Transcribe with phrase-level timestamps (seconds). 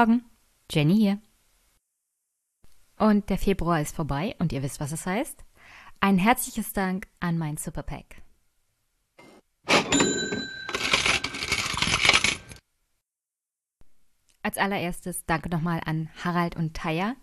[0.00, 0.24] Morgen,
[0.70, 1.18] Jenny hier.
[2.96, 5.44] Und der Februar ist vorbei und ihr wisst, was es heißt.
[6.00, 8.22] Ein herzliches Dank an mein Superpack.
[14.42, 17.14] Als allererstes danke nochmal an Harald und Taya,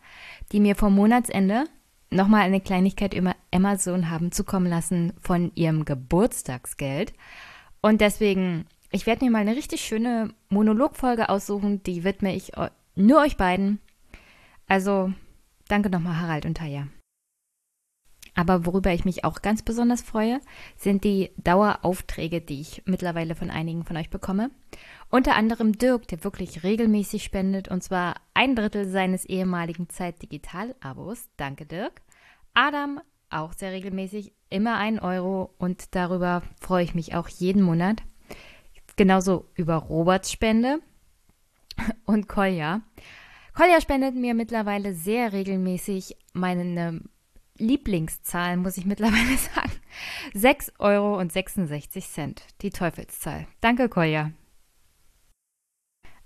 [0.51, 1.63] die mir vor Monatsende
[2.11, 7.15] nochmal eine Kleinigkeit über Amazon haben zukommen lassen von ihrem Geburtstagsgeld.
[7.81, 12.51] Und deswegen, ich werde mir mal eine richtig schöne Monologfolge aussuchen, die widme ich
[12.95, 13.79] nur euch beiden.
[14.67, 15.13] Also,
[15.67, 16.87] danke nochmal Harald und Taya.
[18.37, 20.39] Aber worüber ich mich auch ganz besonders freue,
[20.75, 24.51] sind die Daueraufträge, die ich mittlerweile von einigen von euch bekomme.
[25.09, 31.29] Unter anderem Dirk, der wirklich regelmäßig spendet, und zwar ein Drittel seines ehemaligen Zeit Digital-Abos.
[31.37, 32.01] Danke, Dirk.
[32.53, 38.03] Adam, auch sehr regelmäßig, immer ein Euro und darüber freue ich mich auch jeden Monat.
[38.97, 40.79] Genauso über Roberts Spende
[42.05, 42.81] und Kolja.
[43.53, 47.01] Kolja spendet mir mittlerweile sehr regelmäßig meine
[47.57, 49.71] Lieblingszahl, muss ich mittlerweile sagen.
[50.33, 53.47] 6,66 Euro, die Teufelszahl.
[53.61, 54.31] Danke, Kolja.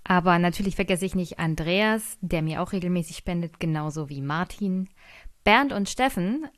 [0.04, 4.88] Aber natürlich vergesse ich nicht Andreas, der mir auch regelmäßig spendet, genauso wie Martin.
[5.44, 6.48] Bernd und Steffen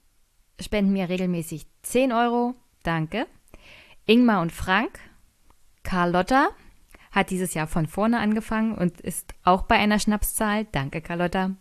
[0.60, 2.54] spenden mir regelmäßig 10 Euro.
[2.84, 3.26] Danke.
[4.06, 4.98] Ingmar und Frank.
[5.84, 6.48] Carlotta
[7.12, 10.66] hat dieses Jahr von vorne angefangen und ist auch bei einer Schnapszahl.
[10.72, 11.52] Danke, Carlotta.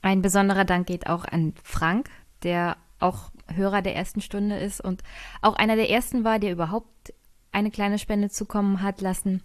[0.00, 2.08] Ein besonderer Dank geht auch an Frank,
[2.42, 5.02] der auch Hörer der ersten Stunde ist und
[5.42, 7.12] auch einer der ersten war, der überhaupt
[7.52, 9.42] eine kleine Spende zukommen hat lassen.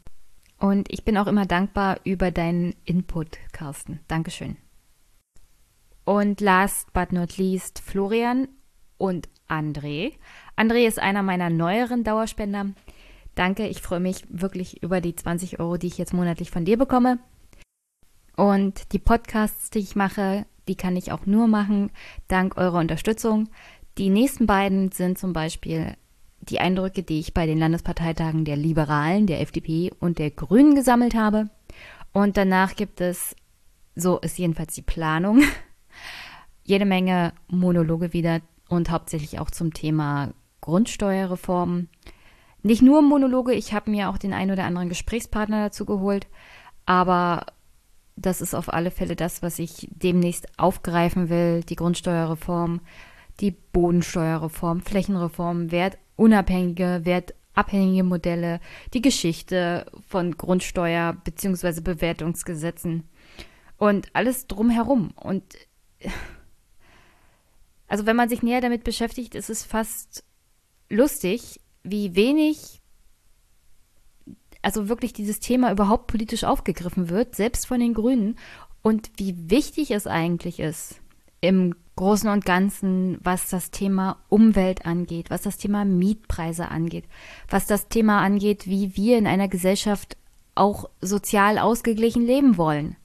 [0.57, 3.99] Und ich bin auch immer dankbar über deinen Input, Carsten.
[4.07, 4.57] Dankeschön.
[6.05, 8.47] Und last but not least Florian
[8.97, 10.13] und André.
[10.55, 12.67] André ist einer meiner neueren Dauerspender.
[13.35, 16.77] Danke, ich freue mich wirklich über die 20 Euro, die ich jetzt monatlich von dir
[16.77, 17.19] bekomme.
[18.35, 21.91] Und die Podcasts, die ich mache, die kann ich auch nur machen
[22.27, 23.49] dank eurer Unterstützung.
[23.97, 25.95] Die nächsten beiden sind zum Beispiel
[26.41, 31.13] die Eindrücke, die ich bei den Landesparteitagen der Liberalen, der FDP und der Grünen gesammelt
[31.13, 31.49] habe.
[32.13, 33.35] Und danach gibt es,
[33.95, 35.43] so ist jedenfalls die Planung,
[36.63, 41.89] jede Menge Monologe wieder und hauptsächlich auch zum Thema Grundsteuerreform.
[42.63, 46.27] Nicht nur Monologe, ich habe mir auch den einen oder anderen Gesprächspartner dazu geholt,
[46.85, 47.45] aber
[48.15, 51.63] das ist auf alle Fälle das, was ich demnächst aufgreifen will.
[51.63, 52.81] Die Grundsteuerreform,
[53.39, 58.59] die Bodensteuerreform, Flächenreform, wertunabhängige, wertabhängige Modelle,
[58.93, 61.81] die Geschichte von Grundsteuer bzw.
[61.81, 63.09] Bewertungsgesetzen
[63.77, 65.11] und alles drumherum.
[65.15, 65.43] Und
[67.87, 70.23] also wenn man sich näher damit beschäftigt, ist es fast
[70.89, 72.81] lustig, wie wenig
[74.61, 78.35] also wirklich dieses Thema überhaupt politisch aufgegriffen wird, selbst von den Grünen,
[78.83, 81.01] und wie wichtig es eigentlich ist
[81.39, 87.05] im Großen und Ganzen, was das Thema Umwelt angeht, was das Thema Mietpreise angeht,
[87.49, 90.17] was das Thema angeht, wie wir in einer Gesellschaft
[90.55, 92.95] auch sozial ausgeglichen leben wollen.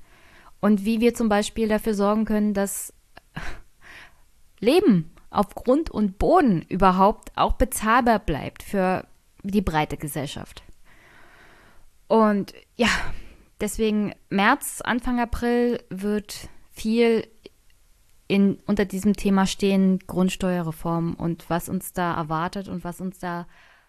[0.60, 2.93] Und wie wir zum Beispiel dafür sorgen können, dass
[4.60, 9.07] Leben auf Grund und Boden überhaupt auch bezahlbar bleibt für
[9.43, 10.63] die breite Gesellschaft.
[12.09, 12.89] Und ja,
[13.61, 17.27] deswegen März, Anfang April wird viel
[18.29, 23.47] in, unter diesem Thema stehen, Grundsteuerreform und was uns da erwartet und was uns da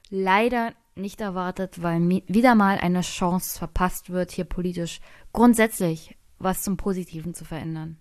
[0.10, 5.00] leider nicht erwartet, weil wieder mal eine Chance verpasst wird, hier politisch
[5.32, 7.98] grundsätzlich was zum Positiven zu verändern.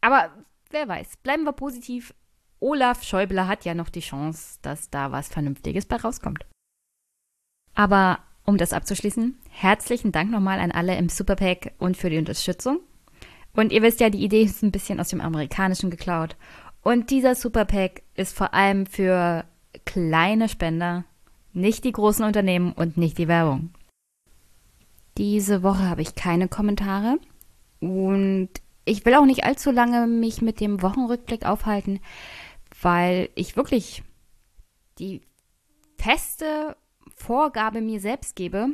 [0.00, 0.30] Aber
[0.70, 2.14] wer weiß, bleiben wir positiv.
[2.64, 6.46] Olaf Schäuble hat ja noch die Chance, dass da was Vernünftiges bei rauskommt.
[7.74, 12.80] Aber um das abzuschließen, herzlichen Dank nochmal an alle im Superpack und für die Unterstützung.
[13.52, 16.36] Und ihr wisst ja, die Idee ist ein bisschen aus dem Amerikanischen geklaut.
[16.80, 19.44] Und dieser Superpack ist vor allem für
[19.84, 21.04] kleine Spender,
[21.52, 23.74] nicht die großen Unternehmen und nicht die Werbung.
[25.18, 27.18] Diese Woche habe ich keine Kommentare
[27.80, 28.48] und
[28.86, 32.00] ich will auch nicht allzu lange mich mit dem Wochenrückblick aufhalten,
[32.84, 34.02] weil ich wirklich
[34.98, 35.22] die
[35.98, 36.76] feste
[37.16, 38.68] Vorgabe mir selbst gebe,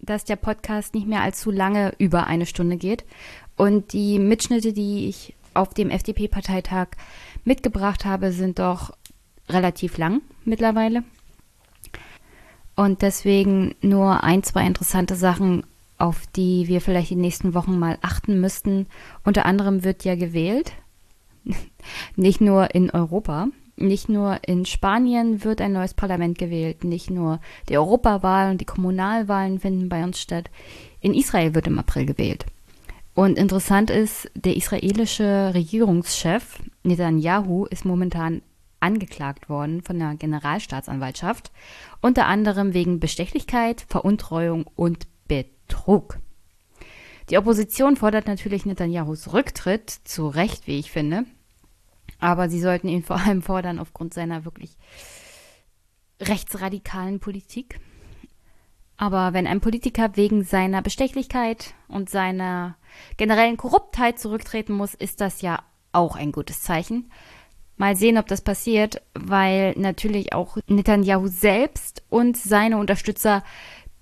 [0.00, 3.04] dass der Podcast nicht mehr allzu lange über eine Stunde geht.
[3.56, 6.88] Und die Mitschnitte, die ich auf dem FDP-Parteitag
[7.44, 8.92] mitgebracht habe, sind doch
[9.48, 11.04] relativ lang mittlerweile.
[12.76, 15.66] Und deswegen nur ein, zwei interessante Sachen,
[15.98, 18.86] auf die wir vielleicht die nächsten Wochen mal achten müssten.
[19.22, 20.72] Unter anderem wird ja gewählt,
[22.16, 23.48] nicht nur in Europa,
[23.80, 27.40] Nicht nur in Spanien wird ein neues Parlament gewählt, nicht nur
[27.70, 30.50] die Europawahl und die Kommunalwahlen finden bei uns statt.
[31.00, 32.44] In Israel wird im April gewählt.
[33.14, 38.42] Und interessant ist, der israelische Regierungschef Netanyahu ist momentan
[38.80, 41.50] angeklagt worden von der Generalstaatsanwaltschaft,
[42.02, 46.18] unter anderem wegen Bestechlichkeit, Veruntreuung und Betrug.
[47.30, 51.24] Die Opposition fordert natürlich Netanyahus Rücktritt, zu Recht, wie ich finde,
[52.18, 54.76] aber sie sollten ihn vor allem fordern aufgrund seiner wirklich
[56.20, 57.78] rechtsradikalen Politik.
[58.96, 62.76] Aber wenn ein Politiker wegen seiner Bestechlichkeit und seiner
[63.16, 65.62] generellen Korruptheit zurücktreten muss, ist das ja
[65.92, 67.10] auch ein gutes Zeichen.
[67.76, 73.42] Mal sehen, ob das passiert, weil natürlich auch Netanyahu selbst und seine Unterstützer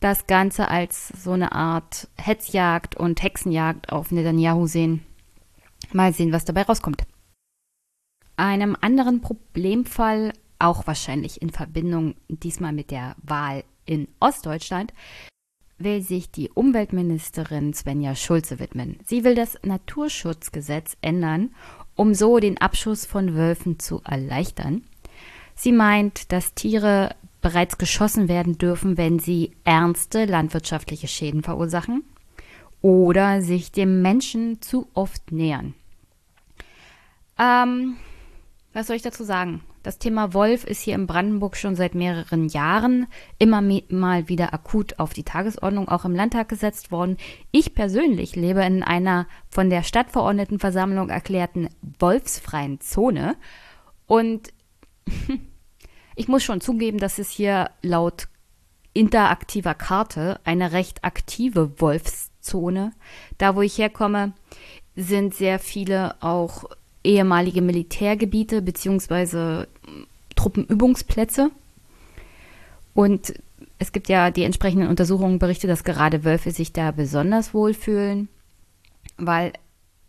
[0.00, 5.04] das Ganze als so eine Art Hetzjagd und Hexenjagd auf Netanyahu sehen.
[5.92, 7.04] Mal sehen, was dabei rauskommt.
[8.36, 14.92] Einem anderen Problemfall, auch wahrscheinlich in Verbindung diesmal mit der Wahl in Ostdeutschland,
[15.78, 18.98] will sich die Umweltministerin Svenja Schulze widmen.
[19.04, 21.50] Sie will das Naturschutzgesetz ändern
[21.98, 24.84] um so den Abschuss von Wölfen zu erleichtern.
[25.56, 32.04] Sie meint, dass Tiere bereits geschossen werden dürfen, wenn sie ernste landwirtschaftliche Schäden verursachen
[32.80, 35.74] oder sich dem Menschen zu oft nähern.
[37.38, 37.96] Ähm,
[38.72, 39.62] was soll ich dazu sagen?
[39.82, 43.06] Das Thema Wolf ist hier in Brandenburg schon seit mehreren Jahren
[43.38, 47.16] immer mal wieder akut auf die Tagesordnung, auch im Landtag gesetzt worden.
[47.52, 53.36] Ich persönlich lebe in einer von der Stadtverordnetenversammlung erklärten wolfsfreien Zone
[54.06, 54.52] und
[56.18, 58.28] ich muss schon zugeben, dass es hier laut
[58.92, 62.92] interaktiver Karte eine recht aktive Wolfszone.
[63.38, 64.32] Da, wo ich herkomme,
[64.96, 66.64] sind sehr viele auch
[67.04, 69.68] ehemalige Militärgebiete beziehungsweise
[70.34, 71.52] Truppenübungsplätze.
[72.94, 73.34] Und
[73.78, 78.28] es gibt ja die entsprechenden Untersuchungen, Berichte, dass gerade Wölfe sich da besonders wohlfühlen,
[79.16, 79.52] weil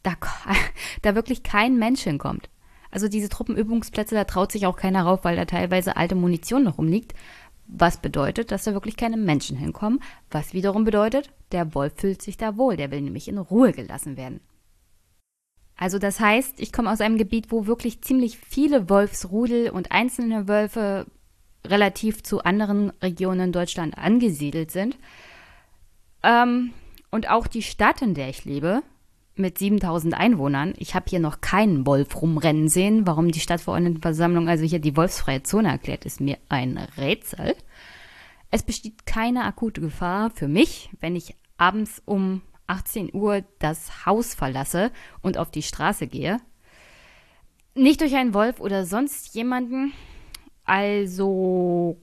[0.02, 0.14] da,
[1.04, 2.50] da wirklich kein Mensch hinkommt.
[2.92, 6.78] Also diese Truppenübungsplätze, da traut sich auch keiner rauf, weil da teilweise alte Munition noch
[6.78, 7.14] rumliegt.
[7.68, 10.02] Was bedeutet, dass da wirklich keine Menschen hinkommen.
[10.32, 12.78] Was wiederum bedeutet, der Wolf fühlt sich da wohl.
[12.78, 14.40] Der will nämlich in Ruhe gelassen werden.
[15.78, 20.48] Also das heißt, ich komme aus einem Gebiet, wo wirklich ziemlich viele Wolfsrudel und einzelne
[20.48, 21.06] Wölfe
[21.66, 24.98] relativ zu anderen Regionen in Deutschland angesiedelt sind.
[26.24, 26.74] Ähm,
[27.12, 28.82] und auch die Stadt, in der ich lebe,
[29.40, 33.08] mit 7000 Einwohnern, ich habe hier noch keinen Wolf rumrennen sehen.
[33.08, 37.56] Warum die Stadtverordnetenversammlung also hier die wolfsfreie Zone erklärt, ist mir ein Rätsel.
[38.52, 44.36] Es besteht keine akute Gefahr für mich, wenn ich abends um 18 Uhr das Haus
[44.36, 44.92] verlasse
[45.22, 46.38] und auf die Straße gehe.
[47.76, 49.94] Nicht durch einen Wolf oder sonst jemanden.
[50.66, 51.98] Also,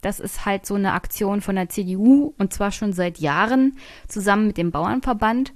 [0.00, 3.78] das ist halt so eine Aktion von der CDU und zwar schon seit Jahren
[4.08, 5.52] zusammen mit dem Bauernverband,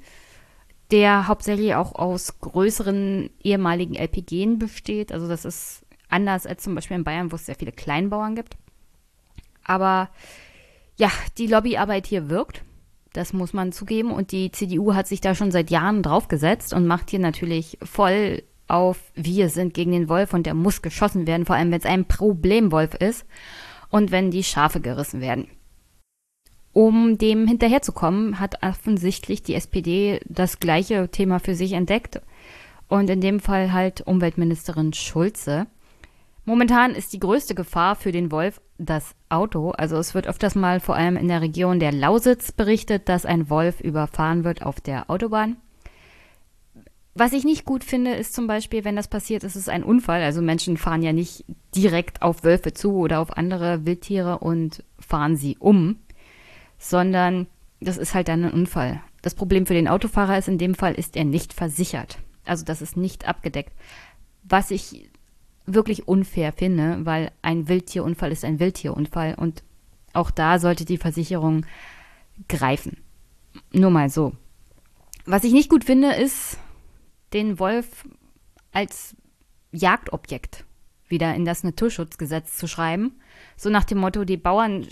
[0.90, 5.12] der hauptsächlich auch aus größeren ehemaligen LPGen besteht.
[5.12, 8.56] Also, das ist anders als zum Beispiel in Bayern, wo es sehr viele Kleinbauern gibt.
[9.64, 10.10] Aber
[10.96, 12.62] ja, die Lobbyarbeit hier wirkt.
[13.12, 14.12] Das muss man zugeben.
[14.12, 18.42] Und die CDU hat sich da schon seit Jahren draufgesetzt und macht hier natürlich voll
[18.68, 21.86] auf, wir sind gegen den Wolf und der muss geschossen werden, vor allem wenn es
[21.86, 23.24] ein Problemwolf ist
[23.90, 25.48] und wenn die Schafe gerissen werden.
[26.76, 32.20] Um dem hinterherzukommen, hat offensichtlich die SPD das gleiche Thema für sich entdeckt
[32.86, 35.68] und in dem Fall halt Umweltministerin Schulze.
[36.44, 39.70] Momentan ist die größte Gefahr für den Wolf das Auto.
[39.70, 43.48] Also es wird öfters mal vor allem in der Region der Lausitz berichtet, dass ein
[43.48, 45.56] Wolf überfahren wird auf der Autobahn.
[47.14, 50.22] Was ich nicht gut finde, ist zum Beispiel, wenn das passiert, ist es ein Unfall.
[50.22, 55.36] Also Menschen fahren ja nicht direkt auf Wölfe zu oder auf andere Wildtiere und fahren
[55.36, 56.00] sie um,
[56.78, 57.46] sondern
[57.80, 59.02] das ist halt dann ein Unfall.
[59.22, 62.18] Das Problem für den Autofahrer ist in dem Fall, ist er nicht versichert.
[62.44, 63.72] Also das ist nicht abgedeckt.
[64.44, 65.10] Was ich
[65.66, 69.64] wirklich unfair finde, weil ein Wildtierunfall ist ein Wildtierunfall und
[70.12, 71.66] auch da sollte die Versicherung
[72.48, 72.98] greifen.
[73.72, 74.32] Nur mal so.
[75.24, 76.58] Was ich nicht gut finde, ist,
[77.32, 78.06] den Wolf
[78.72, 79.16] als
[79.72, 80.64] Jagdobjekt
[81.08, 83.20] wieder in das Naturschutzgesetz zu schreiben.
[83.56, 84.86] So nach dem Motto, die Bauern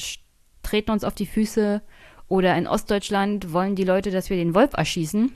[0.64, 1.82] treten uns auf die Füße
[2.28, 5.32] oder in Ostdeutschland wollen die Leute, dass wir den Wolf erschießen,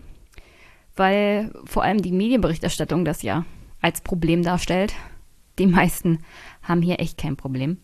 [0.97, 3.45] weil vor allem die Medienberichterstattung das ja
[3.81, 4.95] als Problem darstellt
[5.59, 6.21] die meisten
[6.63, 7.79] haben hier echt kein Problem.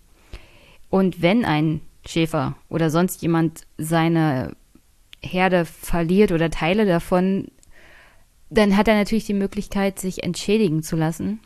[0.90, 4.56] Und wenn ein Schäfer oder sonst jemand seine
[5.22, 7.48] Herde verliert oder Teile davon,
[8.50, 11.40] dann hat er natürlich die Möglichkeit, sich entschädigen zu lassen.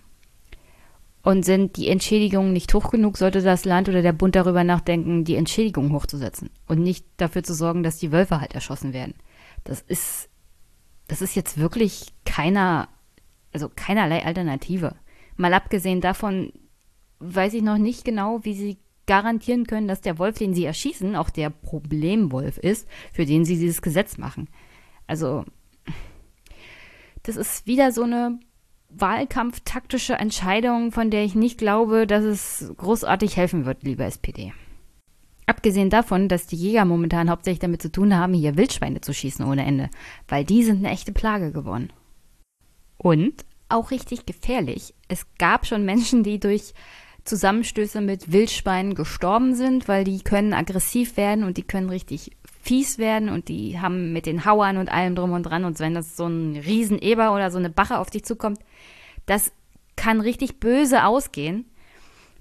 [1.28, 5.24] Und sind die Entschädigungen nicht hoch genug, sollte das Land oder der Bund darüber nachdenken,
[5.24, 9.12] die Entschädigung hochzusetzen und nicht dafür zu sorgen, dass die Wölfe halt erschossen werden.
[9.62, 10.30] Das ist,
[11.06, 12.88] das ist jetzt wirklich keiner,
[13.52, 14.96] also keinerlei Alternative.
[15.36, 16.50] Mal abgesehen davon
[17.18, 21.14] weiß ich noch nicht genau, wie sie garantieren können, dass der Wolf, den sie erschießen,
[21.14, 24.48] auch der Problemwolf ist, für den sie dieses Gesetz machen.
[25.06, 25.44] Also,
[27.22, 28.40] das ist wieder so eine
[28.88, 34.52] wahlkampftaktische Entscheidung, von der ich nicht glaube, dass es großartig helfen wird, liebe SPD.
[35.46, 39.46] Abgesehen davon, dass die Jäger momentan hauptsächlich damit zu tun haben, hier Wildschweine zu schießen
[39.46, 39.88] ohne Ende,
[40.26, 41.90] weil die sind eine echte Plage geworden.
[42.98, 44.94] Und auch richtig gefährlich.
[45.08, 46.74] Es gab schon Menschen, die durch
[47.24, 52.32] Zusammenstöße mit Wildschweinen gestorben sind, weil die können aggressiv werden und die können richtig
[52.68, 55.94] fies werden und die haben mit den Hauern und allem drum und dran und wenn
[55.94, 58.60] das so ein Rieseneber oder so eine Bache auf dich zukommt,
[59.24, 59.52] das
[59.96, 61.64] kann richtig böse ausgehen.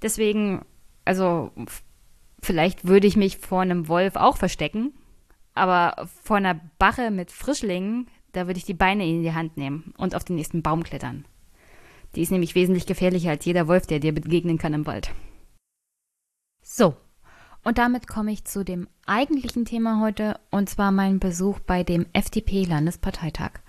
[0.01, 0.65] Deswegen,
[1.05, 1.51] also
[2.43, 4.93] vielleicht würde ich mich vor einem Wolf auch verstecken,
[5.53, 9.93] aber vor einer Bache mit Frischlingen, da würde ich die Beine in die Hand nehmen
[9.97, 11.23] und auf den nächsten Baum klettern.
[12.15, 15.09] Die ist nämlich wesentlich gefährlicher als jeder Wolf, der dir begegnen kann im Wald.
[16.61, 16.97] So,
[17.67, 22.05] und damit komme ich zu dem eigentlichen Thema heute, und zwar mein Besuch bei dem
[22.13, 23.59] FDP-Landesparteitag.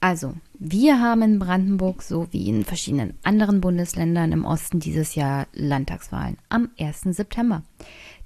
[0.00, 6.36] Also, wir haben in Brandenburg sowie in verschiedenen anderen Bundesländern im Osten dieses Jahr Landtagswahlen
[6.48, 7.02] am 1.
[7.02, 7.62] September.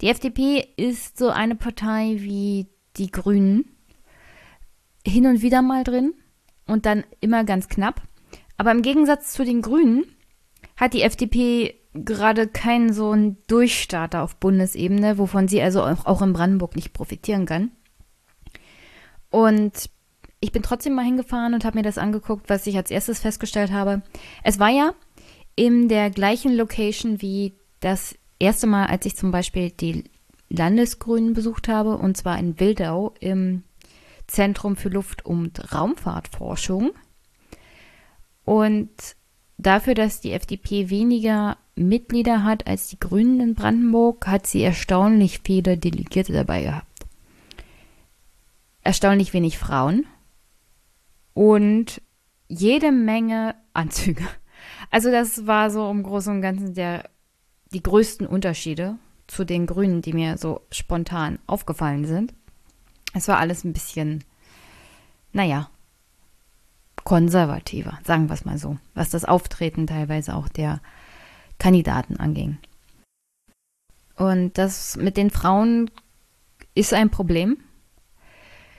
[0.00, 3.66] Die FDP ist so eine Partei wie die Grünen,
[5.06, 6.14] hin und wieder mal drin
[6.66, 8.00] und dann immer ganz knapp.
[8.56, 10.06] Aber im Gegensatz zu den Grünen
[10.74, 16.32] hat die FDP gerade keinen so einen Durchstarter auf Bundesebene, wovon sie also auch, in
[16.32, 17.70] Brandenburg nicht profitieren kann.
[19.30, 19.90] Und
[20.40, 23.70] ich bin trotzdem mal hingefahren und habe mir das angeguckt, was ich als erstes festgestellt
[23.70, 24.02] habe.
[24.42, 24.94] Es war ja
[25.54, 30.04] in der gleichen Location wie das erste Mal, als ich zum Beispiel die
[30.48, 33.64] Landesgrünen besucht habe, und zwar in Wildau im
[34.26, 36.92] Zentrum für Luft- und Raumfahrtforschung.
[38.44, 38.90] Und
[39.58, 45.40] dafür, dass die FDP weniger Mitglieder hat als die Grünen in Brandenburg, hat sie erstaunlich
[45.44, 47.06] viele Delegierte dabei gehabt.
[48.82, 50.06] Erstaunlich wenig Frauen
[51.34, 52.02] und
[52.48, 54.26] jede Menge Anzüge.
[54.90, 57.08] Also das war so im Großen und Ganzen der,
[57.72, 62.34] die größten Unterschiede zu den Grünen, die mir so spontan aufgefallen sind.
[63.14, 64.24] Es war alles ein bisschen,
[65.32, 65.70] naja,
[67.04, 70.80] konservativer, sagen wir es mal so, was das Auftreten teilweise auch der
[71.58, 72.58] Kandidaten anging.
[74.16, 75.90] Und das mit den Frauen
[76.74, 77.58] ist ein Problem.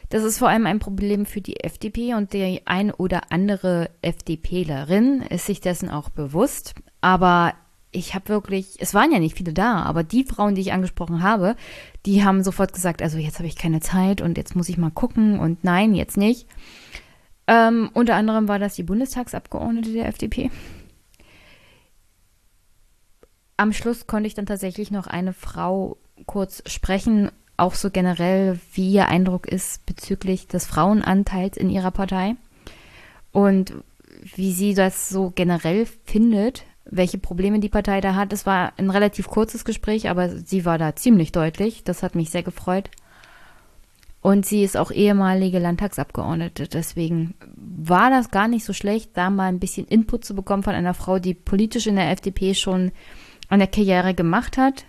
[0.10, 5.24] Das ist vor allem ein Problem für die FDP und die ein oder andere FDPlerin
[5.24, 6.76] ist sich dessen auch bewusst.
[7.02, 7.54] Aber
[7.92, 11.24] ich habe wirklich, es waren ja nicht viele da, aber die Frauen, die ich angesprochen
[11.24, 11.56] habe,
[12.06, 14.92] die haben sofort gesagt, also jetzt habe ich keine Zeit und jetzt muss ich mal
[14.92, 16.48] gucken und nein, jetzt nicht.
[17.48, 20.50] Ähm, unter anderem war das die Bundestagsabgeordnete der FDP.
[23.58, 28.92] Am Schluss konnte ich dann tatsächlich noch eine Frau kurz sprechen, auch so generell, wie
[28.92, 32.36] ihr Eindruck ist bezüglich des Frauenanteils in ihrer Partei
[33.32, 33.74] und
[34.36, 38.34] wie sie das so generell findet, welche Probleme die Partei da hat.
[38.34, 41.84] Es war ein relativ kurzes Gespräch, aber sie war da ziemlich deutlich.
[41.84, 42.90] Das hat mich sehr gefreut.
[44.24, 46.70] Und sie ist auch ehemalige Landtagsabgeordnete.
[46.70, 50.74] Deswegen war das gar nicht so schlecht, da mal ein bisschen Input zu bekommen von
[50.74, 52.94] einer Frau, die politisch in der FDP schon
[53.50, 54.86] eine Karriere gemacht hat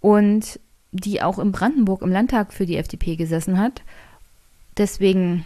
[0.00, 0.58] und
[0.90, 3.82] die auch in Brandenburg im Landtag für die FDP gesessen hat.
[4.78, 5.44] Deswegen,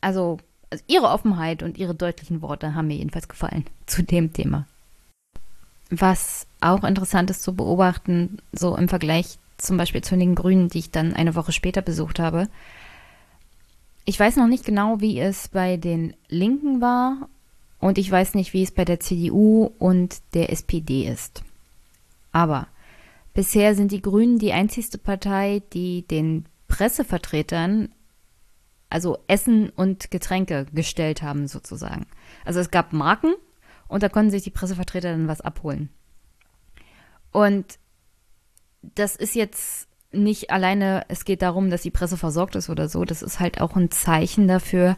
[0.00, 0.38] also,
[0.70, 4.66] also ihre Offenheit und ihre deutlichen Worte haben mir jedenfalls gefallen zu dem Thema.
[5.90, 10.78] Was auch interessant ist zu beobachten, so im Vergleich zum Beispiel zu den Grünen, die
[10.78, 12.48] ich dann eine Woche später besucht habe.
[14.04, 17.28] Ich weiß noch nicht genau, wie es bei den Linken war
[17.78, 21.42] und ich weiß nicht, wie es bei der CDU und der SPD ist.
[22.32, 22.66] Aber
[23.34, 27.90] bisher sind die Grünen die einzigste Partei, die den Pressevertretern
[28.90, 32.06] also Essen und Getränke gestellt haben sozusagen.
[32.44, 33.34] Also es gab Marken
[33.88, 35.88] und da konnten sich die Pressevertreter dann was abholen.
[37.32, 37.78] Und
[38.82, 43.04] das ist jetzt nicht alleine, es geht darum, dass die Presse versorgt ist oder so.
[43.04, 44.96] Das ist halt auch ein Zeichen dafür,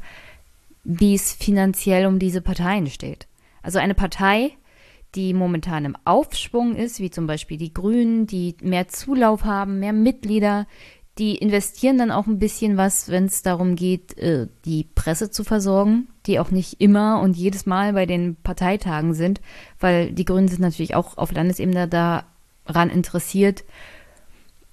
[0.85, 3.27] wie es finanziell um diese Parteien steht.
[3.62, 4.53] Also eine Partei,
[5.15, 9.93] die momentan im Aufschwung ist, wie zum Beispiel die Grünen, die mehr Zulauf haben, mehr
[9.93, 10.67] Mitglieder,
[11.19, 15.45] die investieren dann auch ein bisschen was, wenn es darum geht, äh, die Presse zu
[15.45, 16.09] versorgen.
[16.27, 19.41] die auch nicht immer und jedes Mal bei den Parteitagen sind,
[19.81, 21.89] weil die Grünen sind natürlich auch auf Landesebene
[22.64, 23.64] daran interessiert,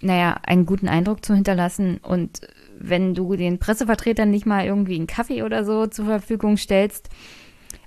[0.01, 1.97] naja, einen guten Eindruck zu hinterlassen.
[1.97, 2.41] Und
[2.79, 7.09] wenn du den Pressevertretern nicht mal irgendwie einen Kaffee oder so zur Verfügung stellst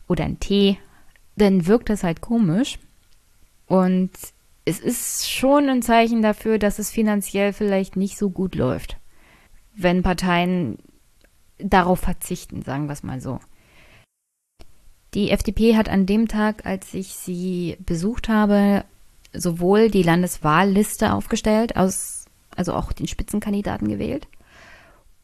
[0.08, 0.78] oder einen Tee,
[1.36, 2.78] dann wirkt das halt komisch.
[3.66, 4.10] Und
[4.64, 8.98] es ist schon ein Zeichen dafür, dass es finanziell vielleicht nicht so gut läuft,
[9.74, 10.78] wenn Parteien
[11.58, 13.40] darauf verzichten, sagen wir es mal so.
[15.14, 18.84] Die FDP hat an dem Tag, als ich sie besucht habe,
[19.32, 24.26] sowohl die Landeswahlliste aufgestellt, aus, also auch den Spitzenkandidaten gewählt,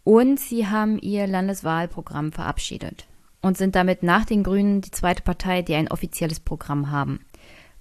[0.08, 3.06] und sie haben ihr Landeswahlprogramm verabschiedet
[3.42, 7.20] und sind damit nach den Grünen die zweite Partei, die ein offizielles Programm haben.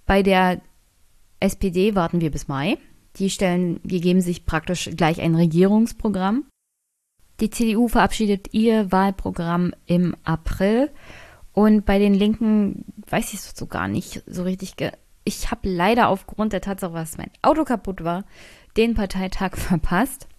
[0.06, 0.60] Bei der
[1.40, 2.78] SPD warten wir bis Mai.
[3.16, 6.46] Die stellen, die geben sich praktisch gleich ein Regierungsprogramm.
[7.40, 10.92] Die CDU verabschiedet ihr Wahlprogramm im April.
[11.54, 14.76] Und bei den Linken weiß ich es so gar nicht so richtig.
[15.28, 18.24] Ich habe leider aufgrund der Tatsache, dass mein Auto kaputt war,
[18.78, 20.30] den Parteitag verpasst.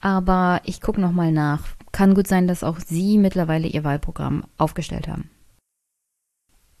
[0.00, 1.62] Aber ich gucke nochmal nach.
[1.92, 5.28] Kann gut sein, dass auch Sie mittlerweile Ihr Wahlprogramm aufgestellt haben.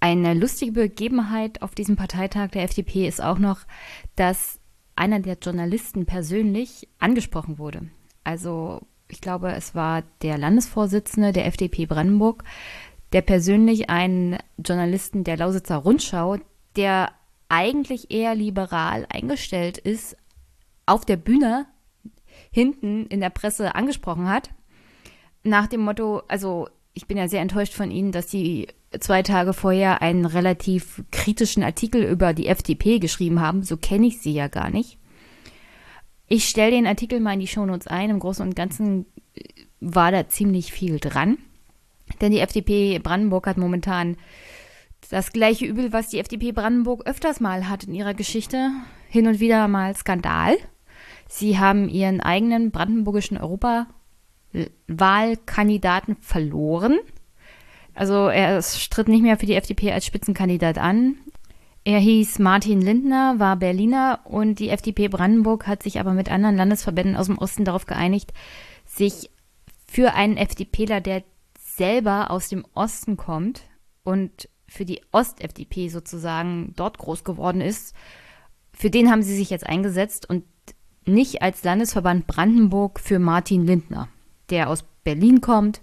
[0.00, 3.58] Eine lustige Begebenheit auf diesem Parteitag der FDP ist auch noch,
[4.16, 4.58] dass
[4.96, 7.90] einer der Journalisten persönlich angesprochen wurde.
[8.24, 12.42] Also ich glaube, es war der Landesvorsitzende der FDP Brandenburg,
[13.12, 16.38] der persönlich einen Journalisten der Lausitzer Rundschau,
[16.76, 17.12] der
[17.50, 20.16] eigentlich eher liberal eingestellt ist,
[20.86, 21.66] auf der Bühne
[22.50, 24.50] hinten in der Presse angesprochen hat.
[25.42, 29.52] Nach dem Motto, also ich bin ja sehr enttäuscht von Ihnen, dass Sie zwei Tage
[29.52, 33.62] vorher einen relativ kritischen Artikel über die FDP geschrieben haben.
[33.62, 34.98] So kenne ich sie ja gar nicht.
[36.26, 38.10] Ich stelle den Artikel mal in die Shownotes ein.
[38.10, 39.42] Im Großen und Ganzen äh,
[39.80, 41.38] war da ziemlich viel dran.
[42.20, 44.16] Denn die FDP Brandenburg hat momentan
[45.10, 48.70] das gleiche Übel, was die FDP Brandenburg öfters mal hat in ihrer Geschichte.
[49.08, 50.56] Hin und wieder mal Skandal.
[51.28, 57.00] Sie haben ihren eigenen brandenburgischen Europawahlkandidaten verloren.
[57.92, 61.16] Also er stritt nicht mehr für die FDP als Spitzenkandidat an.
[61.82, 66.56] Er hieß Martin Lindner, war Berliner und die FDP Brandenburg hat sich aber mit anderen
[66.56, 68.32] Landesverbänden aus dem Osten darauf geeinigt,
[68.84, 69.30] sich
[69.86, 71.24] für einen FDPler, der
[71.58, 73.62] selber aus dem Osten kommt
[74.04, 77.94] und für die Ost-FDP sozusagen dort groß geworden ist,
[78.72, 80.44] für den haben sie sich jetzt eingesetzt und
[81.04, 84.08] nicht als Landesverband Brandenburg für Martin Lindner,
[84.48, 85.82] der aus Berlin kommt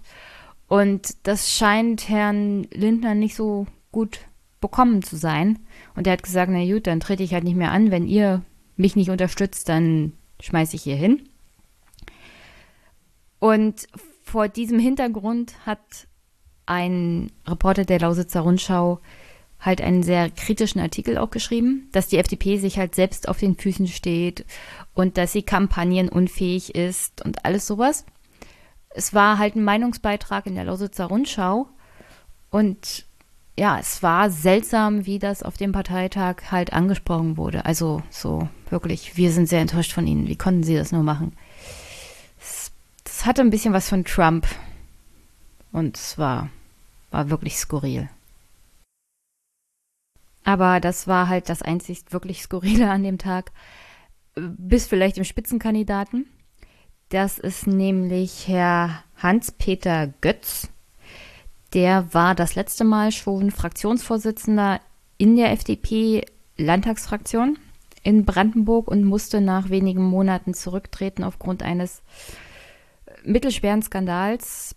[0.68, 4.20] und das scheint Herrn Lindner nicht so gut
[4.60, 5.58] bekommen zu sein.
[5.94, 7.90] Und er hat gesagt, na gut, dann trete ich halt nicht mehr an.
[7.90, 8.42] Wenn ihr
[8.76, 11.28] mich nicht unterstützt, dann schmeiße ich hier hin.
[13.38, 13.86] Und
[14.22, 16.07] vor diesem Hintergrund hat
[16.68, 19.00] ein Reporter der Lausitzer Rundschau
[19.60, 23.56] halt einen sehr kritischen Artikel auch geschrieben, dass die FDP sich halt selbst auf den
[23.56, 24.44] Füßen steht
[24.94, 28.04] und dass sie kampagnenunfähig ist und alles sowas
[28.98, 31.68] es war halt ein Meinungsbeitrag in der Lausitzer Rundschau
[32.50, 33.06] und
[33.56, 37.64] ja, es war seltsam, wie das auf dem Parteitag halt angesprochen wurde.
[37.64, 40.28] Also so wirklich, wir sind sehr enttäuscht von Ihnen.
[40.28, 41.32] Wie konnten Sie das nur machen?
[43.04, 44.46] Das hatte ein bisschen was von Trump
[45.72, 46.50] und es war,
[47.10, 48.08] war wirklich skurril.
[50.48, 53.52] Aber das war halt das einzig wirklich Skurrile an dem Tag.
[54.34, 56.24] Bis vielleicht im Spitzenkandidaten.
[57.10, 60.70] Das ist nämlich Herr Hans-Peter Götz.
[61.74, 64.80] Der war das letzte Mal schon Fraktionsvorsitzender
[65.18, 67.58] in der FDP-Landtagsfraktion
[68.02, 72.00] in Brandenburg und musste nach wenigen Monaten zurücktreten aufgrund eines
[73.22, 74.74] mittelschweren Skandals,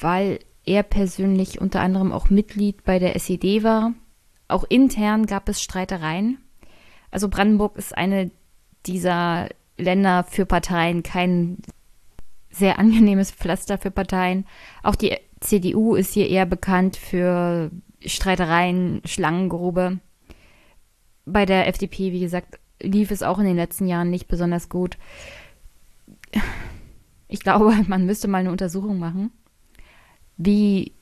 [0.00, 3.94] weil er persönlich unter anderem auch Mitglied bei der SED war.
[4.48, 6.38] Auch intern gab es Streitereien.
[7.10, 8.30] Also Brandenburg ist eine
[8.84, 11.58] dieser Länder für Parteien kein
[12.50, 14.46] sehr angenehmes Pflaster für Parteien.
[14.82, 17.70] Auch die CDU ist hier eher bekannt für
[18.04, 20.00] Streitereien, Schlangengrube.
[21.24, 24.98] Bei der FDP, wie gesagt, lief es auch in den letzten Jahren nicht besonders gut.
[27.28, 29.30] Ich glaube, man müsste mal eine Untersuchung machen,
[30.38, 30.92] wie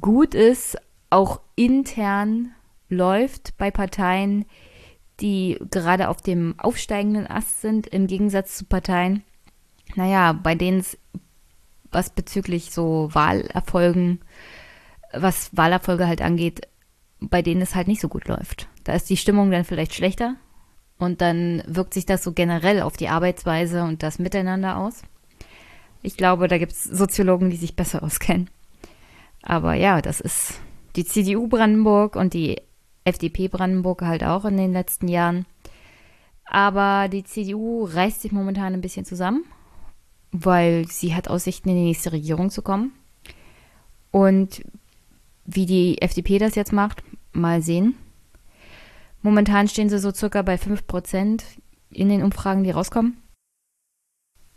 [0.00, 0.76] gut es
[1.08, 2.52] auch intern
[2.88, 4.44] läuft bei Parteien,
[5.20, 9.22] die gerade auf dem aufsteigenden Ast sind, im Gegensatz zu Parteien,
[9.94, 10.98] naja, bei denen es
[11.90, 14.20] was bezüglich so Wahlerfolgen,
[15.12, 16.66] was Wahlerfolge halt angeht,
[17.20, 18.68] bei denen es halt nicht so gut läuft.
[18.84, 20.36] Da ist die Stimmung dann vielleicht schlechter
[20.98, 25.02] und dann wirkt sich das so generell auf die Arbeitsweise und das Miteinander aus.
[26.02, 28.48] Ich glaube, da gibt es Soziologen, die sich besser auskennen.
[29.42, 30.60] Aber ja, das ist
[30.96, 32.60] die CDU Brandenburg und die
[33.04, 35.46] FDP Brandenburg halt auch in den letzten Jahren.
[36.44, 39.44] Aber die CDU reißt sich momentan ein bisschen zusammen,
[40.30, 42.92] weil sie hat Aussichten, in die nächste Regierung zu kommen.
[44.10, 44.62] Und
[45.44, 47.02] wie die FDP das jetzt macht,
[47.32, 47.96] mal sehen.
[49.22, 51.42] Momentan stehen sie so circa bei 5%
[51.90, 53.16] in den Umfragen, die rauskommen.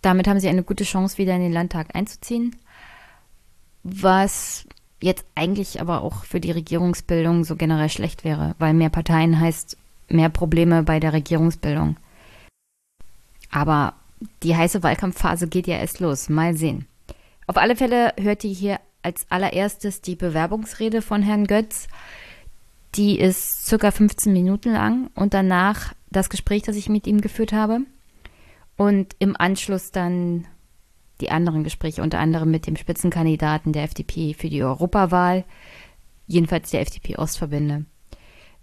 [0.02, 2.56] Damit haben sie eine gute Chance, wieder in den Landtag einzuziehen.
[3.84, 4.68] Was
[5.02, 9.78] jetzt eigentlich aber auch für die Regierungsbildung so generell schlecht wäre, weil mehr Parteien heißt
[10.10, 11.98] mehr Probleme bei der Regierungsbildung.
[13.52, 13.94] Aber
[14.44, 16.30] die heiße Wahlkampfphase geht ja erst los.
[16.30, 16.88] Mal sehen.
[17.48, 21.88] Auf alle Fälle hört ihr hier als allererstes die Bewerbungsrede von Herrn Götz.
[22.96, 27.54] Die ist circa 15 Minuten lang und danach das Gespräch, das ich mit ihm geführt
[27.54, 27.82] habe.
[28.78, 30.48] Und im Anschluss dann
[31.22, 35.44] die anderen Gespräche, unter anderem mit dem Spitzenkandidaten der FDP für die Europawahl,
[36.28, 37.86] jedenfalls der FDP-Ostverbände.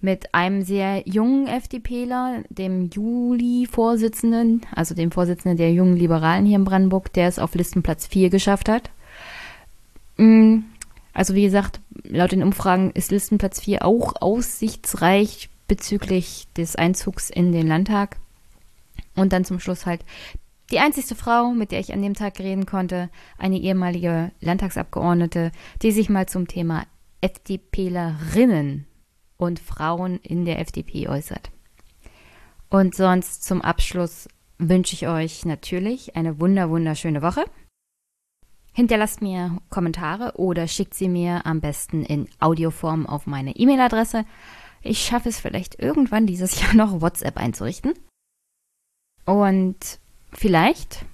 [0.00, 6.64] Mit einem sehr jungen FDPler, dem Juli-Vorsitzenden, also dem Vorsitzenden der jungen Liberalen hier in
[6.64, 8.90] Brandenburg, der es auf Listenplatz 4 geschafft hat.
[10.16, 10.58] Mm,
[11.14, 17.52] also wie gesagt, laut den Umfragen ist Listenplatz 4 auch aussichtsreich bezüglich des Einzugs in
[17.52, 18.16] den Landtag.
[19.14, 20.00] Und dann zum Schluss halt
[20.72, 25.92] die einzigste Frau, mit der ich an dem Tag reden konnte, eine ehemalige Landtagsabgeordnete, die
[25.92, 26.86] sich mal zum Thema
[27.20, 28.86] FDPlerinnen
[29.36, 31.50] und Frauen in der FDP äußert.
[32.70, 37.44] Und sonst zum Abschluss wünsche ich euch natürlich eine wunder wunderschöne Woche.
[38.72, 44.24] Hinterlasst mir Kommentare oder schickt sie mir am besten in Audioform auf meine E-Mail-Adresse.
[44.80, 47.92] Ich schaffe es vielleicht irgendwann dieses Jahr noch WhatsApp einzurichten.
[49.26, 50.00] Und
[50.32, 51.04] Vielleicht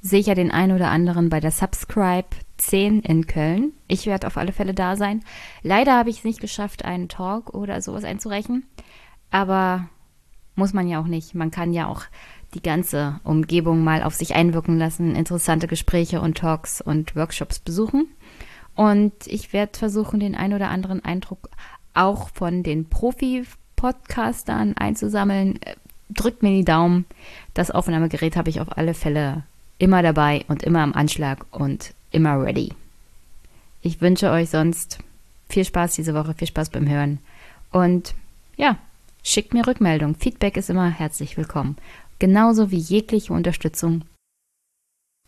[0.00, 3.72] sehe ich ja den einen oder anderen bei der Subscribe 10 in Köln.
[3.86, 5.24] Ich werde auf alle Fälle da sein.
[5.62, 8.66] Leider habe ich es nicht geschafft, einen Talk oder sowas einzureichen.
[9.30, 9.88] Aber
[10.54, 11.34] muss man ja auch nicht.
[11.34, 12.02] Man kann ja auch
[12.54, 18.08] die ganze Umgebung mal auf sich einwirken lassen, interessante Gespräche und Talks und Workshops besuchen.
[18.74, 21.50] Und ich werde versuchen, den einen oder anderen Eindruck
[21.94, 25.58] auch von den Profi-Podcastern einzusammeln
[26.10, 27.04] drückt mir die Daumen.
[27.54, 29.44] Das Aufnahmegerät habe ich auf alle Fälle
[29.78, 32.72] immer dabei und immer am Anschlag und immer ready.
[33.82, 34.98] Ich wünsche euch sonst
[35.48, 37.18] viel Spaß diese Woche, viel Spaß beim Hören.
[37.70, 38.14] Und
[38.56, 38.76] ja,
[39.22, 40.14] schickt mir Rückmeldung.
[40.14, 41.76] Feedback ist immer herzlich willkommen.
[42.18, 44.02] Genauso wie jegliche Unterstützung.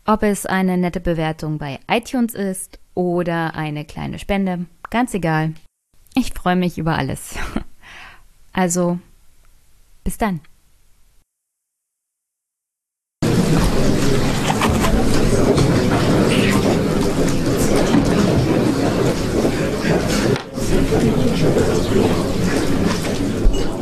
[0.05, 5.53] Ob es eine nette Bewertung bei iTunes ist oder eine kleine Spende, ganz egal.
[6.15, 7.35] Ich freue mich über alles.
[8.53, 8.99] Also,
[10.03, 10.41] bis dann.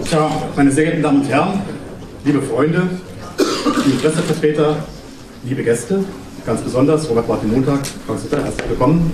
[0.03, 1.61] Tja, meine sehr geehrten Damen und Herren,
[2.25, 2.89] liebe Freunde,
[3.85, 4.77] liebe Pressevertreter,
[5.43, 6.03] liebe Gäste,
[6.43, 9.11] ganz besonders Robert Martin Montag, Frank Sutter, herzlich willkommen.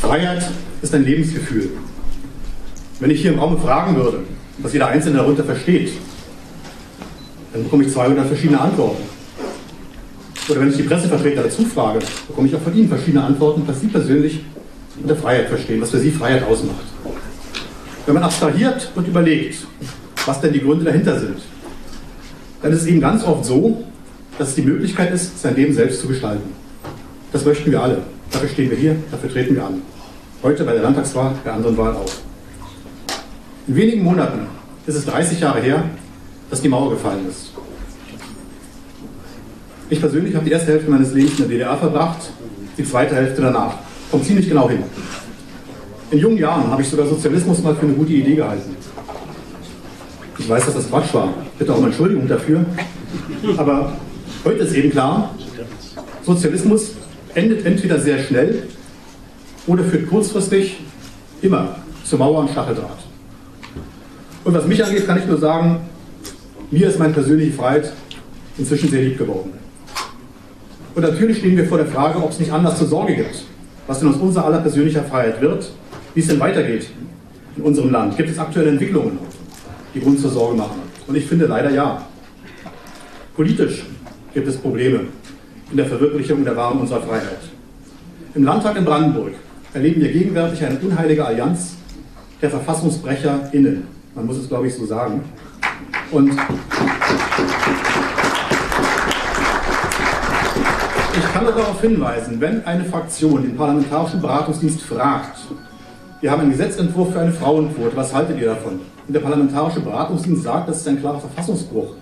[0.00, 0.48] Freiheit
[0.82, 1.70] ist ein Lebensgefühl.
[3.00, 4.20] Wenn ich hier im Raum fragen würde,
[4.58, 5.94] was jeder Einzelne darunter versteht,
[7.52, 9.02] dann bekomme ich 200 verschiedene Antworten.
[10.48, 13.80] Oder wenn ich die Pressevertreter dazu frage, bekomme ich auch von ihnen verschiedene Antworten, was
[13.80, 14.44] sie persönlich
[15.02, 16.84] unter Freiheit verstehen, was für sie Freiheit ausmacht.
[18.08, 19.66] Wenn man abstrahiert und überlegt,
[20.24, 21.40] was denn die Gründe dahinter sind,
[22.62, 23.84] dann ist es eben ganz oft so,
[24.38, 26.54] dass es die Möglichkeit ist, sein Leben selbst zu gestalten.
[27.32, 27.98] Das möchten wir alle.
[28.30, 29.82] Dafür stehen wir hier, dafür treten wir an.
[30.42, 32.10] Heute bei der Landtagswahl, bei anderen Wahlen auch.
[33.66, 34.46] In wenigen Monaten
[34.86, 35.84] ist es 30 Jahre her,
[36.48, 37.52] dass die Mauer gefallen ist.
[39.90, 42.30] Ich persönlich habe die erste Hälfte meines Lebens in der DDR verbracht,
[42.78, 43.74] die zweite Hälfte danach.
[44.10, 44.82] Kommt ziemlich genau hin.
[46.10, 48.74] In jungen Jahren habe ich sogar Sozialismus mal für eine gute Idee gehalten.
[50.38, 51.34] Ich weiß, dass das Quatsch war.
[51.58, 52.64] Bitte auch um Entschuldigung dafür.
[53.58, 53.92] Aber
[54.44, 55.34] heute ist eben klar,
[56.24, 56.92] Sozialismus
[57.34, 58.62] endet entweder sehr schnell
[59.66, 60.80] oder führt kurzfristig
[61.42, 62.98] immer zur Mauer und Stacheldraht.
[64.44, 65.80] Und was mich angeht, kann ich nur sagen,
[66.70, 67.92] mir ist meine persönliche Freiheit
[68.56, 69.52] inzwischen sehr lieb geworden.
[70.94, 73.44] Und natürlich stehen wir vor der Frage, ob es nicht anders zur Sorge gibt,
[73.86, 75.70] was denn aus unserer aller persönlicher Freiheit wird,
[76.18, 76.88] wie es denn weitergeht
[77.56, 78.16] in unserem Land.
[78.16, 79.18] Gibt es aktuelle Entwicklungen,
[79.94, 80.80] die Grund zur Sorge machen?
[81.06, 82.04] Und ich finde leider ja.
[83.36, 83.84] Politisch
[84.34, 85.02] gibt es Probleme
[85.70, 87.38] in der Verwirklichung der Wahrung unserer Freiheit.
[88.34, 89.30] Im Landtag in Brandenburg
[89.72, 91.76] erleben wir gegenwärtig eine unheilige Allianz
[92.42, 93.84] der VerfassungsbrecherInnen.
[94.16, 95.22] Man muss es, glaube ich, so sagen.
[96.10, 96.32] Und
[101.16, 105.38] Ich kann darauf hinweisen, wenn eine Fraktion den Parlamentarischen Beratungsdienst fragt,
[106.20, 108.80] wir haben einen Gesetzentwurf für eine Frauenquote, was haltet ihr davon?
[109.06, 111.94] Und der Parlamentarische Beratungsdienst sagt, das ist ein klarer Verfassungsbruch.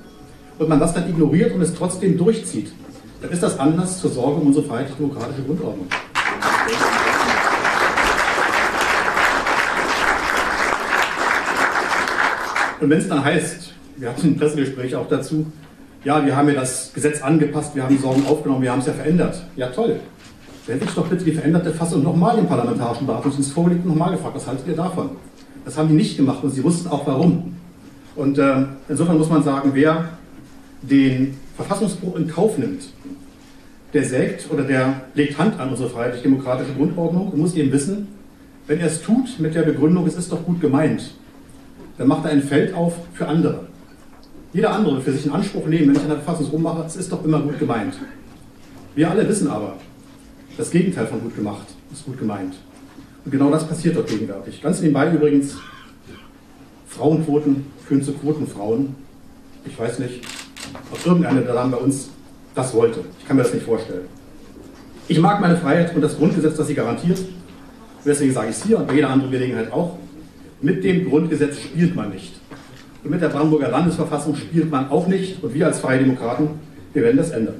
[0.58, 2.72] Und man das dann ignoriert und es trotzdem durchzieht,
[3.20, 5.86] dann ist das Anlass zur Sorge um unsere freiheitlich-demokratische Grundordnung.
[12.80, 15.46] Und wenn es dann heißt, wir hatten ein Pressegespräch auch dazu,
[16.04, 18.92] ja, wir haben ja das Gesetz angepasst, wir haben Sorgen aufgenommen, wir haben es ja
[18.92, 19.42] verändert.
[19.56, 20.00] Ja, toll.
[20.66, 24.12] Dann hätte ich doch bitte die veränderte Fassung nochmal im Parlamentarischen Beratungsdienst vorgelegt und nochmal
[24.12, 25.10] gefragt, was haltet ihr davon?
[25.64, 27.56] Das haben die nicht gemacht und sie wussten auch warum.
[28.16, 30.08] Und äh, insofern muss man sagen, wer
[30.82, 32.88] den Verfassungsbruch in Kauf nimmt,
[33.92, 38.08] der sägt oder der legt Hand an unsere freiheitlich-demokratische Grundordnung und muss eben wissen,
[38.66, 41.14] wenn er es tut mit der Begründung, es ist doch gut gemeint,
[41.98, 43.66] dann macht er ein Feld auf für andere.
[44.52, 46.96] Jeder andere wird für sich in Anspruch nehmen, wenn ich an der Verfassung rummache, es
[46.96, 47.94] ist doch immer gut gemeint.
[48.94, 49.74] Wir alle wissen aber,
[50.56, 52.54] das Gegenteil von gut gemacht ist gut gemeint.
[53.24, 54.62] Und genau das passiert dort gegenwärtig.
[54.62, 55.56] Ganz nebenbei übrigens,
[56.88, 58.94] Frauenquoten führen zu Quotenfrauen.
[59.66, 60.20] Ich weiß nicht,
[60.92, 62.08] ob irgendeine der Damen bei uns
[62.54, 63.00] das wollte.
[63.18, 64.06] Ich kann mir das nicht vorstellen.
[65.08, 67.18] Ich mag meine Freiheit und das Grundgesetz, das sie garantiert.
[68.04, 69.98] Deswegen sage ich es hier und bei jeder anderen Gelegenheit auch.
[70.62, 72.34] Mit dem Grundgesetz spielt man nicht.
[73.04, 75.42] Und mit der Brandenburger Landesverfassung spielt man auch nicht.
[75.42, 76.50] Und wir als Freie Demokraten,
[76.92, 77.56] wir werden das ändern.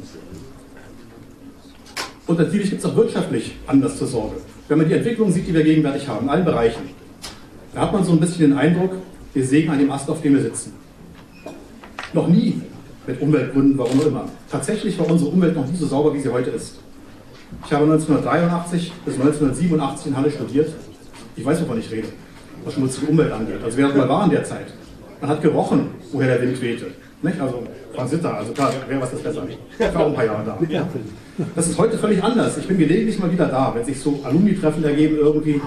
[2.27, 4.37] Und natürlich gibt es auch wirtschaftlich Anlass zur Sorge.
[4.69, 6.83] Wenn man die Entwicklung sieht, die wir gegenwärtig haben, in allen Bereichen,
[7.73, 8.93] da hat man so ein bisschen den Eindruck,
[9.33, 10.73] wir sägen an dem Ast, auf dem wir sitzen.
[12.13, 12.61] Noch nie
[13.07, 14.29] mit Umweltgründen, warum auch immer.
[14.51, 16.79] Tatsächlich war unsere Umwelt noch nie so sauber, wie sie heute ist.
[17.65, 20.73] Ich habe 1983 bis 1987 in Halle studiert.
[21.37, 22.09] Ich weiß, wovon ich rede,
[22.65, 23.63] was schmutzige Umwelt angeht.
[23.65, 24.67] Also wer mal war in der Zeit.
[25.21, 26.87] Man hat gerochen, woher der Wind wehte.
[27.23, 27.41] Nicht?
[27.41, 27.63] Also
[27.95, 29.43] Franz Sitter, also klar, wer was das besser.
[29.49, 30.59] Ich war auch ein paar Jahre da.
[31.55, 32.59] Das ist heute völlig anders.
[32.59, 35.61] Ich bin gelegentlich mal wieder da, wenn sich so Alumni-Treffen ergeben irgendwie.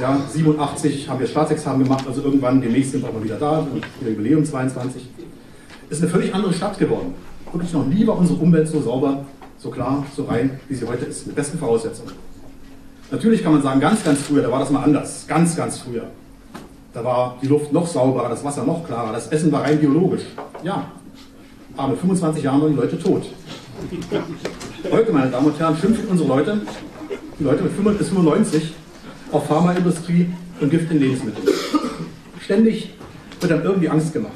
[0.00, 3.66] Ja, 87 haben wir Staatsexamen gemacht, also irgendwann demnächst sind wir mal wieder da,
[4.06, 5.08] Jubiläum 22
[5.90, 7.14] ist eine völlig andere Stadt geworden.
[7.52, 9.26] Wirklich noch nie war unsere Umwelt so sauber,
[9.58, 12.12] so klar, so rein, wie sie heute ist, mit besten Voraussetzungen.
[13.10, 15.26] Natürlich kann man sagen, ganz, ganz früher, da war das mal anders.
[15.26, 16.04] Ganz, ganz früher.
[16.92, 20.24] Da war die Luft noch sauberer, das Wasser noch klarer, das Essen war rein biologisch.
[20.64, 20.90] Ja,
[21.76, 23.22] aber mit 25 Jahren waren die Leute tot.
[24.90, 26.60] Heute, meine Damen und Herren, schimpfen unsere Leute,
[27.38, 28.74] die Leute mit 5 bis 95,
[29.30, 31.46] auf Pharmaindustrie und Gift in Lebensmitteln.
[32.40, 32.92] Ständig
[33.40, 34.32] wird dann irgendwie Angst gemacht.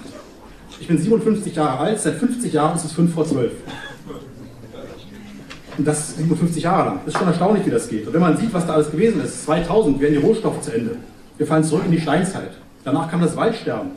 [0.78, 3.50] Ich bin 57 Jahre alt, seit 50 Jahren ist es 5 vor 12.
[5.76, 7.00] Und das 57 Jahre lang.
[7.04, 8.06] Ist schon erstaunlich, wie das geht.
[8.06, 10.96] Und wenn man sieht, was da alles gewesen ist, 2000 werden die Rohstoffe zu Ende.
[11.36, 12.50] Wir fallen zurück in die Steinzeit.
[12.84, 13.90] Danach kam das Waldsterben.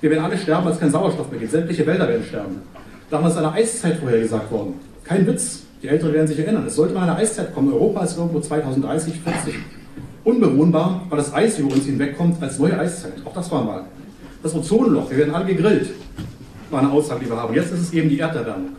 [0.00, 1.52] Wir werden alle sterben, weil es keinen Sauerstoff mehr gibt.
[1.52, 2.62] Sämtliche Wälder werden sterben.
[3.10, 4.74] Damals ist eine Eiszeit vorhergesagt worden.
[5.04, 5.62] Kein Witz.
[5.82, 6.64] Die Älteren werden sich erinnern.
[6.66, 7.72] Es sollte mal eine Eiszeit kommen.
[7.72, 9.54] Europa ist irgendwo 2030, 40
[10.24, 13.14] unbewohnbar, weil das Eis über uns hinwegkommt als neue Eiszeit.
[13.24, 13.84] Auch das war mal.
[14.42, 15.88] Das Ozonloch, wir werden alle gegrillt
[16.70, 17.54] war eine Aussage, die wir haben.
[17.54, 18.70] Jetzt ist es eben die Erderwärmung.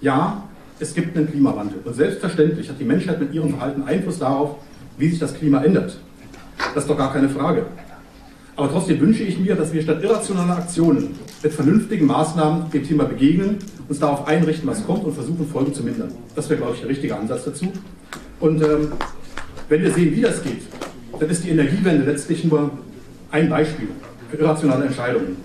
[0.00, 0.44] Ja,
[0.78, 1.78] es gibt einen Klimawandel.
[1.84, 4.56] Und selbstverständlich hat die Menschheit mit ihrem Verhalten Einfluss darauf,
[4.98, 5.98] wie sich das Klima ändert.
[6.74, 7.66] Das ist doch gar keine Frage.
[8.56, 13.04] Aber trotzdem wünsche ich mir, dass wir statt irrationaler Aktionen mit vernünftigen Maßnahmen dem Thema
[13.04, 16.12] begegnen, uns darauf einrichten, was kommt und versuchen, Folgen zu mindern.
[16.36, 17.72] Das wäre, glaube ich, der richtige Ansatz dazu.
[18.38, 18.92] Und ähm,
[19.68, 20.62] wenn wir sehen, wie das geht,
[21.18, 22.70] dann ist die Energiewende letztlich nur
[23.30, 23.88] ein Beispiel
[24.30, 25.36] für irrationale Entscheidungen.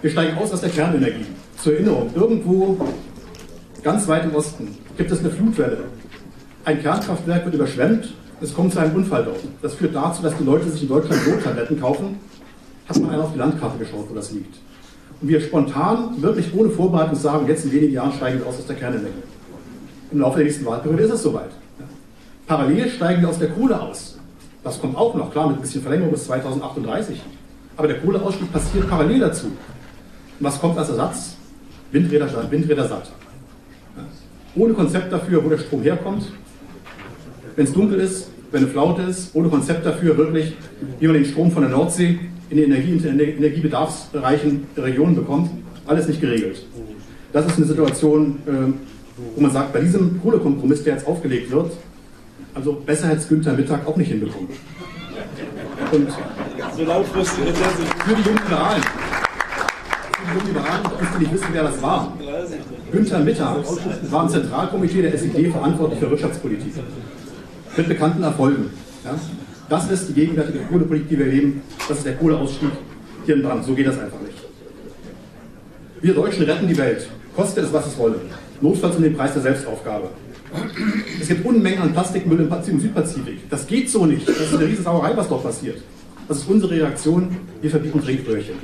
[0.00, 1.26] Wir steigen aus aus der Kernenergie.
[1.60, 2.78] Zur Erinnerung, irgendwo
[3.82, 5.78] ganz weit im Osten gibt es eine Flutwelle.
[6.64, 9.40] Ein Kernkraftwerk wird überschwemmt, es kommt zu einem Unfall dort.
[9.62, 12.18] Das führt dazu, dass die Leute sich in Deutschland Nottabletten kaufen.
[12.88, 14.56] Hat man einmal auf die Landkarte geschaut, wo das liegt.
[15.20, 18.66] Und wir spontan, wirklich ohne Vorbereitung sagen, jetzt in wenigen Jahren steigen wir aus aus
[18.66, 19.22] der Kernenergie.
[20.12, 21.50] Im Laufe der nächsten Wahlperiode ist es soweit.
[22.46, 24.18] Parallel steigen wir aus der Kohle aus.
[24.62, 27.20] Das kommt auch noch, klar, mit ein bisschen Verlängerung bis 2038.
[27.76, 29.46] Aber der Kohleausstieg passiert parallel dazu.
[30.40, 31.36] Was kommt als Ersatz?
[31.90, 33.10] Windräder, Windräder satt.
[34.54, 36.24] Ohne Konzept dafür, wo der Strom herkommt.
[37.58, 40.52] Wenn es dunkel ist, wenn eine Flaute ist, ohne Konzept dafür wirklich,
[41.00, 45.50] wie man den Strom von der Nordsee in die Energie, in energiebedarfsreichen Regionen bekommt,
[45.84, 46.64] alles nicht geregelt.
[47.32, 48.74] Das ist eine Situation, ähm,
[49.34, 51.72] wo man sagt, bei diesem Kohlekompromiss, der jetzt aufgelegt wird,
[52.54, 54.50] also besser hätte es Günther Mittag auch nicht hinbekommen.
[55.90, 58.82] Und so für die jungen Liberalen
[60.34, 60.82] die Liberalen,
[61.14, 62.12] die nicht wissen, wer das war.
[62.92, 63.56] Günther Mittag
[64.10, 66.72] war im Zentralkomitee der SED verantwortlich für Wirtschaftspolitik.
[67.78, 68.70] Mit bekannten Erfolgen.
[69.04, 69.14] Ja?
[69.68, 71.62] Das ist die gegenwärtige Kohlepolitik, die wir erleben.
[71.88, 72.70] Das ist der Kohleausstieg
[73.24, 73.64] hier in Brand.
[73.64, 74.34] So geht das einfach nicht.
[76.00, 77.08] Wir Deutschen retten die Welt.
[77.36, 78.16] Koste es, was es wolle.
[78.60, 80.08] Notfalls um den Preis der Selbstaufgabe.
[81.20, 83.48] Es gibt Unmengen an Plastikmüll im Südpazifik.
[83.48, 84.28] Das geht so nicht.
[84.28, 85.80] Das ist eine riesige Sauerei, was dort passiert.
[86.26, 87.28] Das ist unsere Reaktion.
[87.60, 88.56] Wir verbieten Trinkröhrchen.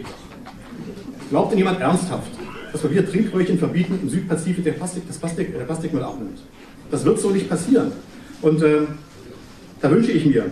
[1.31, 2.33] Glaubt denn jemand ernsthaft,
[2.72, 6.40] dass wir wieder Trinkröhrchen verbieten im Südpazifik, der, Plastik, das Plastik, der Plastikmüll abnimmt?
[6.90, 7.92] Das wird so nicht passieren.
[8.44, 8.80] Und äh,
[9.80, 10.44] da wünsche ich mir,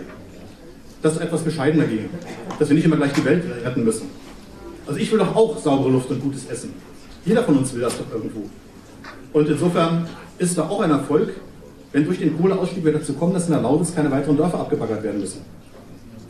[1.03, 2.09] dass es etwas bescheidener ginge.
[2.59, 4.07] Dass wir nicht immer gleich die Welt retten müssen.
[4.87, 6.73] Also ich will doch auch saubere Luft und gutes Essen.
[7.27, 8.45] Jeder von uns will das doch irgendwo.
[9.35, 11.35] Und insofern ist da auch ein Erfolg,
[11.93, 15.03] wenn durch den Kohleausstieg wir dazu kommen, dass in der Lausitz keine weiteren Dörfer abgebaggert
[15.03, 15.43] werden müssen.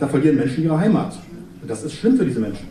[0.00, 1.14] Da verlieren Menschen ihre Heimat.
[1.60, 2.66] Und das ist schlimm für diese Menschen.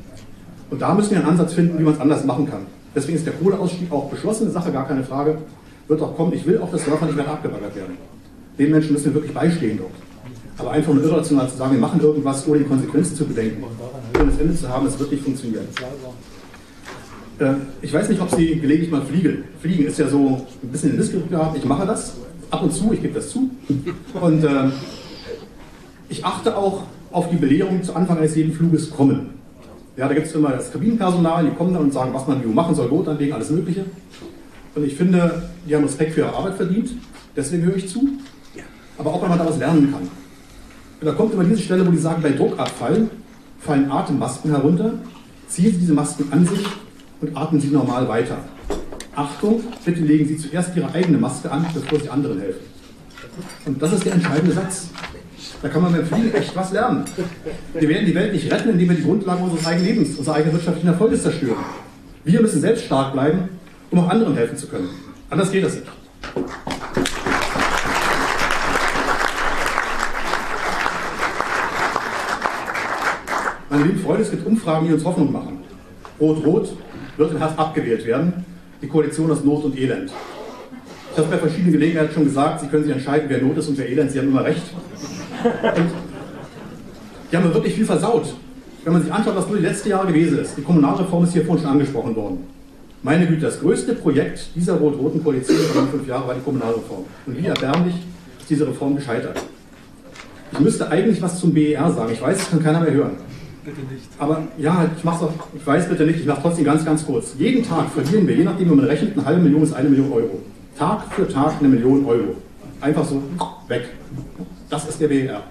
[0.69, 2.65] Und da müssen wir einen Ansatz finden, wie man es anders machen kann.
[2.93, 5.37] Deswegen ist der Kohleausstieg auch beschlossene Sache, gar keine Frage.
[5.87, 6.33] Wird auch kommen.
[6.33, 8.10] Ich will auch, dass Dörfer nicht mehr abgebaggert werden.
[8.61, 9.89] Den Menschen müssen wir wirklich beistehen dort.
[10.59, 14.29] Aber einfach nur irrational zu sagen, wir machen irgendwas, ohne die Konsequenzen zu bedenken, ohne
[14.29, 15.65] das Ende zu haben, das wird nicht funktionieren.
[17.39, 19.45] Äh, ich weiß nicht, ob Sie gelegentlich mal fliegen.
[19.61, 21.57] Fliegen ist ja so ein bisschen in Missgriff gehabt.
[21.57, 22.13] Ich mache das
[22.51, 23.49] ab und zu, ich gebe das zu.
[24.21, 24.69] Und äh,
[26.09, 29.31] ich achte auch auf die Belehrung zu Anfang eines jeden Fluges kommen.
[29.97, 32.47] Ja, da gibt es immer das Kabinenpersonal, die kommen dann und sagen, was man wie
[32.47, 33.85] machen soll, Boot anlegen, alles Mögliche.
[34.75, 36.91] Und ich finde, die haben Respekt für ihre Arbeit verdient,
[37.35, 38.07] deswegen höre ich zu.
[39.01, 40.01] Aber auch, wenn man daraus lernen kann.
[40.03, 43.09] Und da kommt immer diese Stelle, wo die sagen, bei Druckabfall
[43.59, 44.93] fallen Atemmasken herunter,
[45.47, 46.63] ziehen Sie diese Masken an sich
[47.19, 48.37] und atmen Sie normal weiter.
[49.15, 52.61] Achtung, bitte legen Sie zuerst Ihre eigene Maske an, bevor Sie anderen helfen.
[53.65, 54.89] Und das ist der entscheidende Satz.
[55.63, 57.03] Da kann man beim Fliegen echt was lernen.
[57.73, 60.53] Wir werden die Welt nicht retten, indem wir die Grundlagen unseres eigenen Lebens, unserer eigenen
[60.53, 61.65] wirtschaftlichen Erfolges zerstören.
[62.23, 63.49] Wir müssen selbst stark bleiben,
[63.89, 64.89] um auch anderen helfen zu können.
[65.31, 65.87] Anders geht das nicht.
[73.71, 75.59] Meine lieben Freunde, es gibt Umfragen, die uns Hoffnung machen.
[76.19, 76.73] Rot-Rot
[77.15, 78.45] wird im Herbst abgewählt werden.
[78.81, 80.11] Die Koalition aus Not und Elend.
[81.13, 83.77] Ich habe bei verschiedenen Gelegenheiten schon gesagt, Sie können sich entscheiden, wer Not ist und
[83.77, 84.11] wer Elend.
[84.11, 84.63] Sie haben immer recht.
[85.41, 85.89] Und
[87.31, 88.33] die haben wirklich viel versaut.
[88.83, 91.45] Wenn man sich anschaut, was nur die letzten Jahre gewesen ist, die Kommunalreform ist hier
[91.45, 92.39] vorhin schon angesprochen worden.
[93.03, 97.05] Meine Güte, das größte Projekt dieser rot-roten Koalition in fünf Jahren war die Kommunalreform.
[97.25, 97.95] Und wie erbärmlich
[98.37, 99.41] ist diese Reform gescheitert.
[100.51, 102.11] Ich müsste eigentlich was zum BER sagen.
[102.11, 103.30] Ich weiß, es kann keiner mehr hören.
[103.63, 104.09] Bitte nicht.
[104.17, 107.35] Aber ja, ich mache es ich weiß bitte nicht, ich mache trotzdem ganz, ganz kurz.
[107.37, 110.11] Jeden Tag verlieren wir, je nachdem, wie man rechnet, eine halbe Million bis eine Million
[110.11, 110.39] Euro.
[110.77, 112.35] Tag für Tag eine Million Euro.
[112.79, 113.21] Einfach so
[113.67, 113.89] weg.
[114.69, 115.43] Das ist der BER.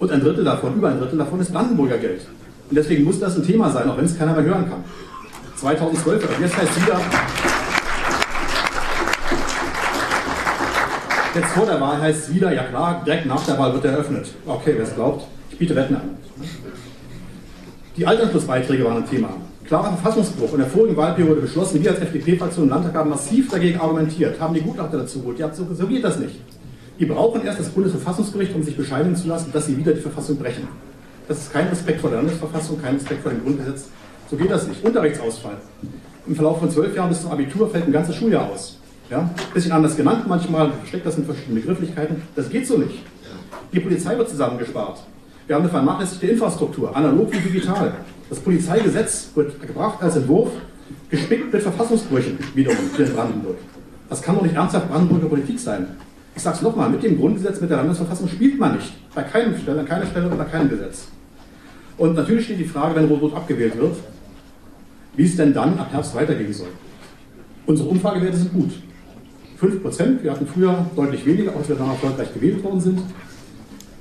[0.00, 2.26] Und ein Drittel davon, über ein Drittel davon ist Brandenburger Geld.
[2.68, 4.82] Und deswegen muss das ein Thema sein, auch wenn es keiner mehr hören kann.
[5.56, 7.00] 2012, also jetzt heißt es wieder,
[11.34, 13.92] jetzt vor der Wahl heißt es wieder, ja klar, direkt nach der Wahl wird er
[13.92, 14.28] eröffnet.
[14.46, 16.16] Okay, wer es glaubt, ich biete Wetten an.
[17.98, 19.30] Die Altersschlussbeiträge waren ein Thema.
[19.64, 20.52] Klarer Verfassungsbruch.
[20.52, 24.54] In der vorigen Wahlperiode beschlossen, wir als FDP-Fraktion im Landtag haben massiv dagegen argumentiert, haben
[24.54, 25.40] die Gutachter dazu geholt.
[25.40, 26.36] Ja, so, so geht das nicht.
[27.00, 30.36] Die brauchen erst das Bundesverfassungsgericht, um sich bescheinigen zu lassen, dass sie wieder die Verfassung
[30.36, 30.68] brechen.
[31.26, 33.88] Das ist kein Respekt vor der Landesverfassung, kein Respekt vor dem Grundgesetz.
[34.30, 34.84] So geht das nicht.
[34.84, 35.56] Unterrichtsausfall.
[36.28, 38.78] Im Verlauf von zwölf Jahren bis zum Abitur fällt ein ganzes Schuljahr aus.
[39.10, 39.28] Ja?
[39.52, 42.22] Bisschen anders genannt manchmal, steckt das in verschiedenen Begrifflichkeiten.
[42.36, 43.02] Das geht so nicht.
[43.72, 45.00] Die Polizei wird zusammengespart.
[45.48, 47.94] Wir haben eine vernachlässigte Infrastruktur, analog wie digital.
[48.28, 50.50] Das Polizeigesetz wird gebracht als Entwurf,
[51.08, 53.56] gespickt mit Verfassungsbrüchen wiederum hier in Brandenburg.
[54.10, 55.86] Das kann doch nicht ernsthaft Brandenburger Politik sein.
[56.36, 58.92] Ich sage es nochmal, mit dem Grundgesetz, mit der Landesverfassung spielt man nicht.
[59.14, 61.08] Bei keiner Stelle, an keiner Stelle oder keinem Gesetz.
[61.96, 63.96] Und natürlich steht die Frage, wenn Rot-Rot abgewählt wird,
[65.16, 66.68] wie es denn dann ab Herbst weitergehen soll.
[67.64, 68.72] Unsere Umfragewerte sind gut.
[69.56, 73.00] 5 Prozent, wir hatten früher deutlich weniger, als wir dann erfolgreich gewählt worden sind.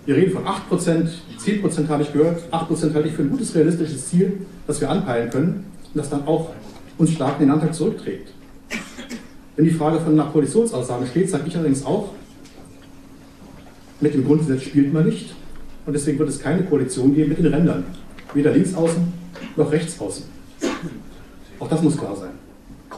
[0.08, 2.41] Wir reden von 8 Prozent, 10 Prozent habe ich gehört.
[2.50, 6.10] 8 Prozent halte ich für ein gutes realistisches Ziel, das wir anpeilen können und das
[6.10, 6.52] dann auch
[6.98, 8.30] uns stark in den Landtag zurückträgt.
[9.58, 12.13] Wenn die Frage von einer Koalitionsaussage steht, sage ich allerdings auch,
[14.00, 15.36] mit dem Grundgesetz spielt man nicht
[15.86, 17.84] und deswegen wird es keine Koalition geben mit den Rändern.
[18.34, 19.12] Weder links außen
[19.58, 20.23] noch rechts außen.
[21.60, 22.31] Auch das muss klar sein.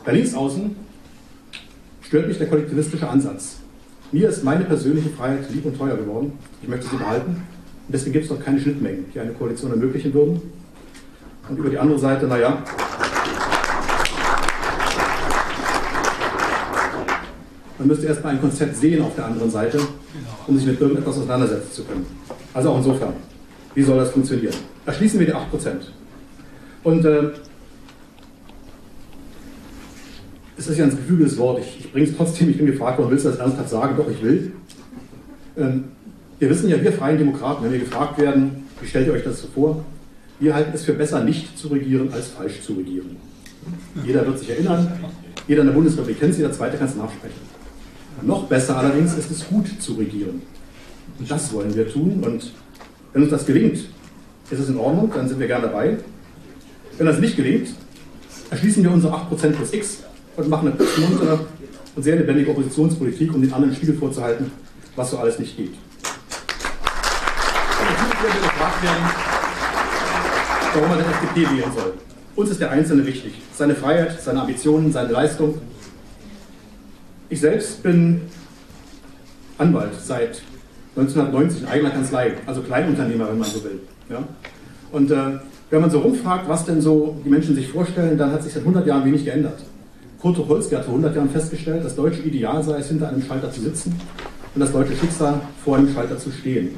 [0.05, 0.75] Bei links außen
[2.01, 3.61] stört mich der kollektivistische Ansatz.
[4.11, 6.33] Mir ist meine persönliche Freiheit lieb und teuer geworden.
[6.63, 7.31] Ich möchte sie behalten.
[7.31, 10.41] Und deswegen gibt es noch keine Schnittmengen, die eine Koalition ermöglichen würden.
[11.47, 12.63] Und über die andere Seite, naja,
[17.79, 19.79] Man müsste erstmal ein Konzept sehen auf der anderen Seite,
[20.47, 22.05] um sich mit irgendetwas auseinandersetzen zu können.
[22.53, 23.13] Also auch insofern,
[23.73, 24.53] wie soll das funktionieren?
[24.85, 25.37] Erschließen wir die 8%.
[26.83, 27.29] Und äh,
[30.59, 31.59] es ist ja ein gefühltes Wort.
[31.59, 33.95] Ich, ich bringe es trotzdem, ich bin gefragt worden, willst du das ernsthaft sagen?
[33.95, 34.51] Doch, ich will.
[35.57, 35.85] Ähm,
[36.37, 39.41] wir wissen ja, wir Freien Demokraten, wenn wir gefragt werden, wie stellt ihr euch das
[39.41, 39.85] so vor?
[40.39, 43.17] Wir halten es für besser, nicht zu regieren, als falsch zu regieren.
[44.05, 44.87] Jeder wird sich erinnern,
[45.47, 47.41] Jeder in der Bundesrepublik kennt sie, der zweite kann es nachsprechen.
[48.21, 50.41] Noch besser allerdings ist es, gut zu regieren.
[51.17, 52.21] Und das wollen wir tun.
[52.23, 52.53] Und
[53.13, 53.77] wenn uns das gelingt,
[54.51, 55.97] ist es in Ordnung, dann sind wir gerne dabei.
[56.97, 57.69] Wenn das nicht gelingt,
[58.49, 60.03] erschließen wir unsere 8% plus X
[60.39, 61.39] und machen eine muntere
[61.95, 64.51] und sehr lebendige Oppositionspolitik, um den anderen Spiegel vorzuhalten,
[64.95, 65.73] was so alles nicht geht.
[70.73, 71.93] Warum man der FDP wählen soll.
[72.35, 73.33] Uns ist der Einzelne wichtig.
[73.53, 75.59] Seine Freiheit, seine Ambitionen, seine Leistung.
[77.29, 78.21] Ich selbst bin
[79.57, 80.41] Anwalt seit
[80.95, 83.81] 1990 in eigener Kanzlei, also Kleinunternehmer, wenn man so will.
[84.09, 84.23] Ja?
[84.91, 88.43] Und äh, wenn man so rumfragt, was denn so die Menschen sich vorstellen, dann hat
[88.43, 89.59] sich seit 100 Jahren wenig geändert.
[90.21, 93.49] Kurt Tucholsky hat vor 100 Jahren festgestellt, das deutsche Ideal sei es, hinter einem Schalter
[93.51, 93.97] zu sitzen
[94.53, 96.75] und das deutsche Schicksal vor einem Schalter zu stehen.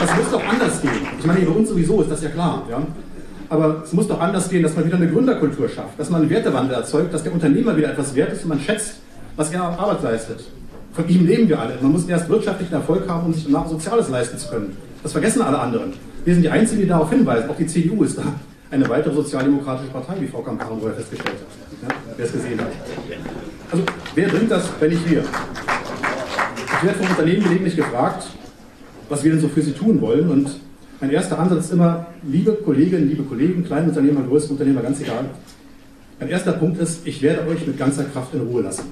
[0.00, 0.92] Das muss doch anders gehen.
[1.18, 2.62] Ich meine, bei uns sowieso ist das ja klar.
[2.70, 2.86] Ja?
[3.48, 6.30] Aber es muss doch anders gehen, dass man wieder eine Gründerkultur schafft, dass man einen
[6.30, 9.00] Wertewandel erzeugt, dass der Unternehmer wieder etwas wert ist und man schätzt,
[9.34, 10.44] was er Arbeit leistet.
[10.92, 11.74] Von ihm leben wir alle.
[11.80, 14.76] Man muss erst wirtschaftlichen Erfolg haben, um sich danach Soziales leisten zu können.
[15.02, 15.94] Das vergessen alle anderen.
[16.24, 17.50] Wir sind die Einzigen, die darauf hinweisen.
[17.50, 18.22] Auch die CDU ist da
[18.70, 21.88] eine weitere sozialdemokratische Partei, wie Frau Kamp-Karrenbauer vorher festgestellt hat.
[21.88, 22.68] Ja, wer es gesehen hat.
[23.70, 23.84] Also,
[24.14, 25.24] wer bringt das, wenn nicht wir?
[26.76, 28.26] Ich werde vom Unternehmen gelegentlich gefragt,
[29.08, 30.28] was wir denn so für sie tun wollen.
[30.28, 30.60] Und
[31.00, 35.26] mein erster Ansatz ist immer, liebe Kolleginnen, liebe Kollegen, kleine Unternehmer, größere Unternehmer, ganz egal.
[36.20, 38.84] Mein erster Punkt ist, ich werde euch mit ganzer Kraft in Ruhe lassen.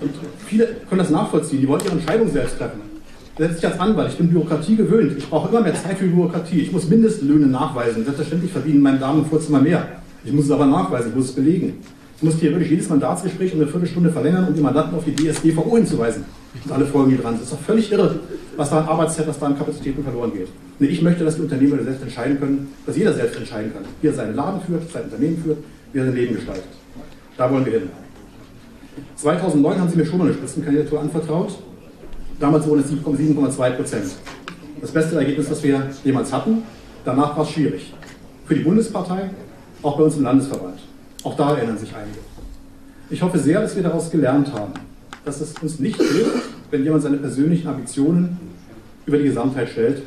[0.00, 0.10] Und
[0.46, 2.93] viele können das nachvollziehen, die wollen ihre Entscheidung selbst treffen
[3.38, 6.60] setze ich als Anwalt, ich bin Bürokratie gewöhnt, ich brauche immer mehr Zeit für Bürokratie,
[6.60, 9.86] ich muss Mindestlöhne nachweisen, selbstverständlich verdienen meine Damen im Vorzimmer mehr.
[10.24, 11.74] Ich muss es aber nachweisen, ich muss es belegen.
[12.16, 15.76] Ich muss theoretisch jedes Mandatsgespräch um eine Viertelstunde verlängern, um die Mandanten auf die DSGVO
[15.76, 16.24] hinzuweisen.
[16.64, 17.34] Und alle folgen hier dran.
[17.34, 18.20] Das ist doch völlig irre,
[18.56, 20.48] was da an Arbeitszeit, was da an Kapazitäten verloren geht.
[20.78, 24.06] Nee, ich möchte, dass die Unternehmer selbst entscheiden können, dass jeder selbst entscheiden kann, wie
[24.06, 25.58] er seinen Laden führt, sein Unternehmen führt,
[25.92, 26.64] wie er sein Leben gestaltet.
[27.36, 27.90] Da wollen wir hin.
[29.16, 31.58] 2009 haben Sie mir schon mal eine Spitzenkandidatur anvertraut.
[32.40, 34.06] Damals wurden es 7,2 Prozent.
[34.80, 36.62] Das beste Ergebnis, das wir jemals hatten.
[37.04, 37.94] Danach war es schwierig.
[38.46, 39.30] Für die Bundespartei,
[39.82, 40.78] auch bei uns im Landesverband.
[41.22, 42.18] Auch da erinnern sich einige.
[43.10, 44.72] Ich hoffe sehr, dass wir daraus gelernt haben,
[45.24, 48.38] dass es uns nicht hilft, wenn jemand seine persönlichen Ambitionen
[49.06, 50.02] über die Gesamtheit stellt,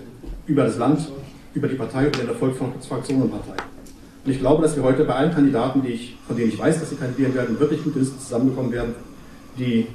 [0.48, 1.08] über das Land,
[1.54, 3.62] über die Partei, über den Erfolg von Fraktion und Partei.
[4.26, 6.80] Und ich glaube, dass wir heute bei allen Kandidaten, die ich, von denen ich weiß,
[6.80, 8.94] dass sie kandidieren werden, wirklich gute Listen zusammenbekommen werden,
[9.58, 9.88] die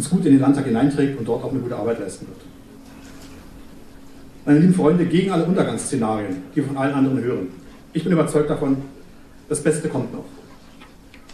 [0.00, 2.38] uns gut in den Landtag hineinträgt und dort auch eine gute Arbeit leisten wird.
[4.46, 7.48] Meine lieben Freunde, gegen alle Untergangsszenarien, die wir von allen anderen hören.
[7.92, 8.78] Ich bin überzeugt davon,
[9.50, 10.24] das Beste kommt noch.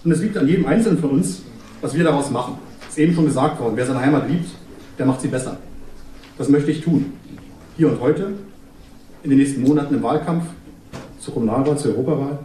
[0.05, 1.43] Und es liegt an jedem Einzelnen von uns,
[1.81, 2.59] was wir daraus machen.
[2.83, 4.51] Es ist eben schon gesagt worden, wer seine Heimat liebt,
[4.99, 5.59] der macht sie besser.
[6.37, 7.13] Das möchte ich tun.
[7.77, 8.33] Hier und heute,
[9.23, 10.45] in den nächsten Monaten im Wahlkampf,
[11.21, 12.41] zur Kommunalwahl, zur Europawahl.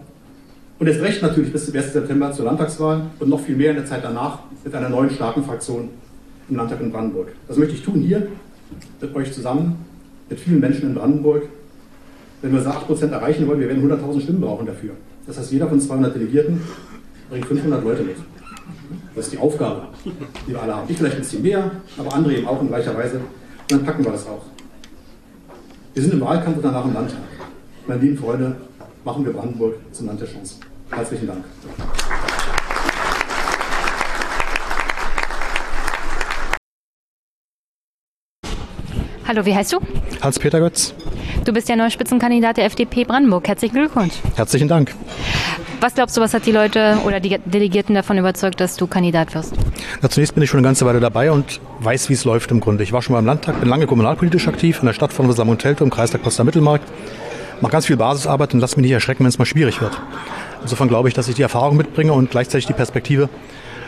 [0.78, 1.94] Und erst recht natürlich bis zum 1.
[1.94, 5.44] September zur Landtagswahl und noch viel mehr in der Zeit danach mit einer neuen starken
[5.44, 5.90] Fraktion
[6.52, 7.30] im Landtag in Brandenburg.
[7.48, 8.28] Das möchte ich tun hier
[9.00, 9.86] mit euch zusammen,
[10.30, 11.44] mit vielen Menschen in Brandenburg.
[12.42, 14.92] Wenn wir 8% erreichen wollen, wir werden 100.000 Stimmen brauchen dafür.
[15.26, 16.62] Das heißt, jeder von 200 Delegierten
[17.30, 18.18] bringt 500 Leute mit.
[19.16, 20.90] Das ist die Aufgabe, die wir alle haben.
[20.90, 23.18] Ich vielleicht ein bisschen mehr, aber andere eben auch in gleicher Weise.
[23.18, 24.44] Und dann packen wir das auch.
[25.94, 27.20] Wir sind im Wahlkampf und danach im Landtag.
[27.88, 28.56] Meine lieben Freunde,
[29.04, 30.56] machen wir Brandenburg zum Land der Chance.
[30.90, 31.44] Herzlichen Dank.
[39.34, 39.78] Hallo, wie heißt du?
[40.22, 40.94] Hans-Peter Götz.
[41.46, 43.48] Du bist ja neuer Spitzenkandidat der FDP Brandenburg.
[43.48, 44.16] Herzlichen Glückwunsch.
[44.36, 44.94] Herzlichen Dank.
[45.80, 49.34] Was glaubst du, was hat die Leute oder die Delegierten davon überzeugt, dass du Kandidat
[49.34, 49.54] wirst?
[50.02, 52.60] Na, zunächst bin ich schon eine ganze Weile dabei und weiß, wie es läuft im
[52.60, 52.84] Grunde.
[52.84, 55.62] Ich war schon mal im Landtag, bin lange kommunalpolitisch aktiv in der Stadt von Rosamund
[55.62, 56.82] Teltow im Kreistag Potsdam Mittelmark.
[57.62, 59.98] Mache ganz viel Basisarbeit und lass mich nicht erschrecken, wenn es mal schwierig wird.
[60.62, 63.30] Insofern glaube ich, dass ich die Erfahrung mitbringe und gleichzeitig die Perspektive,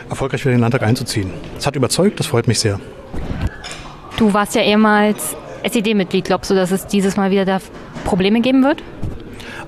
[0.08, 1.30] erfolgreich für den Landtag einzuziehen.
[1.58, 2.80] Es hat überzeugt, das freut mich sehr.
[4.16, 6.24] Du warst ja ehemals SED-Mitglied.
[6.24, 7.58] Glaubst du, dass es dieses Mal wieder da
[8.04, 8.82] Probleme geben wird?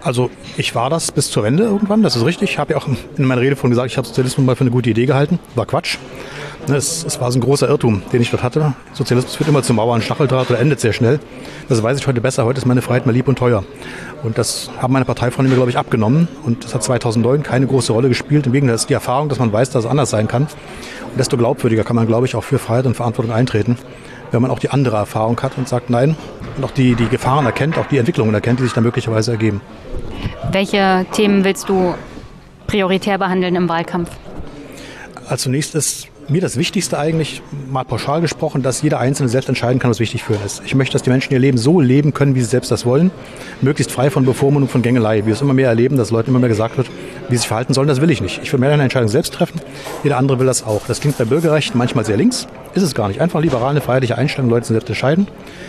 [0.03, 2.51] Also ich war das bis zur Wende irgendwann, das ist richtig.
[2.51, 2.86] Ich habe ja auch
[3.16, 5.40] in meiner Rede von gesagt, ich habe Sozialismus mal für eine gute Idee gehalten.
[5.57, 5.99] War Quatsch.
[6.68, 8.74] Ne, es, es, war so ein großer Irrtum, den ich dort hatte.
[8.92, 11.18] Sozialismus führt immer zum Mauern, Stacheldraht oder endet sehr schnell.
[11.68, 12.44] Das weiß ich heute besser.
[12.44, 13.64] Heute ist meine Freiheit mal lieb und teuer.
[14.22, 16.28] Und das haben meine Parteifreunde mir, glaube ich, abgenommen.
[16.44, 18.47] Und das hat 2009 keine große Rolle gespielt.
[18.47, 20.42] Im Gegenteil, das ist die Erfahrung, dass man weiß, dass es anders sein kann.
[20.42, 23.76] Und desto glaubwürdiger kann man, glaube ich, auch für Freiheit und Verantwortung eintreten
[24.37, 26.14] wenn man auch die andere Erfahrung hat und sagt nein
[26.57, 29.62] und auch die, die Gefahren erkennt, auch die Entwicklungen erkennt, die sich dann möglicherweise ergeben.
[30.53, 31.95] Welche Themen willst du
[32.66, 34.11] prioritär behandeln im Wahlkampf?
[35.26, 39.79] Als zunächst ist mir das Wichtigste eigentlich, mal pauschal gesprochen, dass jeder Einzelne selbst entscheiden
[39.79, 40.62] kann, was wichtig für ihn ist.
[40.64, 43.11] Ich möchte, dass die Menschen ihr Leben so leben können, wie sie selbst das wollen,
[43.61, 45.24] möglichst frei von Bevormundung, von Gängelei.
[45.24, 46.89] Wir es immer mehr erleben, dass Leuten immer mehr gesagt wird,
[47.29, 48.41] wie sie sich verhalten sollen, das will ich nicht.
[48.43, 49.61] Ich will mehr eine Entscheidung selbst treffen,
[50.03, 50.83] jeder andere will das auch.
[50.87, 53.20] Das klingt bei Bürgerrechten manchmal sehr links, ist es gar nicht.
[53.20, 55.29] Einfach liberal eine freiheitliche Einstellung, Leute selbst entscheiden.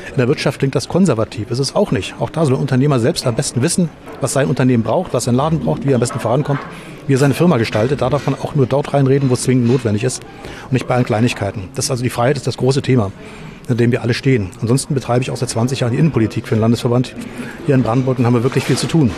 [0.10, 2.16] In der Wirtschaft klingt das konservativ, ist es auch nicht.
[2.20, 3.90] Auch da soll der Unternehmer selbst am besten wissen,
[4.22, 6.60] was sein Unternehmen braucht, was sein Laden braucht, wie er am besten vorankommt
[7.08, 8.02] wie er seine Firma gestaltet.
[8.02, 10.22] Da darf man auch nur dort reinreden, wo es zwingend notwendig ist
[10.66, 11.70] und nicht bei allen Kleinigkeiten.
[11.76, 13.12] Das ist also die Freiheit ist das große Thema,
[13.68, 14.50] in dem wir alle stehen.
[14.62, 17.16] Ansonsten betreibe ich auch seit 20 Jahren die Innenpolitik für den Landesverband
[17.66, 19.12] hier in Brandenburg und haben wir wirklich viel zu tun.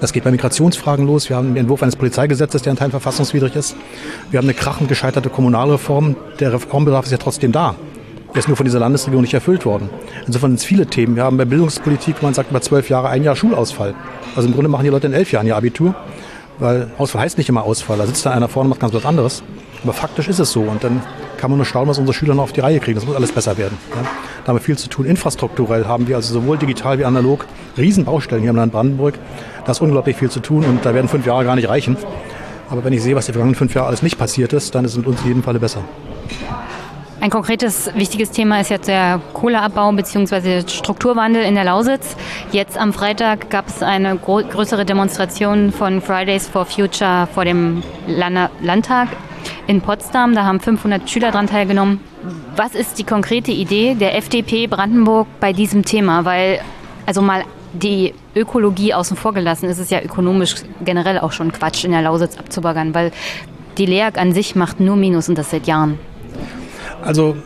[0.00, 1.30] Das geht bei Migrationsfragen los.
[1.30, 3.76] Wir haben den Entwurf eines Polizeigesetzes, der in Teilen verfassungswidrig ist.
[4.30, 6.16] Wir haben eine krachend gescheiterte Kommunalreform.
[6.40, 7.74] Der Reformbedarf ist ja trotzdem da.
[8.34, 9.88] Der ist nur von dieser Landesregierung nicht erfüllt worden.
[10.26, 11.14] Insofern sind es viele Themen.
[11.14, 13.94] Wir haben bei Bildungspolitik, man sagt über zwölf Jahre, ein Jahr Schulausfall.
[14.34, 15.94] Also im Grunde machen die Leute in elf Jahren ihr Abitur
[16.58, 17.98] weil Ausfall heißt nicht immer Ausfall.
[17.98, 19.42] Da sitzt da einer vorne und macht ganz was anderes.
[19.82, 20.62] Aber faktisch ist es so.
[20.62, 21.02] Und dann
[21.36, 22.94] kann man nur staunen, was unsere Schüler noch auf die Reihe kriegen.
[22.94, 23.76] Das muss alles besser werden.
[23.94, 24.02] Ja.
[24.44, 25.04] Da haben wir viel zu tun.
[25.04, 27.46] Infrastrukturell haben wir also sowohl digital wie analog
[27.76, 29.18] Riesenbaustellen hier im Land Brandenburg.
[29.64, 31.96] Da ist unglaublich viel zu tun und da werden fünf Jahre gar nicht reichen.
[32.70, 34.92] Aber wenn ich sehe, was die vergangenen fünf Jahre alles nicht passiert ist, dann ist
[34.92, 35.82] es mit uns in jedem Falle besser.
[37.24, 40.68] Ein konkretes wichtiges Thema ist jetzt der Kohleabbau bzw.
[40.68, 42.16] Strukturwandel in der Lausitz.
[42.52, 49.08] Jetzt am Freitag gab es eine größere Demonstration von Fridays for Future vor dem Landtag
[49.66, 50.34] in Potsdam.
[50.34, 52.00] Da haben 500 Schüler daran teilgenommen.
[52.56, 56.26] Was ist die konkrete Idee der FDP Brandenburg bei diesem Thema?
[56.26, 56.60] Weil,
[57.06, 61.86] also mal die Ökologie außen vor gelassen, ist es ja ökonomisch generell auch schon Quatsch,
[61.86, 63.12] in der Lausitz abzubaggern, weil
[63.78, 65.98] die LEAG an sich macht nur Minus und das seit Jahren.
[67.04, 67.36] Also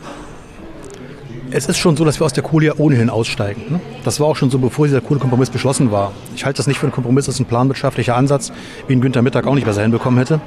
[1.51, 3.63] es ist schon so, dass wir aus der Kohle ja ohnehin aussteigen.
[3.69, 3.79] Ne?
[4.03, 6.11] Das war auch schon so, bevor dieser Kohlekompromiss beschlossen war.
[6.35, 8.51] Ich halte das nicht für einen Kompromiss, das ist ein planwirtschaftlicher Ansatz,
[8.87, 10.39] wie ein Günther Mittag auch nicht besser hinbekommen hätte.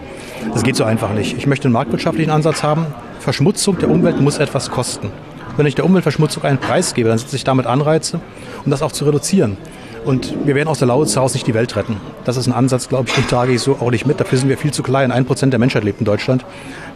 [0.55, 1.37] Das geht so einfach nicht.
[1.37, 2.87] Ich möchte einen marktwirtschaftlichen Ansatz haben.
[3.19, 5.11] Verschmutzung der Umwelt muss etwas kosten.
[5.57, 8.21] Wenn ich der Umweltverschmutzung einen Preis gebe, dann setze ich damit Anreize,
[8.65, 9.59] um das auch zu reduzieren.
[10.05, 11.97] Und wir werden aus der Lausitz heraus nicht die Welt retten.
[12.25, 14.19] Das ist ein Ansatz, glaube ich, den trage ich so auch nicht mit.
[14.19, 15.13] Dafür sind wir viel zu klein.
[15.13, 16.45] Ein Prozent der Menschheit lebt in Deutschland.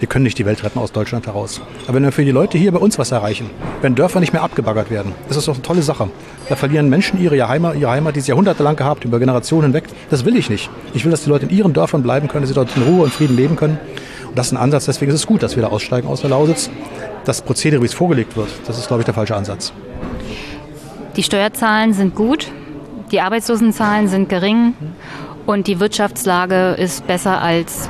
[0.00, 1.60] Wir können nicht die Welt retten aus Deutschland heraus.
[1.84, 3.48] Aber wenn wir für die Leute hier bei uns was erreichen,
[3.80, 6.10] wenn Dörfer nicht mehr abgebaggert werden, das ist doch eine tolle Sache.
[6.48, 9.84] Da verlieren Menschen ihre Heimat, ihre Heimat, die sie jahrhundertelang gehabt, über Generationen hinweg.
[10.10, 10.68] Das will ich nicht.
[10.92, 13.04] Ich will, dass die Leute in ihren Dörfern bleiben können, dass sie dort in Ruhe
[13.04, 13.78] und Frieden leben können.
[14.28, 16.30] Und das ist ein Ansatz, deswegen ist es gut, dass wir da aussteigen aus der
[16.30, 16.70] Lausitz.
[17.24, 19.72] Das Prozedere, wie es vorgelegt wird, das ist, glaube ich, der falsche Ansatz.
[21.16, 22.48] Die Steuerzahlen sind gut,
[23.10, 24.74] die Arbeitslosenzahlen sind gering
[25.46, 27.88] und die Wirtschaftslage ist besser als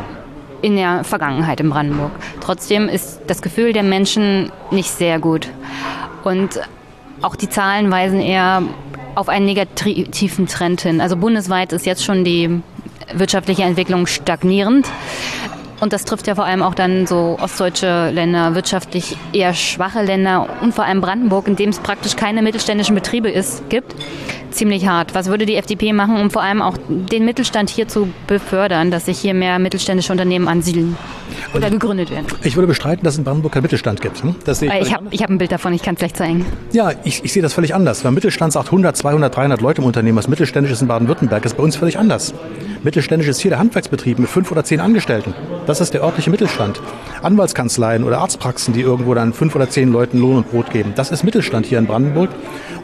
[0.63, 2.11] in der Vergangenheit in Brandenburg.
[2.41, 5.49] Trotzdem ist das Gefühl der Menschen nicht sehr gut.
[6.25, 6.61] Und
[7.23, 8.63] auch die Zahlen weisen eher
[9.15, 11.01] auf einen negativen Trend hin.
[11.01, 12.63] Also bundesweit ist jetzt schon die
[13.15, 14.87] wirtschaftliche Entwicklung stagnierend.
[15.81, 20.49] Und das trifft ja vor allem auch dann so ostdeutsche Länder, wirtschaftlich eher schwache Länder
[20.63, 23.95] und vor allem Brandenburg, in dem es praktisch keine mittelständischen Betriebe ist, gibt,
[24.51, 25.15] ziemlich hart.
[25.15, 29.07] Was würde die FDP machen, um vor allem auch den Mittelstand hier zu befördern, dass
[29.07, 30.97] sich hier mehr mittelständische Unternehmen ansiedeln
[31.55, 32.27] oder gegründet werden?
[32.43, 34.23] Ich würde bestreiten, dass es in Brandenburg keinen Mittelstand gibt.
[34.23, 34.35] Hm?
[34.45, 36.47] Das sehe ich ich habe hab ein Bild davon, ich kann es gleich zeigen.
[36.73, 38.05] Ja, ich, ich sehe das völlig anders.
[38.05, 40.17] Weil Mittelstand sagt 100, 200, 300 Leute im Unternehmen.
[40.17, 42.33] Was mittelständisch ist in Baden-Württemberg, ist bei uns völlig anders.
[42.87, 45.35] Mittelständisch ist hier der Handwerksbetrieb mit fünf oder zehn Angestellten.
[45.67, 46.81] Das ist der örtliche Mittelstand.
[47.21, 50.93] Anwaltskanzleien oder Arztpraxen, die irgendwo dann fünf oder zehn Leuten Lohn und Brot geben.
[50.95, 52.31] Das ist Mittelstand hier in Brandenburg.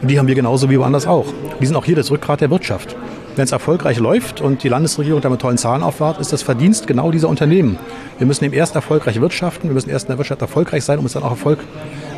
[0.01, 1.27] Und die haben wir genauso wie woanders auch.
[1.61, 2.97] Die sind auch hier das Rückgrat der Wirtschaft.
[3.37, 7.09] Wenn es erfolgreich läuft und die Landesregierung damit tollen Zahlen aufwahrt, ist das Verdienst genau
[7.09, 7.79] dieser Unternehmen.
[8.17, 11.05] Wir müssen eben erst erfolgreich wirtschaften, wir müssen erst in der Wirtschaft erfolgreich sein, um
[11.05, 11.59] es dann auch Erfolg,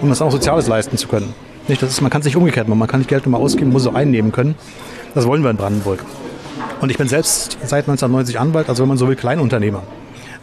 [0.01, 1.35] um es auch Soziales leisten zu können.
[1.67, 3.45] Nicht, das ist, man kann es nicht umgekehrt machen, man kann nicht Geld nur mal
[3.45, 4.55] ausgeben, muss es auch einnehmen können.
[5.13, 5.99] Das wollen wir in Brandenburg.
[6.81, 9.83] Und ich bin selbst seit 1990 Anwalt, also wenn man so will, Kleinunternehmer.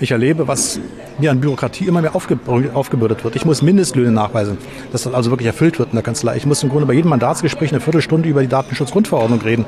[0.02, 0.80] Ich erlebe, was
[1.18, 3.36] mir an Bürokratie immer mehr aufgebürdet wird.
[3.36, 4.58] Ich muss Mindestlöhne nachweisen,
[4.90, 6.36] dass das also wirklich erfüllt wird in der Kanzlei.
[6.36, 9.64] Ich muss im Grunde bei jedem Mandatsgespräch eine Viertelstunde über die Datenschutzgrundverordnung reden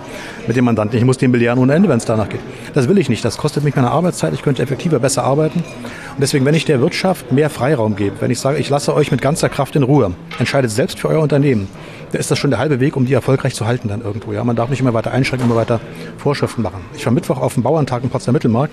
[0.49, 0.99] mit dem Mandanten.
[0.99, 2.41] Ich muss den belehren ohne Ende, wenn es danach geht.
[2.75, 3.25] Das will ich nicht.
[3.25, 4.35] Das kostet mich meine Arbeitszeit.
[4.35, 5.61] Ich könnte effektiver, besser arbeiten.
[5.61, 9.13] Und deswegen, wenn ich der Wirtschaft mehr Freiraum gebe, wenn ich sage, ich lasse euch
[9.13, 11.69] mit ganzer Kraft in Ruhe, entscheidet selbst für euer Unternehmen,
[12.15, 14.33] da ist das schon der halbe Weg, um die erfolgreich zu halten dann irgendwo.
[14.33, 15.81] Ja, man darf nicht immer weiter einschränken, immer weiter
[16.17, 16.81] Vorschriften machen.
[16.97, 18.73] Ich war Mittwoch auf dem Bauerntag in Potsdam Mittelmarkt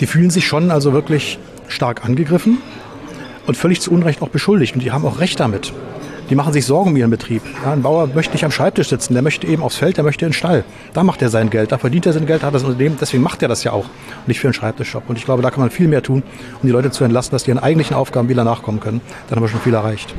[0.00, 1.38] die fühlen sich schon also wirklich
[1.68, 2.58] stark angegriffen
[3.46, 4.74] und völlig zu Unrecht auch beschuldigt.
[4.74, 5.72] Und die haben auch Recht damit.
[6.30, 7.42] Die machen sich Sorgen um ihren Betrieb.
[7.64, 10.24] Ja, ein Bauer möchte nicht am Schreibtisch sitzen, der möchte eben aufs Feld, der möchte
[10.24, 10.64] in den Stall.
[10.92, 13.42] Da macht er sein Geld, da verdient er sein Geld, hat das Unternehmen, deswegen macht
[13.42, 15.04] er das ja auch und nicht für einen Schreibtischjob.
[15.08, 16.22] Und ich glaube, da kann man viel mehr tun,
[16.62, 19.00] um die Leute zu entlasten, dass die ihren eigentlichen Aufgaben wieder nachkommen können.
[19.28, 20.14] Dann haben wir schon viel erreicht.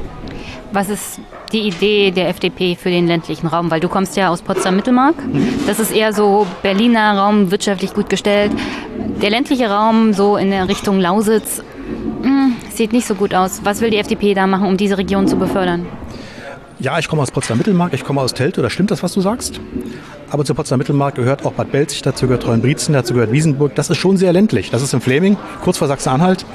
[0.72, 1.20] Was ist
[1.52, 3.72] die Idee der FDP für den ländlichen Raum?
[3.72, 5.16] Weil du kommst ja aus Potsdam-Mittelmark.
[5.68, 8.52] Das ist eher so Berliner Raum, wirtschaftlich gut gestellt.
[9.22, 11.64] Der ländliche Raum so in der Richtung Lausitz
[12.24, 13.62] hm, sieht nicht so gut aus.
[13.64, 15.86] Was will die FDP da machen, um diese Region zu befördern?
[16.78, 19.62] Ja, ich komme aus Potsdam-Mittelmark, ich komme aus Teltow, da stimmt das, was du sagst.
[20.30, 23.74] Aber zu Potsdam-Mittelmark gehört auch Bad Belzig, dazu gehört Treuenbrietzen, dazu gehört Wiesenburg.
[23.76, 24.72] Das ist schon sehr ländlich.
[24.72, 26.46] Das ist im Fleming, kurz vor Sachsen-Anhalt.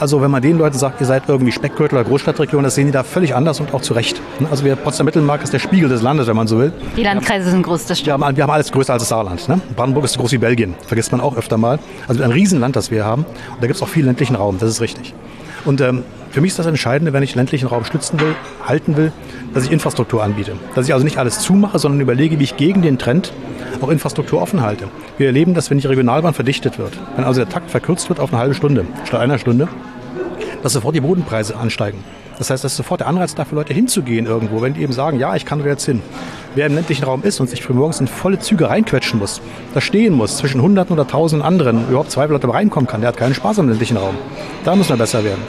[0.00, 2.92] Also wenn man den Leuten sagt, ihr seid irgendwie Speckgürtel oder Großstadtregion, das sehen die
[2.92, 4.20] da völlig anders und auch zu Recht.
[4.50, 6.72] Also Potsdam-Mittelmark ist der Spiegel des Landes, wenn man so will.
[6.96, 8.18] Die Landkreise sind groß, das stimmt.
[8.18, 9.48] Wir haben, wir haben alles größer als das Saarland.
[9.48, 9.60] Ne?
[9.76, 11.78] Brandenburg ist so groß wie Belgien, vergisst man auch öfter mal.
[12.08, 13.24] Also ein Riesenland, das wir haben.
[13.24, 15.14] Und da gibt es auch viel ländlichen Raum, das ist richtig.
[15.64, 18.34] Und ähm, für mich ist das Entscheidende, wenn ich ländlichen Raum stützen will,
[18.66, 19.12] halten will,
[19.54, 20.52] dass ich Infrastruktur anbiete.
[20.74, 23.32] Dass ich also nicht alles zumache, sondern überlege, wie ich gegen den Trend
[23.80, 24.88] auch Infrastruktur offen halte.
[25.16, 26.92] Wir erleben das, wenn die Regionalbahn verdichtet wird.
[27.16, 29.68] Wenn also der Takt verkürzt wird auf eine halbe Stunde statt einer Stunde,
[30.62, 32.04] dass sofort die Bodenpreise ansteigen.
[32.38, 35.34] Das heißt, dass sofort der Anreiz dafür Leute hinzugehen irgendwo, wenn die eben sagen, ja,
[35.34, 36.00] ich kann da jetzt hin.
[36.54, 39.40] Wer im ländlichen Raum ist und sich frühmorgens in volle Züge reinquetschen muss,
[39.74, 43.16] da stehen muss, zwischen Hunderten oder Tausenden anderen, überhaupt zwei Leute reinkommen kann, der hat
[43.16, 44.14] keinen Spaß im ländlichen Raum.
[44.64, 45.42] Da müssen wir besser werden.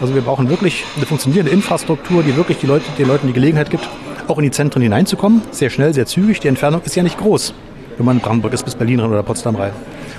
[0.00, 3.70] Also wir brauchen wirklich eine funktionierende Infrastruktur, die wirklich die Leute, den Leuten die Gelegenheit
[3.70, 3.88] gibt,
[4.26, 5.42] auch in die Zentren hineinzukommen.
[5.52, 6.40] Sehr schnell, sehr zügig.
[6.40, 7.54] Die Entfernung ist ja nicht groß,
[7.96, 9.72] wenn man in Brandenburg ist bis Berlin rein oder Potsdam rein.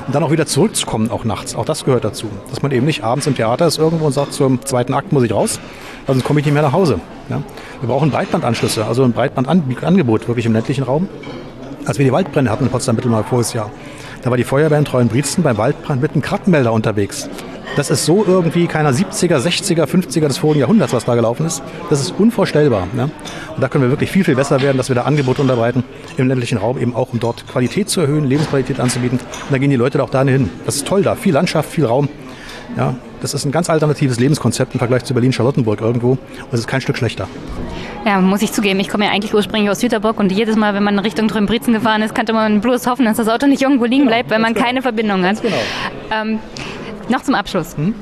[0.06, 1.56] Und dann auch wieder zurückzukommen, auch nachts.
[1.56, 2.28] Auch das gehört dazu.
[2.50, 5.24] Dass man eben nicht abends im Theater ist irgendwo und sagt, zum zweiten Akt muss
[5.24, 5.60] ich raus,
[6.08, 7.00] sonst komme ich nicht mehr nach Hause.
[7.30, 7.42] Ja?
[7.80, 11.08] Wir brauchen Breitbandanschlüsse, also ein Breitbandangebot wirklich im ländlichen Raum.
[11.86, 13.70] Als wir die Waldbrände hatten in Potsdam-Mittelmark voriges Jahr,
[14.24, 17.30] da war die Feuerwehr in Treuenbrietzen beim Waldbrand mit einem Krattenmelder unterwegs.
[17.76, 21.64] Das ist so irgendwie keiner 70er, 60er, 50er des vorigen Jahrhunderts, was da gelaufen ist.
[21.90, 22.88] Das ist unvorstellbar.
[22.94, 23.10] Ne?
[23.56, 25.84] Und da können wir wirklich viel, viel besser werden, dass wir da Angebote unterbreiten
[26.18, 29.20] im ländlichen Raum, eben auch um dort Qualität zu erhöhen, Lebensqualität anzubieten.
[29.20, 30.52] Und da gehen die Leute auch da hin.
[30.68, 31.16] Das ist toll da.
[31.16, 32.10] Viel Landschaft, viel Raum.
[32.78, 36.12] Ja, das ist ein ganz alternatives Lebenskonzept im Vergleich zu Berlin-Charlottenburg irgendwo.
[36.12, 36.20] Und
[36.52, 37.28] es ist kein Stück schlechter.
[38.06, 40.84] Ja, muss ich zugeben, ich komme ja eigentlich ursprünglich aus Süterburg und jedes Mal, wenn
[40.84, 44.06] man Richtung Trümbrizen gefahren ist, kannte man bloß hoffen, dass das Auto nicht irgendwo liegen
[44.08, 44.66] bleibt, genau, weil man genau.
[44.66, 45.42] keine Verbindung hat.
[45.42, 45.56] Genau.
[46.12, 46.40] Ähm,
[47.14, 47.78] noch zum Abschluss.
[47.78, 47.96] Hm?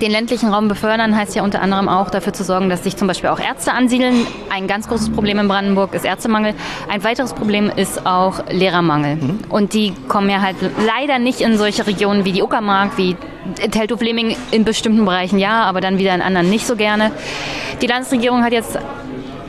[0.00, 3.08] Den ländlichen Raum befördern heißt ja unter anderem auch dafür zu sorgen, dass sich zum
[3.08, 4.26] Beispiel auch Ärzte ansiedeln.
[4.48, 6.54] Ein ganz großes Problem in Brandenburg ist Ärztemangel.
[6.88, 9.16] Ein weiteres Problem ist auch Lehrermangel.
[9.16, 9.38] Mhm.
[9.48, 13.16] Und die kommen ja halt leider nicht in solche Regionen wie die Uckermark, wie
[13.70, 17.10] Teltow-Fleming in bestimmten Bereichen ja, aber dann wieder in anderen nicht so gerne.
[17.82, 18.78] Die Landesregierung hat jetzt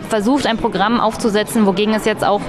[0.09, 2.41] versucht, ein Programm aufzusetzen, wogegen es jetzt auch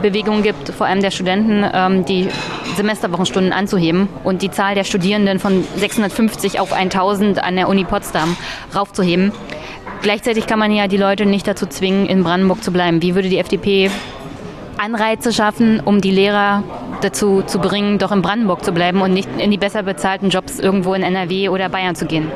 [0.00, 2.28] Bewegung gibt, vor allem der Studenten, ähm, die
[2.76, 8.36] Semesterwochenstunden anzuheben und die Zahl der Studierenden von 650 auf 1000 an der Uni Potsdam
[8.74, 9.32] raufzuheben.
[10.02, 13.02] Gleichzeitig kann man ja die Leute nicht dazu zwingen, in Brandenburg zu bleiben.
[13.02, 13.90] Wie würde die FDP
[14.78, 16.64] Anreize schaffen, um die Lehrer
[17.02, 20.58] dazu zu bringen, doch in Brandenburg zu bleiben und nicht in die besser bezahlten Jobs
[20.58, 22.30] irgendwo in NRW oder Bayern zu gehen?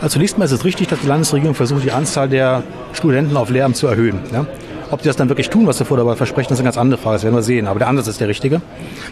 [0.00, 3.50] Also zunächst mal ist es richtig, dass die Landesregierung versucht, die Anzahl der Studenten auf
[3.50, 4.20] Lehramt zu erhöhen.
[4.92, 6.76] Ob die das dann wirklich tun, was sie vor der Wahl versprechen, ist eine ganz
[6.76, 7.14] andere Frage.
[7.14, 7.66] Das werden wir sehen.
[7.66, 8.60] Aber der Ansatz ist der richtige.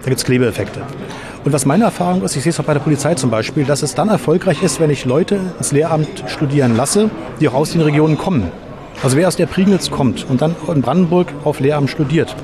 [0.03, 0.83] Da gibt es Klebeeffekte.
[1.43, 3.83] Und was meine Erfahrung ist, ich sehe es auch bei der Polizei zum Beispiel, dass
[3.83, 7.09] es dann erfolgreich ist, wenn ich Leute ins Lehramt studieren lasse,
[7.41, 8.53] die auch aus den Regionen kommen.
[9.03, 12.37] Also wer aus der Prignitz kommt und dann in Brandenburg auf Lehramt studiert,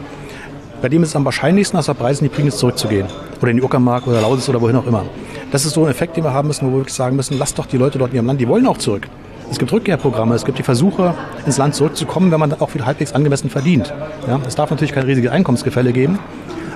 [0.81, 3.07] bei dem ist es am wahrscheinlichsten, aus der Preis in die Prignitz zurückzugehen.
[3.43, 5.05] Oder in die Uckermark oder Lausitz oder wohin auch immer.
[5.53, 7.59] Das ist so ein Effekt, den wir haben müssen, wo wir wirklich sagen müssen, lasst
[7.59, 9.09] doch die Leute dort in ihrem Land, die wollen auch zurück.
[9.51, 13.13] Es gibt Rückkehrprogramme, es gibt die Versuche, ins Land zurückzukommen, wenn man auch wieder halbwegs
[13.13, 13.95] angemessen verdient.
[14.27, 16.19] Ja, es darf natürlich kein riesiges Einkommensgefälle geben,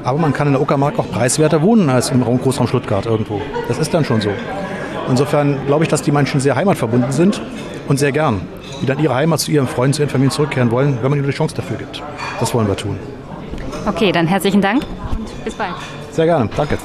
[0.04, 3.40] aber man kann in der Uckermark auch preiswerter wohnen als im Großraum Stuttgart irgendwo.
[3.68, 4.30] Das ist dann schon so.
[5.08, 7.42] Insofern glaube ich, dass die Menschen sehr heimatverbunden sind
[7.88, 8.42] und sehr gern,
[8.80, 11.26] die dann ihre Heimat zu ihren Freunden, zu ihren Familien zurückkehren wollen, wenn man ihnen
[11.26, 12.02] die Chance dafür gibt.
[12.38, 12.96] Das wollen wir tun.
[13.86, 15.74] Okay, dann herzlichen Dank und bis bald.
[16.12, 16.78] Sehr gerne, danke.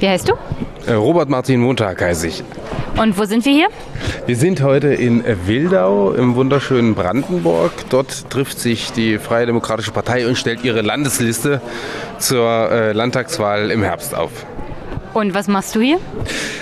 [0.00, 0.34] Wie heißt du?
[0.86, 2.44] Äh, Robert Martin Montag heiße ich.
[3.00, 3.68] Und wo sind wir hier?
[4.26, 7.72] Wir sind heute in Wildau im wunderschönen Brandenburg.
[7.88, 11.60] Dort trifft sich die Freie Demokratische Partei und stellt ihre Landesliste
[12.18, 14.30] zur äh, Landtagswahl im Herbst auf.
[15.14, 16.00] Und was machst du hier?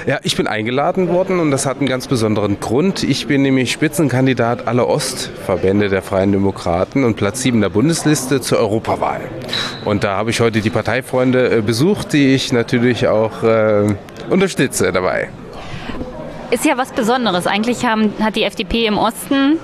[0.06, 3.02] Ja, ich bin eingeladen worden und das hat einen ganz besonderen Grund.
[3.02, 8.58] Ich bin nämlich Spitzenkandidat aller Ostverbände der Freien Demokraten und Platz 7 der Bundesliste zur
[8.58, 9.22] Europawahl.
[9.86, 13.94] Und da habe ich heute die Parteifreunde äh, besucht, die ich natürlich auch äh,
[14.32, 15.28] unterstütze dabei.
[16.50, 17.46] Ist ja was Besonderes.
[17.46, 19.58] Eigentlich haben, hat die FDP im Osten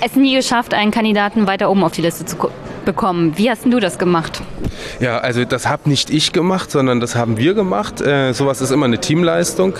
[0.00, 2.36] es nie geschafft, einen Kandidaten weiter oben auf die Liste zu
[2.86, 3.34] bekommen.
[3.36, 4.40] Wie hast du das gemacht?
[5.00, 8.00] Ja, also das habe nicht ich gemacht, sondern das haben wir gemacht.
[8.00, 9.74] Äh, sowas ist immer eine Teamleistung.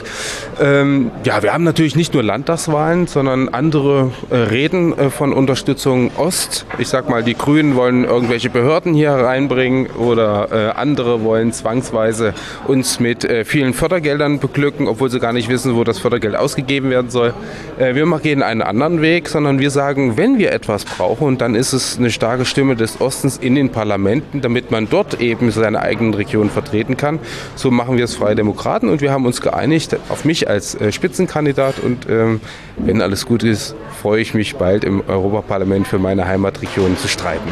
[0.61, 6.11] Ähm, ja, wir haben natürlich nicht nur Landtagswahlen, sondern andere äh, Reden äh, von Unterstützung
[6.17, 6.67] Ost.
[6.79, 12.35] Ich sag mal, die Grünen wollen irgendwelche Behörden hier reinbringen oder äh, andere wollen zwangsweise
[12.67, 16.91] uns mit äh, vielen Fördergeldern beglücken, obwohl sie gar nicht wissen, wo das Fördergeld ausgegeben
[16.91, 17.33] werden soll.
[17.79, 21.73] Äh, wir gehen einen anderen Weg, sondern wir sagen, wenn wir etwas brauchen, dann ist
[21.73, 26.14] es eine starke Stimme des Ostens in den Parlamenten, damit man dort eben seine eigenen
[26.14, 27.18] Regionen vertreten kann.
[27.55, 30.92] So machen wir es Freie Demokraten und wir haben uns geeinigt auf mich als äh,
[30.92, 32.40] Spitzenkandidat und ähm,
[32.76, 37.51] wenn alles gut ist, freue ich mich bald im Europaparlament für meine Heimatregion zu streiten.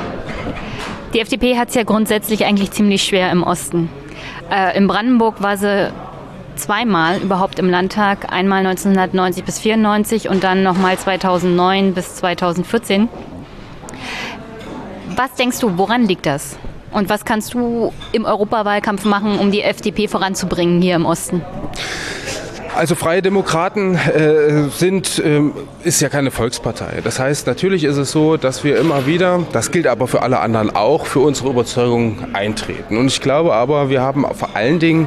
[1.12, 3.88] Die FDP hat es ja grundsätzlich eigentlich ziemlich schwer im Osten.
[4.50, 5.92] Äh, in Brandenburg war sie
[6.56, 13.08] zweimal überhaupt im Landtag, einmal 1990 bis 94 und dann nochmal 2009 bis 2014.
[15.16, 16.56] Was denkst du, woran liegt das?
[16.90, 21.42] Und was kannst du im Europawahlkampf machen, um die FDP voranzubringen hier im Osten?
[22.74, 25.52] Also Freie Demokraten äh, sind, ähm,
[25.84, 27.00] ist ja keine Volkspartei.
[27.04, 30.40] Das heißt, natürlich ist es so, dass wir immer wieder, das gilt aber für alle
[30.40, 32.96] anderen auch, für unsere Überzeugung eintreten.
[32.96, 35.06] Und ich glaube aber, wir haben vor allen Dingen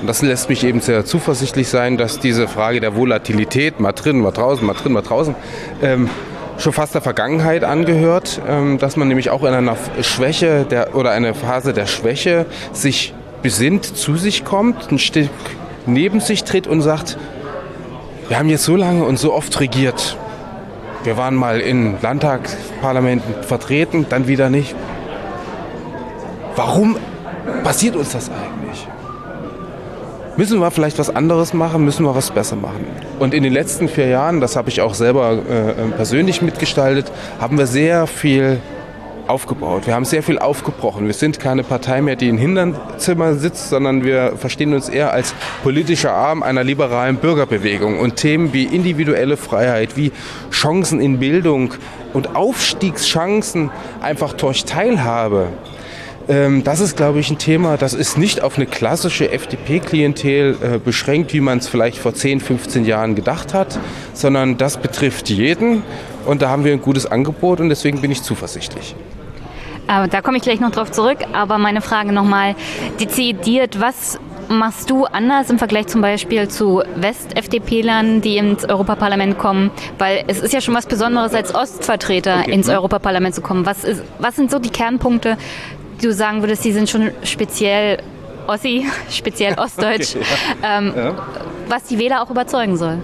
[0.00, 4.20] und das lässt mich eben sehr zuversichtlich sein, dass diese Frage der Volatilität, mal drin,
[4.20, 5.34] mal draußen, mal drin, mal draußen,
[5.82, 6.10] ähm,
[6.58, 11.10] schon fast der Vergangenheit angehört, ähm, dass man nämlich auch in einer Schwäche der, oder
[11.10, 15.30] eine Phase der Schwäche sich besinnt, zu sich kommt, ein Stück
[15.86, 17.18] neben sich tritt und sagt,
[18.28, 20.16] wir haben jetzt so lange und so oft regiert.
[21.04, 24.74] Wir waren mal in Landtagsparlamenten vertreten, dann wieder nicht.
[26.56, 26.96] Warum
[27.62, 28.53] passiert uns das eigentlich?
[30.36, 31.84] Müssen wir vielleicht was anderes machen?
[31.84, 32.84] Müssen wir was besser machen?
[33.20, 37.56] Und in den letzten vier Jahren, das habe ich auch selber äh, persönlich mitgestaltet, haben
[37.56, 38.58] wir sehr viel
[39.28, 39.86] aufgebaut.
[39.86, 41.06] Wir haben sehr viel aufgebrochen.
[41.06, 45.34] Wir sind keine Partei mehr, die in Hinterzimmer sitzt, sondern wir verstehen uns eher als
[45.62, 48.00] politischer Arm einer liberalen Bürgerbewegung.
[48.00, 50.10] Und Themen wie individuelle Freiheit, wie
[50.50, 51.74] Chancen in Bildung
[52.12, 53.70] und Aufstiegschancen
[54.02, 55.73] einfach durch Teilhabe, ähm,
[56.26, 61.34] das ist, glaube ich, ein Thema, das ist nicht auf eine klassische FDP-Klientel äh, beschränkt,
[61.34, 63.78] wie man es vielleicht vor 10, 15 Jahren gedacht hat,
[64.14, 65.82] sondern das betrifft jeden.
[66.24, 68.94] Und da haben wir ein gutes Angebot und deswegen bin ich zuversichtlich.
[69.86, 71.18] Aber da komme ich gleich noch drauf zurück.
[71.32, 72.54] Aber meine Frage nochmal
[72.98, 74.18] dezidiert, was
[74.48, 79.70] machst du anders im Vergleich zum Beispiel zu West-FDP-Lern, die ins Europaparlament kommen?
[79.98, 82.52] Weil es ist ja schon was Besonderes, als Ostvertreter okay.
[82.52, 83.66] ins Europaparlament zu kommen.
[83.66, 85.36] Was, ist, was sind so die Kernpunkte,
[86.00, 87.98] du sagen würdest, die sind schon speziell
[88.46, 90.24] Ossi, speziell Ostdeutsch, okay,
[90.62, 90.78] ja.
[90.78, 91.26] Ähm, ja.
[91.68, 93.02] was die Wähler auch überzeugen soll?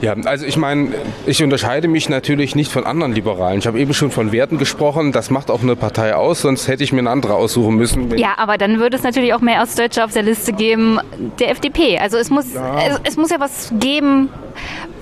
[0.00, 0.92] Ja, also ich meine,
[1.26, 3.58] ich unterscheide mich natürlich nicht von anderen Liberalen.
[3.58, 5.12] Ich habe eben schon von Werten gesprochen.
[5.12, 8.16] Das macht auch eine Partei aus, sonst hätte ich mir eine andere aussuchen müssen.
[8.16, 11.00] Ja, aber dann würde es natürlich auch mehr Ostdeutsche auf der Liste geben
[11.40, 11.98] der FDP.
[11.98, 12.78] Also es muss, ja.
[12.86, 14.28] es, es muss ja was geben,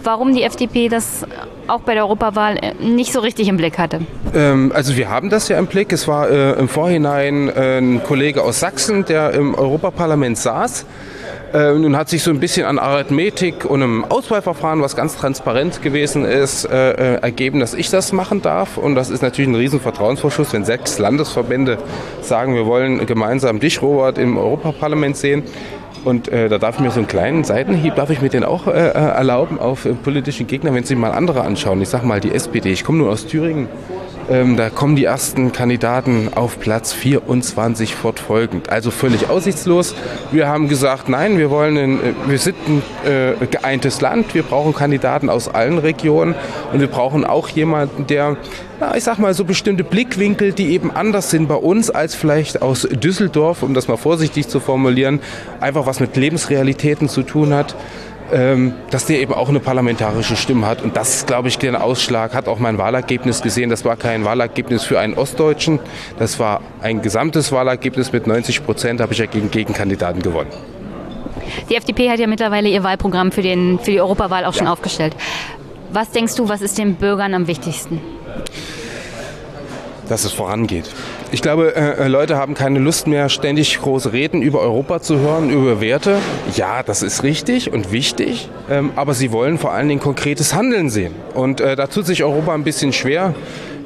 [0.03, 1.27] warum die FDP das
[1.67, 4.01] auch bei der Europawahl nicht so richtig im Blick hatte.
[4.35, 5.93] Ähm, also wir haben das ja im Blick.
[5.93, 10.87] Es war äh, im Vorhinein äh, ein Kollege aus Sachsen, der im Europaparlament saß
[11.53, 15.83] äh, nun hat sich so ein bisschen an Arithmetik und einem Auswahlverfahren, was ganz transparent
[15.83, 18.77] gewesen ist, äh, äh, ergeben, dass ich das machen darf.
[18.77, 21.79] Und das ist natürlich ein riesen Vertrauensvorschuss, wenn sechs Landesverbände
[22.21, 25.45] sagen, wir wollen gemeinsam dich, Robert, im Europaparlament sehen.
[26.05, 28.69] Und äh, da darf ich mir so einen kleinen Seitenhieb, darf ich mir den auch
[28.69, 31.83] äh, äh erlauben auf äh, politische Gegner, wenn Sie mal andere anschauen.
[31.83, 33.69] Ich sag mal die SPD, ich komme nur aus Thüringen.
[34.29, 38.71] Ähm, da kommen die ersten Kandidaten auf Platz 24 fortfolgend.
[38.71, 39.95] Also völlig aussichtslos.
[40.33, 44.35] Wir haben gesagt, nein, wir wollen, ein, äh, wir sind ein äh, geeintes Land.
[44.35, 46.35] Wir brauchen Kandidaten aus allen Regionen
[46.73, 48.37] und wir brauchen auch jemanden, der,
[48.81, 52.63] na, ich sag mal, so bestimmte Blickwinkel, die eben anders sind bei uns als vielleicht
[52.63, 55.21] aus Düsseldorf, um das mal vorsichtig zu formulieren,
[55.61, 57.77] einfach was mit Lebensrealitäten zu tun hat
[58.91, 60.83] dass der eben auch eine parlamentarische Stimme hat.
[60.83, 63.71] Und das ist, glaube ich, der Ausschlag, hat auch mein Wahlergebnis gesehen.
[63.71, 65.79] Das war kein Wahlergebnis für einen Ostdeutschen,
[66.19, 70.51] das war ein gesamtes Wahlergebnis mit 90 Prozent, habe ich ja gegen Gegenkandidaten gewonnen.
[71.71, 75.15] Die FDP hat ja mittlerweile ihr Wahlprogramm für, den, für die Europawahl auch schon aufgestellt.
[75.93, 78.01] Was denkst du, was ist den Bürgern am wichtigsten?
[80.09, 80.89] Dass es vorangeht.
[81.33, 85.19] Ich glaube, äh, äh, Leute haben keine Lust mehr, ständig große Reden über Europa zu
[85.19, 86.19] hören, über Werte.
[86.55, 90.91] Ja, das ist richtig und wichtig, ähm, aber sie wollen vor allen Dingen konkretes Handeln
[90.91, 91.15] sehen.
[91.35, 93.35] Und äh, da tut sich Europa ein bisschen schwer.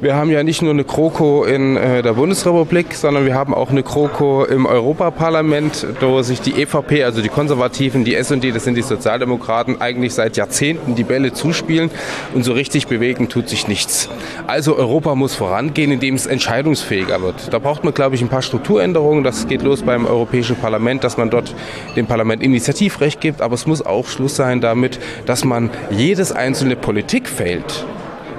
[0.01, 3.69] Wir haben ja nicht nur eine Kroko in äh, der Bundesrepublik, sondern wir haben auch
[3.69, 8.73] eine Kroko im Europaparlament, wo sich die EVP, also die Konservativen, die SD, das sind
[8.73, 11.91] die Sozialdemokraten, eigentlich seit Jahrzehnten die Bälle zuspielen
[12.33, 14.09] und so richtig bewegen tut sich nichts.
[14.47, 17.53] Also Europa muss vorangehen, indem es entscheidungsfähiger wird.
[17.53, 19.23] Da braucht man, glaube ich, ein paar Strukturänderungen.
[19.23, 21.53] Das geht los beim Europäischen Parlament, dass man dort
[21.95, 26.75] dem Parlament Initiativrecht gibt, aber es muss auch Schluss sein damit, dass man jedes einzelne
[26.75, 27.85] Politikfeld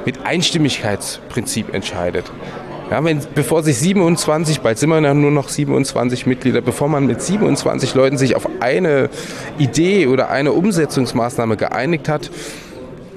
[0.04, 2.30] mit Einstimmigkeitsprinzip entscheidet.
[2.90, 7.06] Ja, wenn, bevor sich 27, bald sind wir ja nur noch 27 Mitglieder, bevor man
[7.06, 9.08] mit 27 Leuten sich auf eine
[9.58, 12.30] Idee oder eine Umsetzungsmaßnahme geeinigt hat,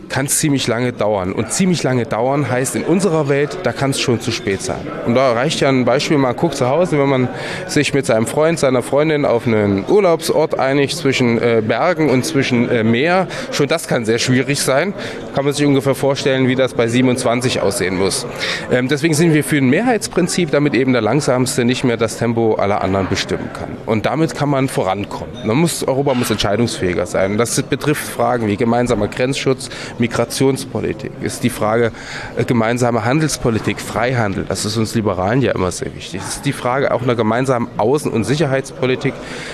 [0.10, 1.34] kann es ziemlich lange dauern.
[1.34, 4.88] Und ziemlich lange dauern heißt in unserer Welt, da kann es schon zu spät sein.
[5.06, 7.30] Und da reicht ja ein Beispiel, man guckt zu Hause, wenn man
[7.68, 12.70] sich mit seinem Freund, seiner Freundin auf einen Urlaubsort einigt zwischen äh, Bergen und zwischen
[12.70, 13.28] äh, Meer.
[13.52, 14.94] Schon das kann sehr schwierig sein.
[15.34, 18.26] Kann man sich ungefähr vorstellen, wie das bei 27 aussehen muss.
[18.72, 22.56] Ähm, deswegen sind wir für ein Mehrheitsprinzip, damit eben der Langsamste nicht mehr das Tempo
[22.56, 23.70] aller anderen bestimmen kann.
[23.86, 25.34] Und damit kann man vorankommen.
[25.46, 27.38] Man muss, Europa muss entscheidungsfähiger sein.
[27.38, 29.70] Das betrifft Fragen wie gemeinsamer Grenzschutz,
[30.00, 31.92] Migrationspolitik, ist die Frage
[32.36, 34.46] äh, gemeinsame Handelspolitik, Freihandel.
[34.48, 36.22] Das ist uns Liberalen ja immer sehr wichtig.
[36.22, 39.14] Es ist die Frage auch einer gemeinsamen Außen- und Sicherheitspolitik.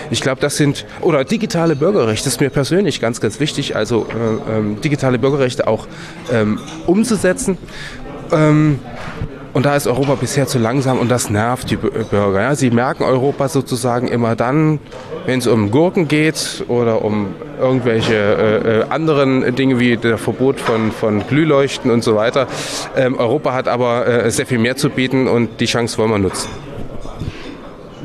[0.09, 4.57] Ich glaube, das sind, oder digitale Bürgerrechte ist mir persönlich ganz, ganz wichtig, also äh,
[4.57, 5.87] ähm, digitale Bürgerrechte auch
[6.31, 7.57] ähm, umzusetzen.
[8.31, 8.79] Ähm,
[9.53, 12.41] und da ist Europa bisher zu langsam und das nervt die Bürger.
[12.41, 12.55] Ja.
[12.55, 14.79] Sie merken Europa sozusagen immer dann,
[15.25, 17.27] wenn es um Gurken geht oder um
[17.59, 22.47] irgendwelche äh, äh, anderen Dinge wie der Verbot von, von Glühleuchten und so weiter.
[22.95, 26.19] Ähm, Europa hat aber äh, sehr viel mehr zu bieten und die Chance wollen wir
[26.19, 26.49] nutzen.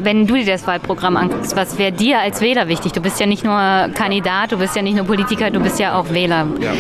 [0.07, 2.93] Wenn du dir das Wahlprogramm anguckst, was wäre dir als Wähler wichtig?
[2.93, 3.59] Du bist ja nicht nur
[3.93, 6.47] Kandidat, du bist ja nicht nur Politiker, du bist ja auch Wähler.
[6.61, 6.75] Ja.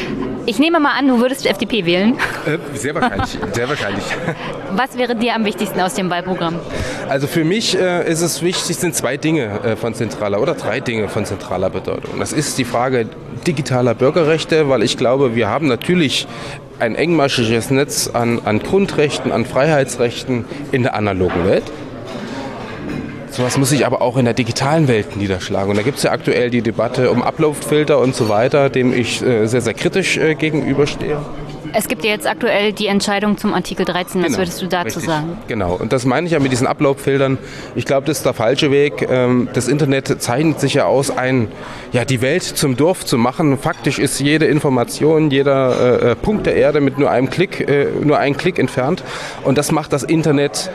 [0.46, 2.16] Ich nehme mal an, du würdest FDP wählen.
[2.46, 4.04] Äh, sehr wahrscheinlich, sehr wahrscheinlich.
[4.76, 6.54] Was wäre dir am wichtigsten aus dem Wahlprogramm?
[7.08, 10.78] Also für mich äh, ist es wichtig, sind zwei Dinge äh, von zentraler oder drei
[10.78, 12.20] Dinge von zentraler Bedeutung.
[12.20, 13.08] Das ist die Frage
[13.44, 16.28] digitaler Bürgerrechte, weil ich glaube, wir haben natürlich
[16.78, 21.64] ein engmaschiges Netz an, an Grundrechten, an Freiheitsrechten in der analogen Welt.
[23.36, 25.68] Sowas muss sich aber auch in der digitalen Welt niederschlagen.
[25.68, 29.20] Und da gibt es ja aktuell die Debatte um Uploadfilter und so weiter, dem ich
[29.20, 31.18] äh, sehr, sehr kritisch äh, gegenüberstehe.
[31.74, 34.22] Es gibt ja jetzt aktuell die Entscheidung zum Artikel 13.
[34.22, 35.04] Was genau, würdest du dazu richtig.
[35.04, 35.36] sagen?
[35.48, 37.36] Genau, und das meine ich ja mit diesen Upload-Filtern.
[37.74, 39.06] Ich glaube, das ist der falsche Weg.
[39.10, 41.48] Ähm, das Internet zeichnet sich ja aus, ein,
[41.92, 43.58] ja, die Welt zum Dorf zu machen.
[43.58, 47.68] Faktisch ist jede Information, jeder äh, Punkt der Erde mit nur einem Klick,
[48.02, 49.04] nur einen Klick entfernt.
[49.44, 50.70] Und das macht das Internet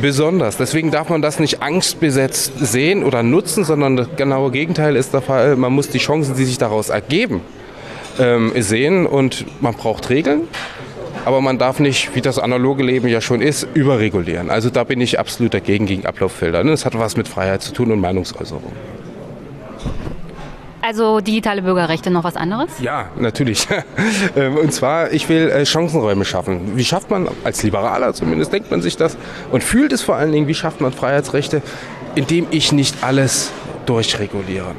[0.00, 0.56] besonders.
[0.56, 5.22] Deswegen darf man das nicht angstbesetzt sehen oder nutzen, sondern das genaue Gegenteil ist der
[5.22, 5.56] Fall.
[5.56, 7.40] Man muss die Chancen, die sich daraus ergeben,
[8.18, 10.42] ähm, sehen und man braucht Regeln.
[11.24, 14.50] Aber man darf nicht, wie das analoge Leben ja schon ist, überregulieren.
[14.50, 16.64] Also da bin ich absolut dagegen gegen Ablauffelder.
[16.64, 18.72] Das hat was mit Freiheit zu tun und Meinungsäußerung.
[20.90, 22.68] Also digitale Bürgerrechte noch was anderes?
[22.80, 23.68] Ja, natürlich.
[24.36, 26.76] Ähm, und zwar, ich will äh, Chancenräume schaffen.
[26.76, 29.16] Wie schafft man, als Liberaler zumindest, denkt man sich das
[29.50, 31.62] und fühlt es vor allen Dingen, wie schafft man Freiheitsrechte,
[32.14, 33.50] indem ich nicht alles
[33.86, 34.74] durchreguliere.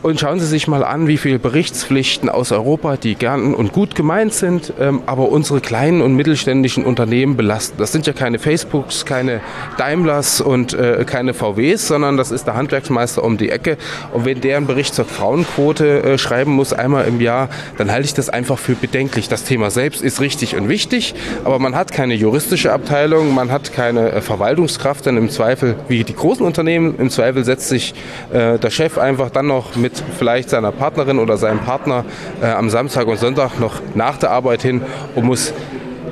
[0.00, 3.96] Und schauen Sie sich mal an, wie viele Berichtspflichten aus Europa, die gern und gut
[3.96, 7.78] gemeint sind, ähm, aber unsere kleinen und mittelständischen Unternehmen belasten.
[7.78, 9.40] Das sind ja keine Facebooks, keine
[9.76, 13.76] Daimlers und äh, keine VWs, sondern das ist der Handwerksmeister um die Ecke.
[14.12, 18.06] Und wenn der einen Bericht zur Frauenquote äh, schreiben muss, einmal im Jahr, dann halte
[18.06, 19.28] ich das einfach für bedenklich.
[19.28, 23.72] Das Thema selbst ist richtig und wichtig, aber man hat keine juristische Abteilung, man hat
[23.72, 27.94] keine äh, Verwaltungskraft, denn im Zweifel, wie die großen Unternehmen, im Zweifel setzt sich
[28.32, 32.04] der Chef einfach dann noch mit mit vielleicht seiner Partnerin oder seinem Partner
[32.42, 34.82] äh, am Samstag und Sonntag noch nach der Arbeit hin
[35.14, 35.54] und muss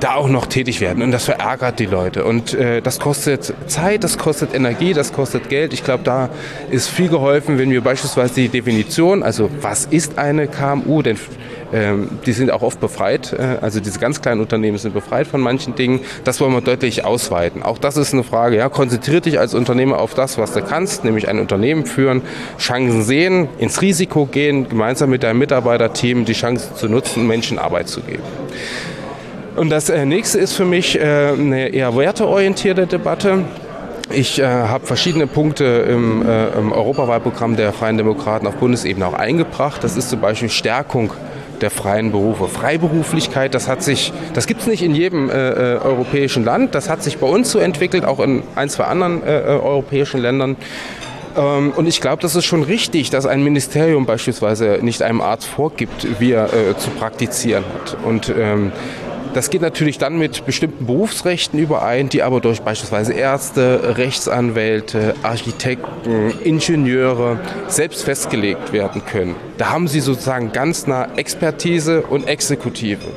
[0.01, 1.03] da auch noch tätig werden.
[1.03, 2.25] Und das verärgert die Leute.
[2.25, 5.73] Und äh, das kostet Zeit, das kostet Energie, das kostet Geld.
[5.73, 6.29] Ich glaube, da
[6.71, 11.19] ist viel geholfen, wenn wir beispielsweise die Definition, also was ist eine KMU, denn
[11.73, 15.41] ähm, die sind auch oft befreit, äh, also diese ganz kleinen Unternehmen sind befreit von
[15.41, 16.01] manchen Dingen.
[16.25, 17.63] Das wollen wir deutlich ausweiten.
[17.63, 18.57] Auch das ist eine Frage.
[18.57, 22.23] Ja, konzentriere dich als Unternehmer auf das, was du kannst, nämlich ein Unternehmen führen,
[22.59, 27.89] Chancen sehen, ins Risiko gehen, gemeinsam mit deinem Mitarbeiterteam die Chancen zu nutzen, Menschen Arbeit
[27.89, 28.23] zu geben.
[29.57, 33.45] Und das äh, nächste ist für mich äh, eine eher werteorientierte Debatte.
[34.13, 39.15] Ich äh, habe verschiedene Punkte im, äh, im Europawahlprogramm der Freien Demokraten auf Bundesebene auch
[39.15, 39.83] eingebracht.
[39.83, 41.11] Das ist zum Beispiel Stärkung
[41.63, 42.49] der freien Berufe.
[42.49, 46.75] Freiberuflichkeit, das hat sich, das gibt es nicht in jedem äh, äh, europäischen Land.
[46.75, 50.57] Das hat sich bei uns so entwickelt, auch in ein, zwei anderen europäischen Ländern.
[51.35, 55.47] Ähm, und ich glaube, das ist schon richtig, dass ein Ministerium beispielsweise nicht einem Arzt
[55.47, 57.97] vorgibt, wie er zu praktizieren hat.
[58.05, 58.73] Und ähm,
[59.37, 66.33] Das geht natürlich dann mit bestimmten Berufsrechten überein, die aber durch beispielsweise Ärzte, Rechtsanwälte, Architekten,
[66.43, 69.35] Ingenieure selbst festgelegt werden können.
[69.59, 73.09] Da haben sie sozusagen ganz nah Expertise und Exekutive.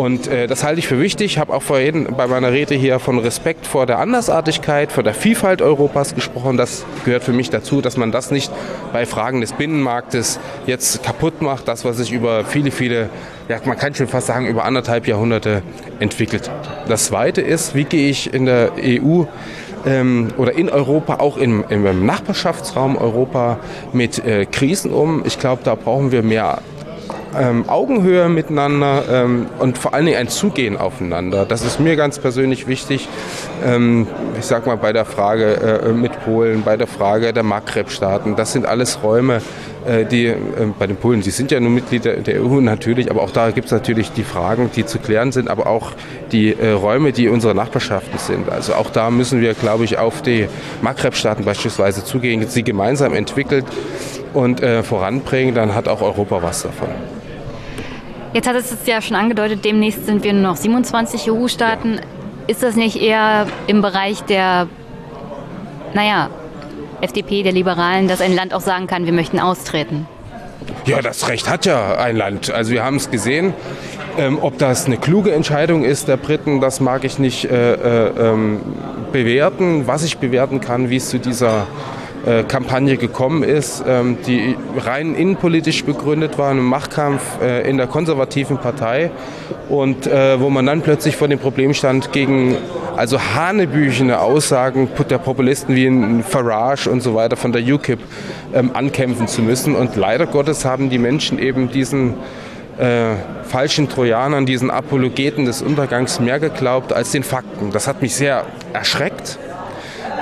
[0.00, 1.32] Und äh, das halte ich für wichtig.
[1.32, 5.12] Ich habe auch vorhin bei meiner Rede hier von Respekt vor der Andersartigkeit, vor der
[5.12, 6.56] Vielfalt Europas gesprochen.
[6.56, 8.50] Das gehört für mich dazu, dass man das nicht
[8.94, 11.68] bei Fragen des Binnenmarktes jetzt kaputt macht.
[11.68, 13.10] Das, was sich über viele, viele,
[13.50, 15.62] ja, man kann schon fast sagen, über anderthalb Jahrhunderte
[15.98, 16.50] entwickelt.
[16.88, 19.24] Das Zweite ist, wie gehe ich in der EU
[19.84, 23.58] ähm, oder in Europa, auch im, im Nachbarschaftsraum Europa
[23.92, 25.24] mit äh, Krisen um.
[25.26, 26.62] Ich glaube, da brauchen wir mehr
[27.38, 31.46] ähm, Augenhöhe miteinander ähm, und vor allen Dingen ein Zugehen aufeinander.
[31.46, 33.08] Das ist mir ganz persönlich wichtig.
[33.64, 34.06] Ähm,
[34.38, 38.36] ich sag mal bei der Frage äh, mit Polen, bei der Frage der Maghreb-Staaten.
[38.36, 39.40] Das sind alles Räume,
[39.86, 40.36] äh, die äh,
[40.78, 43.66] bei den Polen, die sind ja nur Mitglieder der EU natürlich, aber auch da gibt
[43.66, 45.92] es natürlich die Fragen, die zu klären sind, aber auch
[46.32, 48.48] die äh, Räume, die unsere Nachbarschaften sind.
[48.50, 50.48] Also auch da müssen wir, glaube ich, auf die
[50.82, 53.64] Maghreb-Staaten beispielsweise zugehen, sie gemeinsam entwickelt
[54.34, 56.88] und äh, voranbringen, dann hat auch Europa was davon.
[58.32, 62.00] Jetzt hat es ja schon angedeutet, demnächst sind wir nur noch 27 EU-Staaten.
[62.46, 64.68] Ist das nicht eher im Bereich der,
[65.94, 66.30] naja,
[67.00, 70.06] FDP, der Liberalen, dass ein Land auch sagen kann, wir möchten austreten?
[70.86, 72.52] Ja, das Recht hat ja ein Land.
[72.52, 73.52] Also wir haben es gesehen.
[74.18, 78.32] Ähm, ob das eine kluge Entscheidung ist der Briten, das mag ich nicht äh, äh,
[78.32, 78.60] ähm,
[79.12, 79.86] bewerten.
[79.86, 81.66] Was ich bewerten kann, wie es zu dieser
[82.48, 88.58] Kampagne gekommen ist, ähm, die rein innenpolitisch begründet war, ein Machtkampf äh, in der konservativen
[88.58, 89.10] Partei
[89.70, 92.56] und äh, wo man dann plötzlich vor dem Problem stand, gegen
[92.96, 98.00] also hanebüchene Aussagen der Populisten wie ein Farage und so weiter von der UKIP
[98.52, 99.74] ähm, ankämpfen zu müssen.
[99.74, 102.14] Und leider Gottes haben die Menschen eben diesen
[102.78, 103.14] äh,
[103.44, 107.70] falschen Trojanern, diesen Apologeten des Untergangs mehr geglaubt als den Fakten.
[107.72, 108.44] Das hat mich sehr
[108.74, 109.38] erschreckt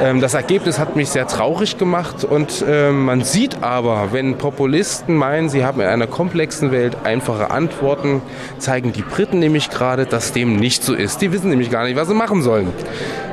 [0.01, 5.17] ähm, das Ergebnis hat mich sehr traurig gemacht und ähm, man sieht aber, wenn Populisten
[5.17, 8.23] meinen, sie haben in einer komplexen Welt einfache Antworten,
[8.59, 11.21] zeigen die Briten nämlich gerade, dass dem nicht so ist.
[11.21, 12.73] Die wissen nämlich gar nicht, was sie machen sollen.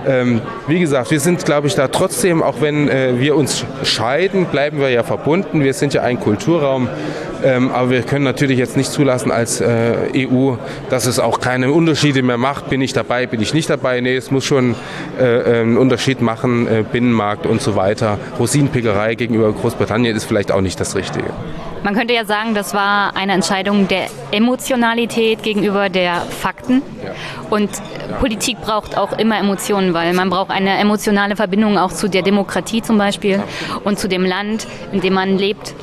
[0.07, 4.45] Ähm, wie gesagt, wir sind, glaube ich, da trotzdem, auch wenn äh, wir uns scheiden,
[4.45, 5.63] bleiben wir ja verbunden.
[5.63, 6.89] Wir sind ja ein Kulturraum.
[7.45, 10.55] Ähm, aber wir können natürlich jetzt nicht zulassen als äh, EU,
[10.89, 12.69] dass es auch keine Unterschiede mehr macht.
[12.69, 14.01] Bin ich dabei, bin ich nicht dabei?
[14.01, 14.73] Nee, es muss schon
[15.19, 18.17] äh, einen Unterschied machen, äh, Binnenmarkt und so weiter.
[18.39, 21.27] Rosinenpickerei gegenüber Großbritannien ist vielleicht auch nicht das Richtige.
[21.83, 26.81] Man könnte ja sagen, das war eine Entscheidung der Emotionalität gegenüber der Fakten.
[27.03, 27.11] Ja.
[27.51, 28.15] Und ja.
[28.15, 32.81] Politik braucht auch immer Emotionen, weil man braucht eine emotionale Verbindung auch zu der Demokratie
[32.81, 33.43] zum Beispiel
[33.83, 35.75] und zu dem Land, in dem man lebt.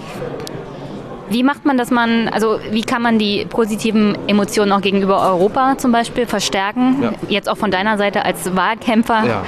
[1.32, 5.78] Wie macht man das man, also wie kann man die positiven Emotionen auch gegenüber Europa
[5.78, 7.02] zum Beispiel verstärken?
[7.02, 7.12] Ja.
[7.28, 9.24] Jetzt auch von deiner Seite als Wahlkämpfer.
[9.26, 9.42] Ja.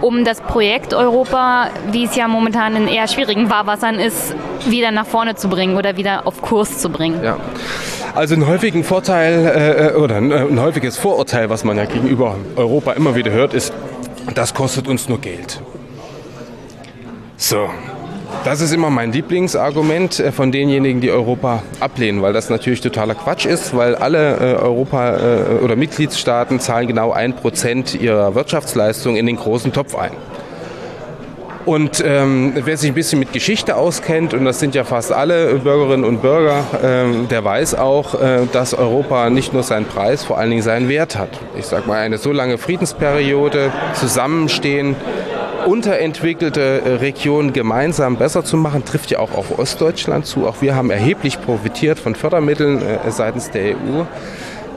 [0.00, 4.34] Um das Projekt Europa, wie es ja momentan in eher schwierigen Fahrwassern ist,
[4.66, 7.22] wieder nach vorne zu bringen oder wieder auf Kurs zu bringen.
[7.22, 7.36] Ja.
[8.14, 12.36] Also ein häufigen Vorteil äh, äh oder ein, ein häufiges Vorurteil, was man ja gegenüber
[12.56, 13.72] Europa immer wieder hört, ist,
[14.34, 15.62] das kostet uns nur Geld.
[17.36, 17.68] So,
[18.44, 23.14] das ist immer mein Lieblingsargument äh, von denjenigen, die Europa ablehnen, weil das natürlich totaler
[23.14, 29.16] Quatsch ist, weil alle äh, Europa- äh, oder Mitgliedstaaten zahlen genau ein Prozent ihrer Wirtschaftsleistung
[29.16, 30.12] in den großen Topf ein.
[31.66, 35.56] Und ähm, wer sich ein bisschen mit Geschichte auskennt, und das sind ja fast alle
[35.56, 40.38] Bürgerinnen und Bürger, ähm, der weiß auch, äh, dass Europa nicht nur seinen Preis, vor
[40.38, 41.28] allen Dingen seinen Wert hat.
[41.58, 44.96] Ich sage mal, eine so lange Friedensperiode, Zusammenstehen,
[45.66, 50.46] unterentwickelte äh, Regionen gemeinsam besser zu machen, trifft ja auch auf Ostdeutschland zu.
[50.46, 54.04] Auch wir haben erheblich profitiert von Fördermitteln äh, seitens der EU.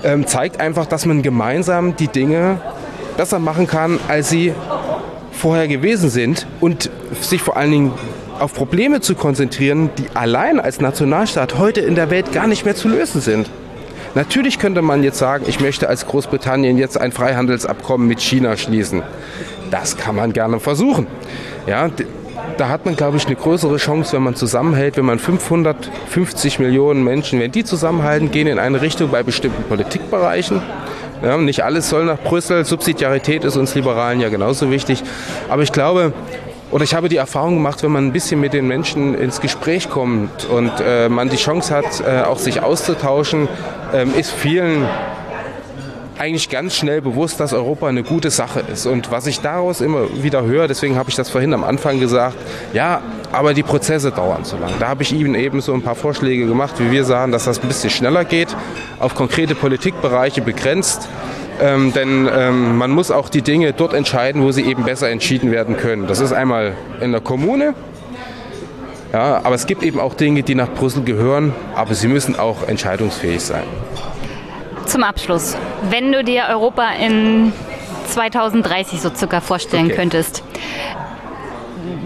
[0.03, 2.59] Ähm, zeigt einfach, dass man gemeinsam die Dinge
[3.15, 4.53] besser machen kann, als sie
[5.43, 6.89] vorher gewesen sind und
[7.19, 7.91] sich vor allen Dingen
[8.39, 12.75] auf Probleme zu konzentrieren, die allein als Nationalstaat heute in der Welt gar nicht mehr
[12.75, 13.49] zu lösen sind.
[14.15, 19.03] Natürlich könnte man jetzt sagen, ich möchte als Großbritannien jetzt ein Freihandelsabkommen mit China schließen.
[19.69, 21.07] Das kann man gerne versuchen.
[21.67, 21.89] Ja,
[22.57, 27.03] da hat man, glaube ich, eine größere Chance, wenn man zusammenhält, wenn man 550 Millionen
[27.03, 30.61] Menschen, wenn die zusammenhalten, gehen in eine Richtung bei bestimmten Politikbereichen.
[31.23, 32.65] Ja, nicht alles soll nach Brüssel.
[32.65, 35.03] Subsidiarität ist uns Liberalen ja genauso wichtig.
[35.47, 36.11] Aber ich glaube,
[36.69, 39.89] oder ich habe die Erfahrung gemacht, wenn man ein bisschen mit den Menschen ins Gespräch
[39.89, 43.47] kommt und äh, man die Chance hat, äh, auch sich auszutauschen,
[43.93, 44.85] äh, ist vielen
[46.17, 48.85] eigentlich ganz schnell bewusst, dass Europa eine gute Sache ist.
[48.85, 52.35] Und was ich daraus immer wieder höre, deswegen habe ich das vorhin am Anfang gesagt,
[52.73, 53.01] ja,
[53.31, 54.71] aber die Prozesse dauern zu lang.
[54.79, 57.61] Da habe ich Ihnen eben so ein paar Vorschläge gemacht, wie wir sagen, dass das
[57.61, 58.55] ein bisschen schneller geht,
[58.99, 61.09] auf konkrete Politikbereiche begrenzt.
[61.61, 65.51] Ähm, denn ähm, man muss auch die Dinge dort entscheiden, wo sie eben besser entschieden
[65.51, 66.07] werden können.
[66.07, 67.75] Das ist einmal in der Kommune,
[69.13, 72.67] ja, aber es gibt eben auch Dinge, die nach Brüssel gehören, aber sie müssen auch
[72.67, 73.63] entscheidungsfähig sein.
[74.93, 75.57] Zum Abschluss,
[75.89, 77.51] wenn du dir Europa in
[78.09, 79.95] 2030 so circa vorstellen okay.
[79.95, 80.43] könntest,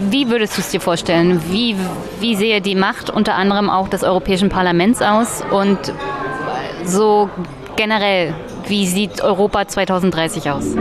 [0.08, 1.42] wie würdest du es dir vorstellen?
[1.50, 1.76] Wie,
[2.18, 5.42] wie sehe die Macht unter anderem auch des Europäischen Parlaments aus?
[5.50, 5.92] Und
[6.82, 7.28] so
[7.76, 8.32] generell,
[8.68, 10.74] wie sieht Europa 2030 aus?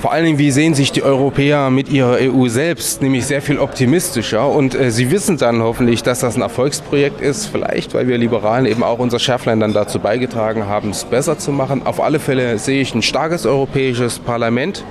[0.00, 3.58] Vor allen Dingen, wie sehen sich die Europäer mit ihrer EU selbst, nämlich sehr viel
[3.58, 4.46] optimistischer.
[4.46, 8.66] Und äh, sie wissen dann hoffentlich, dass das ein Erfolgsprojekt ist, vielleicht, weil wir Liberalen
[8.66, 11.86] eben auch unser Schärflein dann dazu beigetragen haben, es besser zu machen.
[11.86, 14.84] Auf alle Fälle sehe ich ein starkes europäisches Parlament.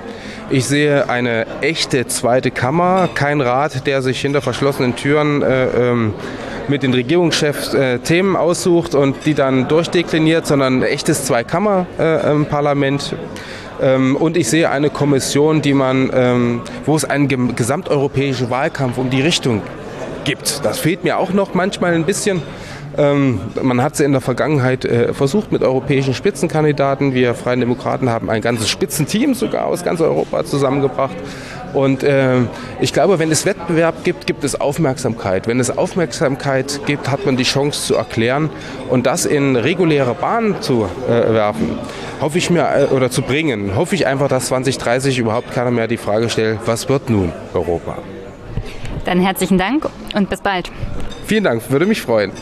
[0.50, 6.14] Ich sehe eine echte zweite Kammer, kein Rat, der sich hinter verschlossenen Türen äh, ähm,
[6.66, 13.12] mit den Regierungschefs äh, Themen aussucht und die dann durchdekliniert, sondern ein echtes Zweikammer-Parlament.
[13.12, 13.20] Äh, ähm,
[14.16, 19.20] und ich sehe eine Kommission, die man, ähm, wo es einen gesamteuropäischen Wahlkampf um die
[19.20, 19.62] Richtung
[20.24, 20.64] gibt.
[20.64, 22.42] Das fehlt mir auch noch manchmal ein bisschen.
[22.98, 27.14] Ähm, man hat es in der Vergangenheit äh, versucht mit europäischen Spitzenkandidaten.
[27.14, 31.16] Wir Freien Demokraten haben ein ganzes Spitzenteam sogar aus ganz Europa zusammengebracht.
[31.74, 32.38] Und äh,
[32.80, 35.46] ich glaube, wenn es Wettbewerb gibt, gibt es Aufmerksamkeit.
[35.46, 38.48] Wenn es Aufmerksamkeit gibt, hat man die Chance zu erklären
[38.88, 41.78] und das in reguläre Bahnen zu äh, werfen.
[42.20, 45.86] Hoffe ich mir, äh, oder zu bringen, hoffe ich einfach, dass 2030 überhaupt keiner mehr
[45.86, 47.98] die Frage stellt, was wird nun Europa?
[49.04, 50.70] Dann herzlichen Dank und bis bald.
[51.26, 52.32] Vielen Dank, würde mich freuen.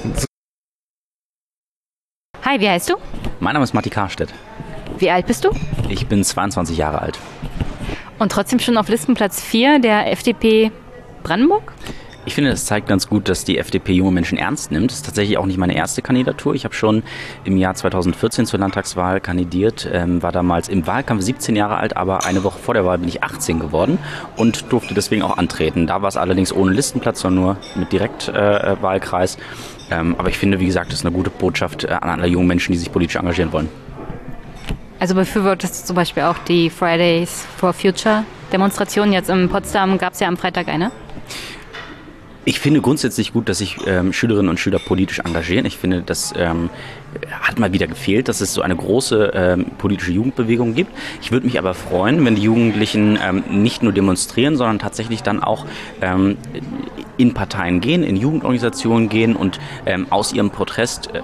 [2.55, 2.95] Hi, wie heißt du?
[3.41, 4.33] Mein Name ist Matti Karstedt.
[4.99, 5.51] Wie alt bist du?
[5.89, 7.19] Ich bin 22 Jahre alt.
[8.21, 10.71] Und trotzdem schon auf Listenplatz 4 der FDP
[11.25, 11.73] Brandenburg?
[12.27, 14.93] Ich finde, das zeigt ganz gut, dass die FDP junge Menschen ernst nimmt.
[14.93, 16.55] Das ist tatsächlich auch nicht meine erste Kandidatur.
[16.55, 17.03] Ich habe schon
[17.43, 22.25] im Jahr 2014 zur Landtagswahl kandidiert, ähm, war damals im Wahlkampf 17 Jahre alt, aber
[22.25, 23.99] eine Woche vor der Wahl bin ich 18 geworden
[24.37, 25.89] und durfte deswegen auch antreten.
[25.89, 29.35] Da war es allerdings ohne Listenplatz, sondern nur mit Direktwahlkreis.
[29.37, 29.39] Äh,
[29.95, 32.47] ähm, aber ich finde, wie gesagt, das ist eine gute Botschaft äh, an alle jungen
[32.47, 33.69] Menschen, die sich politisch engagieren wollen.
[34.99, 39.13] Also befürwortest du zum Beispiel auch die Fridays for Future Demonstration?
[39.13, 40.91] Jetzt in Potsdam gab es ja am Freitag eine.
[42.47, 45.65] Ich finde grundsätzlich gut, dass sich ähm, Schülerinnen und Schüler politisch engagieren.
[45.65, 46.69] Ich finde, das ähm,
[47.41, 50.93] hat mal wieder gefehlt, dass es so eine große ähm, politische Jugendbewegung gibt.
[51.23, 55.43] Ich würde mich aber freuen, wenn die Jugendlichen ähm, nicht nur demonstrieren, sondern tatsächlich dann
[55.43, 55.65] auch
[56.03, 56.37] ähm,
[57.17, 61.23] in Parteien gehen, in Jugendorganisationen gehen und ähm, aus ihrem Protest äh,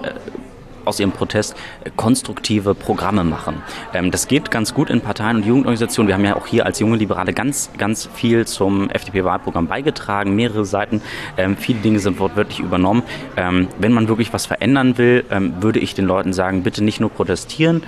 [0.85, 3.61] aus ihrem Protest äh, konstruktive Programme machen.
[3.93, 6.07] Ähm, das geht ganz gut in Parteien und Jugendorganisationen.
[6.07, 10.65] Wir haben ja auch hier als junge Liberale ganz, ganz viel zum FDP-Wahlprogramm beigetragen, mehrere
[10.65, 11.01] Seiten.
[11.37, 13.03] Ähm, viele Dinge sind wortwörtlich übernommen.
[13.37, 15.25] Ähm, wenn man wirklich was verändern will,
[15.61, 17.83] würde ich den Leuten sagen, bitte nicht nur protestieren,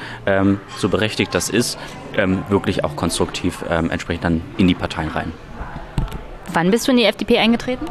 [0.77, 1.77] so berechtigt das ist,
[2.49, 5.31] wirklich auch konstruktiv entsprechend dann in die Parteien rein.
[6.53, 7.85] Wann bist du in die FDP eingetreten?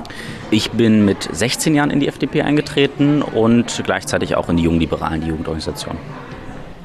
[0.51, 5.21] Ich bin mit 16 Jahren in die FDP eingetreten und gleichzeitig auch in die Jungliberalen,
[5.21, 5.97] die Jugendorganisation.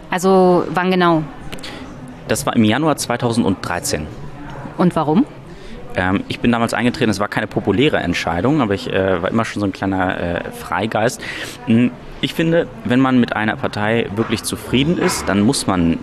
[0.10, 1.24] Also wann genau?
[2.28, 4.08] Das war im Januar 2013.
[4.78, 5.26] Und warum?
[5.96, 9.46] Ähm, ich bin damals eingetreten, es war keine populäre Entscheidung, aber ich äh, war immer
[9.46, 11.22] schon so ein kleiner äh, Freigeist.
[11.68, 16.00] Hm, ich finde, wenn man mit einer Partei wirklich zufrieden ist, dann muss man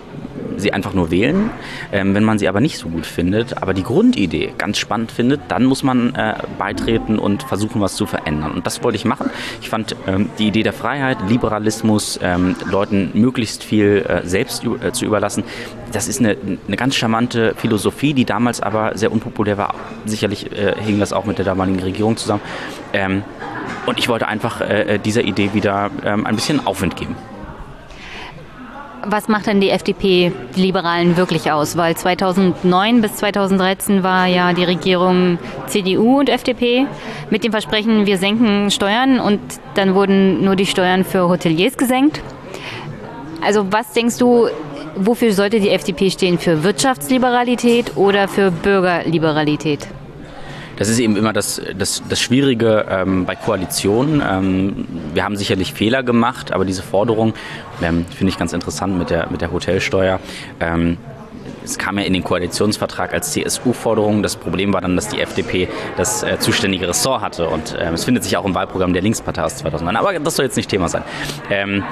[0.57, 1.49] sie einfach nur wählen.
[1.91, 5.41] Ähm, wenn man sie aber nicht so gut findet, aber die Grundidee ganz spannend findet,
[5.49, 8.51] dann muss man äh, beitreten und versuchen, was zu verändern.
[8.51, 9.29] Und das wollte ich machen.
[9.61, 14.91] Ich fand ähm, die Idee der Freiheit, Liberalismus, ähm, Leuten möglichst viel äh, selbst äh,
[14.91, 15.43] zu überlassen,
[15.91, 16.35] das ist eine,
[16.67, 19.75] eine ganz charmante Philosophie, die damals aber sehr unpopulär war.
[20.05, 22.41] Sicherlich äh, hing das auch mit der damaligen Regierung zusammen.
[22.91, 23.23] Ähm,
[23.85, 27.15] und ich wollte einfach äh, dieser Idee wieder ähm, ein bisschen Aufwind geben.
[29.07, 31.77] Was macht denn die FDP, die Liberalen, wirklich aus?
[31.77, 35.37] Weil 2009 bis 2013 war ja die Regierung
[35.67, 36.87] CDU und FDP
[37.29, 39.39] mit dem Versprechen, wir senken Steuern und
[39.75, 42.21] dann wurden nur die Steuern für Hoteliers gesenkt.
[43.43, 44.47] Also was denkst du,
[44.95, 46.39] wofür sollte die FDP stehen?
[46.39, 49.87] Für Wirtschaftsliberalität oder für Bürgerliberalität?
[50.77, 54.21] Das ist eben immer das, das, das Schwierige ähm, bei Koalitionen.
[54.27, 57.33] Ähm, wir haben sicherlich Fehler gemacht, aber diese Forderung
[57.81, 60.19] ähm, finde ich ganz interessant mit der, mit der Hotelsteuer.
[60.59, 60.97] Ähm,
[61.63, 64.21] es kam ja in den Koalitionsvertrag als CSU-Forderung.
[64.21, 65.67] Das Problem war dann, dass die FDP
[65.97, 67.49] das äh, zuständige Ressort hatte.
[67.49, 69.95] Und äh, es findet sich auch im Wahlprogramm der Linkspartei aus 2009.
[69.95, 71.03] Aber das soll jetzt nicht Thema sein.
[71.49, 71.83] Ähm,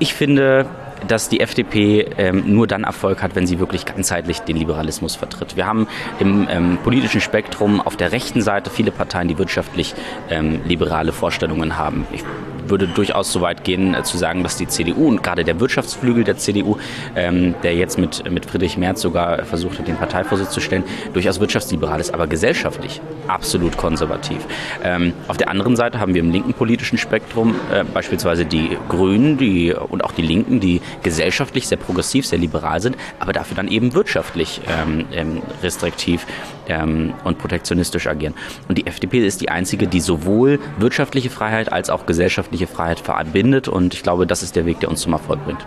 [0.00, 0.66] ich finde,
[1.08, 5.56] dass die FDP ähm, nur dann Erfolg hat, wenn sie wirklich ganzheitlich den Liberalismus vertritt.
[5.56, 9.94] Wir haben im ähm, politischen Spektrum auf der rechten Seite viele Parteien, die wirtschaftlich
[10.30, 12.06] ähm, liberale Vorstellungen haben.
[12.12, 12.24] Ich
[12.70, 16.24] würde durchaus so weit gehen, äh, zu sagen, dass die CDU und gerade der Wirtschaftsflügel
[16.24, 16.78] der CDU,
[17.16, 21.40] ähm, der jetzt mit, mit Friedrich Merz sogar versucht hat, den Parteivorsitz zu stellen, durchaus
[21.40, 24.38] wirtschaftsliberal ist, aber gesellschaftlich absolut konservativ.
[24.82, 29.36] Ähm, auf der anderen Seite haben wir im linken politischen Spektrum äh, beispielsweise die Grünen
[29.38, 33.68] die, und auch die Linken, die gesellschaftlich sehr progressiv, sehr liberal sind, aber dafür dann
[33.68, 36.26] eben wirtschaftlich ähm, restriktiv
[36.68, 38.34] ähm, und protektionistisch agieren.
[38.68, 43.68] Und die FDP ist die einzige, die sowohl wirtschaftliche Freiheit als auch gesellschaftliche Freiheit verbindet.
[43.68, 45.66] Und ich glaube, das ist der Weg, der uns zum Erfolg bringt.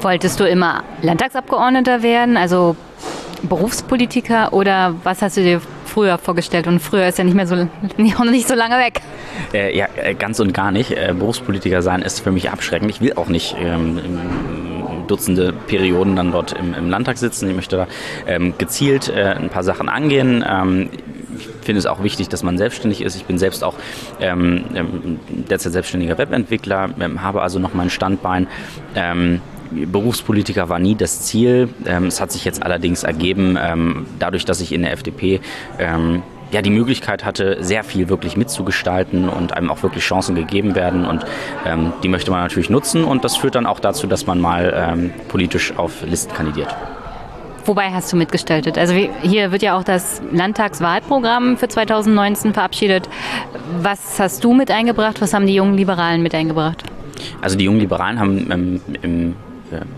[0.00, 2.76] Wolltest du immer Landtagsabgeordneter werden, also
[3.42, 6.66] Berufspolitiker oder was hast du dir früher vorgestellt?
[6.66, 7.56] Und früher ist ja nicht mehr so
[7.96, 9.00] nicht so lange weg.
[9.52, 10.90] Äh, ja, äh, ganz und gar nicht.
[10.90, 12.90] Äh, Berufspolitiker sein ist für mich abschreckend.
[12.90, 14.00] Ich will auch nicht ähm,
[15.06, 17.48] Dutzende Perioden dann dort im, im Landtag sitzen.
[17.48, 17.86] Ich möchte da
[18.26, 20.44] ähm, gezielt äh, ein paar Sachen angehen.
[20.48, 20.90] Ähm,
[21.38, 23.16] ich finde es auch wichtig, dass man selbstständig ist.
[23.16, 23.74] Ich bin selbst auch
[24.20, 28.46] ähm, ähm derzeit selbstständiger Webentwickler, ähm, habe also noch mein Standbein.
[28.94, 31.68] Ähm, Berufspolitiker war nie das Ziel.
[31.84, 33.58] es hat sich jetzt allerdings ergeben,
[34.20, 35.40] dadurch, dass ich in der FDP
[36.50, 41.04] ja, die Möglichkeit hatte, sehr viel wirklich mitzugestalten und einem auch wirklich Chancen gegeben werden.
[41.04, 41.24] Und
[41.64, 44.72] ähm, die möchte man natürlich nutzen und das führt dann auch dazu, dass man mal
[44.76, 46.74] ähm, politisch auf Listen kandidiert.
[47.64, 48.78] Wobei hast du mitgestaltet?
[48.78, 53.08] Also hier wird ja auch das Landtagswahlprogramm für 2019 verabschiedet.
[53.80, 55.20] Was hast du mit eingebracht?
[55.20, 56.84] Was haben die jungen Liberalen mit eingebracht?
[57.42, 59.36] Also die jungen Liberalen haben ähm, im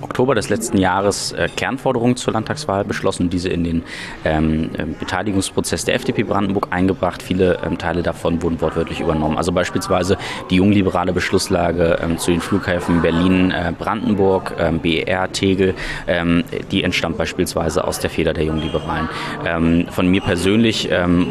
[0.00, 3.82] Oktober des letzten Jahres äh, Kernforderungen zur Landtagswahl beschlossen, diese in den
[4.24, 7.22] ähm, äh, Beteiligungsprozess der FDP Brandenburg eingebracht.
[7.22, 9.36] Viele ähm, Teile davon wurden wortwörtlich übernommen.
[9.36, 10.16] Also beispielsweise
[10.50, 15.74] die jungliberale Beschlusslage ähm, zu den Flughäfen Berlin, äh, Brandenburg, ähm, BER, Tegel,
[16.06, 19.08] ähm, die entstammt beispielsweise aus der Feder der Jungliberalen.
[19.44, 20.88] Ähm, von mir persönlich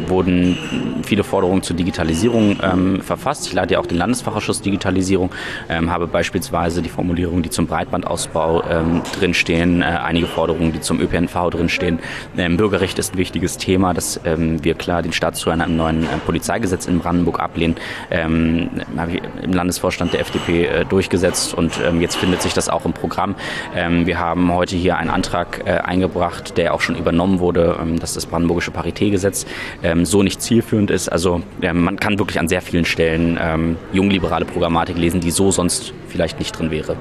[0.07, 0.57] wurden
[1.03, 2.57] viele Forderungen zur Digitalisierung
[3.01, 3.47] verfasst.
[3.47, 5.31] Ich leite ja auch den Landesfachausschuss Digitalisierung,
[5.69, 10.99] habe beispielsweise die Formulierung, die zum Breitbandausbau Ausbau ähm, drinstehen, äh, einige Forderungen, die zum
[10.99, 11.99] ÖPNV drinstehen.
[12.38, 16.04] Ähm, Bürgerrecht ist ein wichtiges Thema, dass ähm, wir klar den Staat zu einem neuen
[16.04, 17.76] äh, Polizeigesetz in Brandenburg ablehnen.
[18.12, 22.70] Ähm, habe ich im Landesvorstand der FDP äh, durchgesetzt und ähm, jetzt findet sich das
[22.70, 23.36] auch im Programm.
[23.76, 27.99] Ähm, wir haben heute hier einen Antrag äh, eingebracht, der auch schon übernommen wurde, ähm,
[27.99, 29.45] dass das brandenburgische Paritätgesetz
[29.84, 31.10] ähm, so nicht zielführend ist.
[31.10, 35.52] Also ähm, man kann wirklich an sehr vielen Stellen ähm, jungliberale Programmatik lesen, die so
[35.52, 36.98] sonst vielleicht nicht drin wäre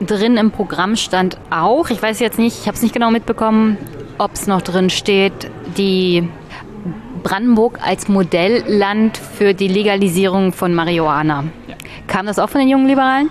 [0.00, 3.76] drin im Programm stand auch, ich weiß jetzt nicht, ich habe es nicht genau mitbekommen,
[4.18, 6.28] ob es noch drin steht, die
[7.22, 11.44] Brandenburg als Modellland für die Legalisierung von Marihuana.
[12.06, 13.30] Kam das auch von den jungen Liberalen?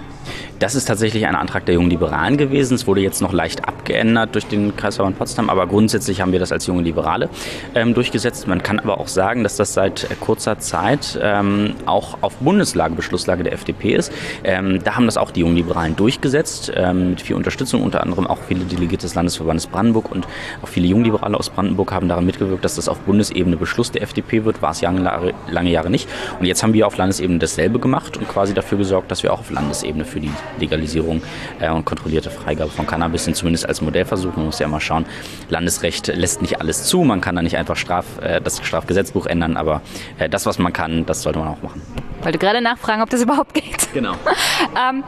[0.59, 2.73] Das ist tatsächlich ein Antrag der Jungen Liberalen gewesen.
[2.75, 6.51] Es wurde jetzt noch leicht abgeändert durch den Kreisverband Potsdam, aber grundsätzlich haben wir das
[6.51, 7.29] als Junge Liberale
[7.75, 8.45] ähm, durchgesetzt.
[8.45, 12.93] Man kann aber auch sagen, dass das seit äh, kurzer Zeit ähm, auch auf Bundeslage,
[12.93, 14.11] Beschlusslage der FDP ist.
[14.43, 18.27] Ähm, da haben das auch die Jungen Liberalen durchgesetzt, ähm, mit viel Unterstützung, unter anderem
[18.27, 20.27] auch viele Delegierte des Landesverbandes Brandenburg und
[20.61, 24.43] auch viele Jungliberale aus Brandenburg haben daran mitgewirkt, dass das auf Bundesebene Beschluss der FDP
[24.43, 24.61] wird.
[24.61, 26.09] War es lange, lange Jahre nicht.
[26.37, 29.39] Und jetzt haben wir auf Landesebene dasselbe gemacht und quasi dafür gesorgt, dass wir auch
[29.39, 31.21] auf Landesebene für die Legalisierung
[31.59, 34.35] äh, und kontrollierte Freigabe von Cannabis sind, zumindest als Modellversuch.
[34.35, 35.05] Man muss ja immer schauen,
[35.49, 37.03] Landesrecht lässt nicht alles zu.
[37.03, 39.81] Man kann da nicht einfach Straf, äh, das Strafgesetzbuch ändern, aber
[40.17, 41.81] äh, das, was man kann, das sollte man auch machen.
[42.19, 43.93] Ich wollte gerade nachfragen, ob das überhaupt geht.
[43.93, 44.13] Genau.
[44.89, 45.03] ähm,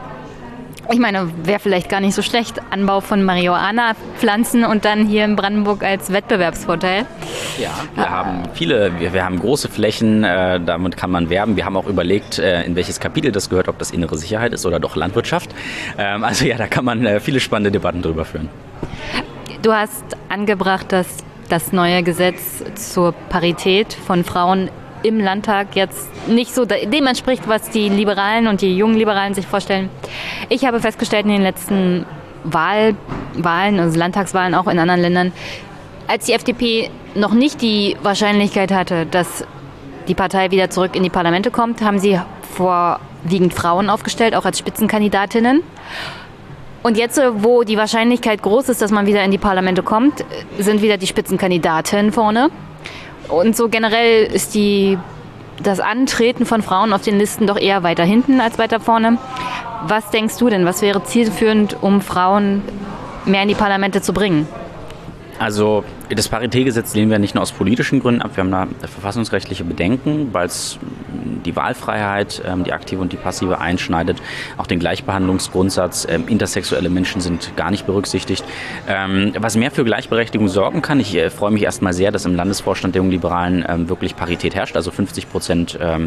[0.90, 2.60] ich meine, wäre vielleicht gar nicht so schlecht.
[2.70, 7.06] Anbau von Marihuana-Pflanzen und dann hier in Brandenburg als Wettbewerbsvorteil.
[7.58, 11.56] Ja, wir haben viele, wir, wir haben große Flächen, äh, damit kann man werben.
[11.56, 14.66] Wir haben auch überlegt, äh, in welches Kapitel das gehört, ob das innere Sicherheit ist
[14.66, 15.54] oder doch Landwirtschaft.
[15.98, 18.48] Ähm, also ja, da kann man äh, viele spannende Debatten drüber führen.
[19.62, 21.18] Du hast angebracht, dass
[21.48, 24.70] das neue Gesetz zur Parität von Frauen
[25.02, 29.46] im Landtag jetzt nicht so dem entspricht, was die Liberalen und die jungen Liberalen sich
[29.46, 29.90] vorstellen.
[30.48, 32.06] Ich habe festgestellt in den letzten
[32.44, 32.94] Wahl,
[33.34, 35.32] Wahlen, also Landtagswahlen auch in anderen Ländern,
[36.08, 39.44] als die FDP noch nicht die Wahrscheinlichkeit hatte, dass
[40.08, 42.20] die Partei wieder zurück in die Parlamente kommt, haben sie
[42.54, 45.62] vorwiegend Frauen aufgestellt, auch als Spitzenkandidatinnen.
[46.82, 50.24] Und jetzt, wo die Wahrscheinlichkeit groß ist, dass man wieder in die Parlamente kommt,
[50.58, 52.50] sind wieder die Spitzenkandidatinnen vorne.
[53.28, 54.98] Und so generell ist die,
[55.62, 59.18] das Antreten von Frauen auf den Listen doch eher weiter hinten als weiter vorne.
[59.86, 62.62] Was denkst du denn, was wäre zielführend, um Frauen
[63.24, 64.46] mehr in die Parlamente zu bringen?
[65.38, 69.64] Also das Paritätgesetz lehnen wir nicht nur aus politischen Gründen ab, wir haben da verfassungsrechtliche
[69.64, 70.78] Bedenken, weil es
[71.44, 74.18] die Wahlfreiheit, ähm, die aktive und die passive einschneidet,
[74.56, 76.06] auch den Gleichbehandlungsgrundsatz.
[76.08, 78.44] Ähm, intersexuelle Menschen sind gar nicht berücksichtigt.
[78.88, 82.34] Ähm, was mehr für Gleichberechtigung sorgen kann, ich äh, freue mich erstmal sehr, dass im
[82.34, 85.98] Landesvorstand der Jungen Liberalen wirklich Parität herrscht, also 50 Prozent äh,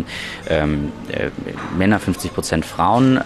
[1.77, 3.19] Männer, 50 Prozent Frauen.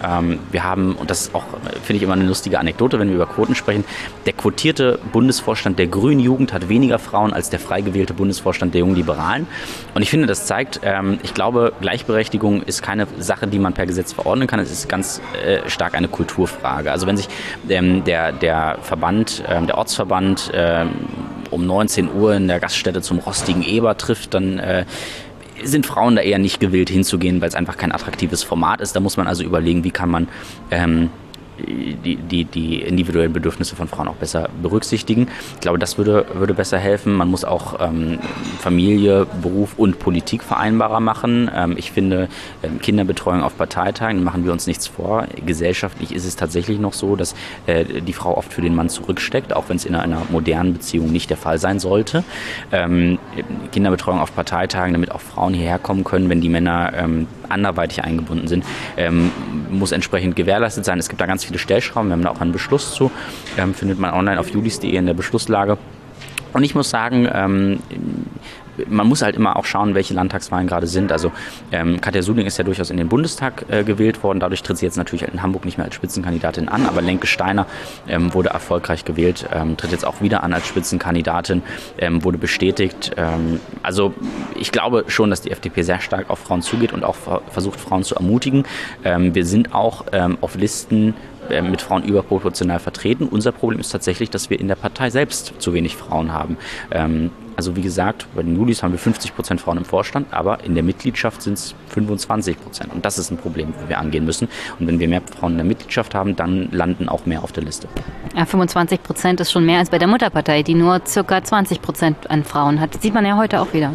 [0.50, 1.44] wir haben, und das ist auch,
[1.82, 3.84] finde ich immer eine lustige Anekdote, wenn wir über Quoten sprechen,
[4.26, 8.78] der quotierte Bundesvorstand der Grünen Jugend hat weniger Frauen als der frei gewählte Bundesvorstand der
[8.78, 9.46] Jungen Liberalen.
[9.94, 10.80] Und ich finde, das zeigt,
[11.22, 14.60] ich glaube, Gleichberechtigung ist keine Sache, die man per Gesetz verordnen kann.
[14.60, 16.90] Es ist ganz äh, stark eine Kulturfrage.
[16.90, 17.28] Also wenn sich
[17.68, 20.90] ähm, der, der Verband, ähm, der Ortsverband ähm,
[21.50, 24.84] um 19 Uhr in der Gaststätte zum rostigen Eber trifft, dann äh,
[25.62, 28.94] sind Frauen da eher nicht gewillt hinzugehen, weil es einfach kein attraktives Format ist.
[28.96, 30.28] Da muss man also überlegen, wie kann man
[30.70, 31.10] ähm,
[31.60, 35.28] die, die, die individuellen Bedürfnisse von Frauen auch besser berücksichtigen.
[35.54, 37.14] Ich glaube, das würde, würde besser helfen.
[37.14, 38.18] Man muss auch ähm,
[38.58, 41.50] Familie, Beruf und Politik vereinbarer machen.
[41.54, 42.28] Ähm, ich finde,
[42.62, 45.26] ähm, Kinderbetreuung auf Parteitagen, machen wir uns nichts vor.
[45.44, 47.34] Gesellschaftlich ist es tatsächlich noch so, dass
[47.66, 51.12] äh, die Frau oft für den Mann zurücksteckt, auch wenn es in einer modernen Beziehung
[51.12, 52.24] nicht der Fall sein sollte.
[52.72, 53.18] Ähm,
[53.72, 58.48] Kinderbetreuung auf Parteitagen, damit auch Frauen hierher kommen können, wenn die Männer ähm, anderweitig eingebunden
[58.48, 58.64] sind,
[58.96, 59.30] ähm,
[59.70, 60.98] muss entsprechend gewährleistet sein.
[60.98, 63.10] Es gibt da ganz viele Stellschrauben, wir haben da auch einen Beschluss zu,
[63.58, 65.78] ähm, findet man online auf julis.de in der Beschlusslage.
[66.52, 67.78] Und ich muss sagen, ähm,
[68.88, 71.12] man muss halt immer auch schauen, welche Landtagswahlen gerade sind.
[71.12, 71.32] Also
[71.72, 74.40] ähm, Katja Suling ist ja durchaus in den Bundestag äh, gewählt worden.
[74.40, 76.86] Dadurch tritt sie jetzt natürlich in Hamburg nicht mehr als Spitzenkandidatin an.
[76.86, 77.66] Aber Lenke Steiner
[78.08, 81.62] ähm, wurde erfolgreich gewählt, ähm, tritt jetzt auch wieder an als Spitzenkandidatin,
[81.98, 83.12] ähm, wurde bestätigt.
[83.16, 84.14] Ähm, also
[84.54, 87.16] ich glaube schon, dass die FDP sehr stark auf Frauen zugeht und auch
[87.50, 88.64] versucht, Frauen zu ermutigen.
[89.04, 90.04] Ähm, wir sind auch
[90.40, 91.14] auf Listen
[91.62, 93.28] mit Frauen überproportional vertreten.
[93.28, 96.56] Unser Problem ist tatsächlich, dass wir in der Partei selbst zu wenig Frauen haben.
[97.56, 100.74] Also wie gesagt, bei den Julis haben wir 50 Prozent Frauen im Vorstand, aber in
[100.74, 102.94] der Mitgliedschaft sind es 25 Prozent.
[102.94, 104.48] Und das ist ein Problem, wo wir angehen müssen.
[104.78, 107.64] Und wenn wir mehr Frauen in der Mitgliedschaft haben, dann landen auch mehr auf der
[107.64, 107.88] Liste.
[108.34, 112.30] Ja, 25 Prozent ist schon mehr als bei der Mutterpartei, die nur circa 20 Prozent
[112.30, 112.94] an Frauen hat.
[112.94, 113.92] Das sieht man ja heute auch wieder.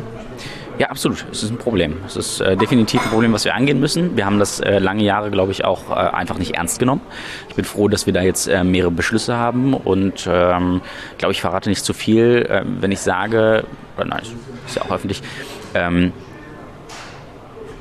[0.77, 1.25] Ja, absolut.
[1.31, 1.97] Es ist ein Problem.
[2.05, 4.17] Es ist äh, definitiv ein Problem, was wir angehen müssen.
[4.17, 7.01] Wir haben das äh, lange Jahre, glaube ich, auch äh, einfach nicht ernst genommen.
[7.47, 10.81] Ich bin froh, dass wir da jetzt äh, mehrere Beschlüsse haben und ähm,
[11.17, 13.63] glaube ich verrate nicht zu viel, äh, wenn ich sage,
[13.95, 14.23] oder nein,
[14.67, 15.21] ist ja auch öffentlich,
[15.73, 16.11] ähm,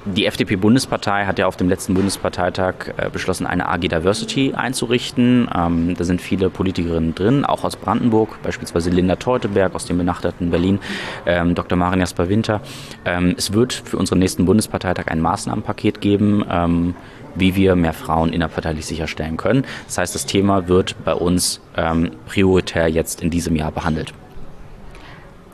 [0.06, 5.48] die FDP-Bundespartei hat ja auf dem letzten Bundesparteitag äh, beschlossen, eine AG Diversity einzurichten.
[5.54, 10.50] Ähm, da sind viele Politikerinnen drin, auch aus Brandenburg, beispielsweise Linda Teuteberg aus dem benachbarten
[10.50, 10.78] Berlin,
[11.24, 11.78] ähm, Dr.
[11.78, 12.60] Marin Jasper Winter.
[13.06, 16.94] Ähm, es wird für unseren nächsten Bundesparteitag ein Maßnahmenpaket geben, ähm,
[17.34, 19.64] wie wir mehr Frauen innerparteilich sicherstellen können.
[19.86, 24.12] Das heißt, das Thema wird bei uns ähm, prioritär jetzt in diesem Jahr behandelt.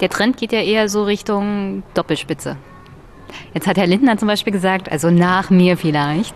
[0.00, 2.56] Der Trend geht ja eher so Richtung Doppelspitze.
[3.54, 6.34] Jetzt hat Herr Lindner zum Beispiel gesagt, also nach mir vielleicht.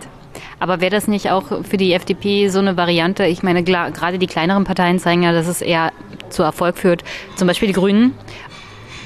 [0.59, 3.25] Aber wäre das nicht auch für die FDP so eine Variante?
[3.25, 5.91] Ich meine, gerade die kleineren Parteien zeigen ja, dass es eher
[6.29, 7.03] zu Erfolg führt.
[7.35, 8.13] Zum Beispiel die Grünen.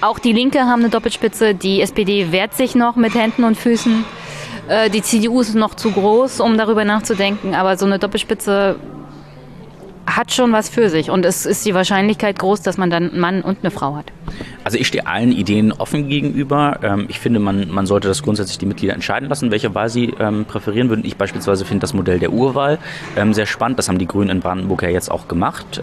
[0.02, 1.56] Auch die Linke haben eine Doppelspitze.
[1.56, 4.06] Die SPD wehrt sich noch mit Händen und Füßen.
[4.70, 7.56] Äh, die CDU ist noch zu groß, um darüber nachzudenken.
[7.56, 8.78] Aber so eine Doppelspitze
[10.16, 11.10] hat schon was für sich.
[11.10, 14.12] Und es ist die Wahrscheinlichkeit groß, dass man dann einen Mann und eine Frau hat.
[14.64, 16.80] Also ich stehe allen Ideen offen gegenüber.
[16.84, 20.14] Ähm, ich finde, man, man sollte das grundsätzlich die Mitglieder entscheiden lassen, welche Wahl sie
[20.20, 21.06] ähm, präferieren würden.
[21.06, 22.78] Ich beispielsweise finde das Modell der Urwahl
[23.16, 23.80] ähm, sehr spannend.
[23.80, 25.82] Das haben die Grünen in Brandenburg ja jetzt auch gemacht.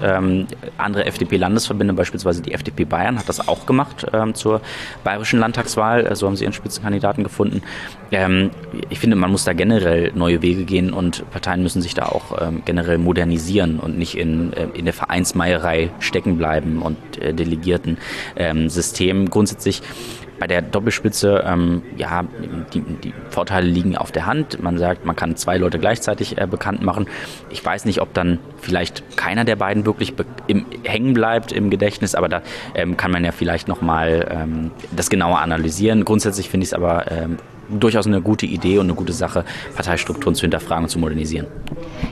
[0.79, 4.61] Andere FDP-Landesverbände, beispielsweise die FDP Bayern, hat das auch gemacht zur
[5.05, 6.15] bayerischen Landtagswahl.
[6.15, 7.63] So haben sie ihren Spitzenkandidaten gefunden.
[8.89, 12.51] Ich finde, man muss da generell neue Wege gehen und Parteien müssen sich da auch
[12.65, 17.99] generell modernisieren und nicht in, äh, in der Vereinsmeierei stecken bleiben und äh, Delegierten
[18.37, 19.31] ähm, System.
[19.31, 19.83] Grundsätzlich
[20.39, 22.25] bei der Doppelspitze, ähm, ja,
[22.75, 24.63] die, die, Vorteile liegen auf der Hand.
[24.63, 27.07] Man sagt, man kann zwei Leute gleichzeitig äh, bekannt machen.
[27.51, 30.15] Ich weiß nicht, ob dann vielleicht keiner der beiden wirklich
[30.47, 32.43] im, hängen bleibt im Gedächtnis, aber da
[32.75, 36.05] ähm, kann man ja vielleicht nochmal ähm, das genauer analysieren.
[36.05, 37.39] Grundsätzlich finde ich es aber ähm,
[37.69, 39.45] durchaus eine gute Idee und eine gute Sache,
[39.75, 41.47] Parteistrukturen zu hinterfragen und zu modernisieren.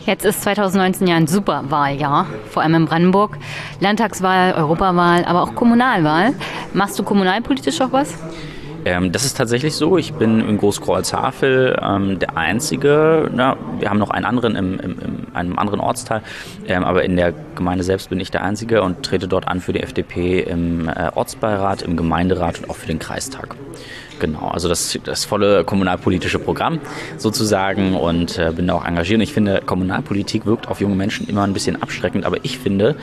[0.07, 3.39] Jetzt ist 2019 ja ein super Wahljahr, vor allem in Brandenburg.
[3.81, 6.35] Landtagswahl, Europawahl, aber auch Kommunalwahl.
[6.73, 8.15] Machst du kommunalpolitisch auch was?
[8.85, 9.97] Ähm, das ist tatsächlich so.
[9.97, 13.31] Ich bin in Großkreuzhavel ähm, der Einzige.
[13.33, 16.23] Na, wir haben noch einen anderen im, im, in einem anderen Ortsteil,
[16.67, 19.73] ähm, aber in der Gemeinde selbst bin ich der Einzige und trete dort an für
[19.73, 23.57] die FDP im äh, Ortsbeirat, im Gemeinderat und auch für den Kreistag.
[24.21, 26.81] Genau, also das, das volle kommunalpolitische Programm
[27.19, 29.19] sozusagen und äh, bin da auch engagiert.
[29.19, 32.97] Und ich finde, Kommunalpolitik wirkt auf junge Menschen immer ein bisschen abschreckend, aber ich finde,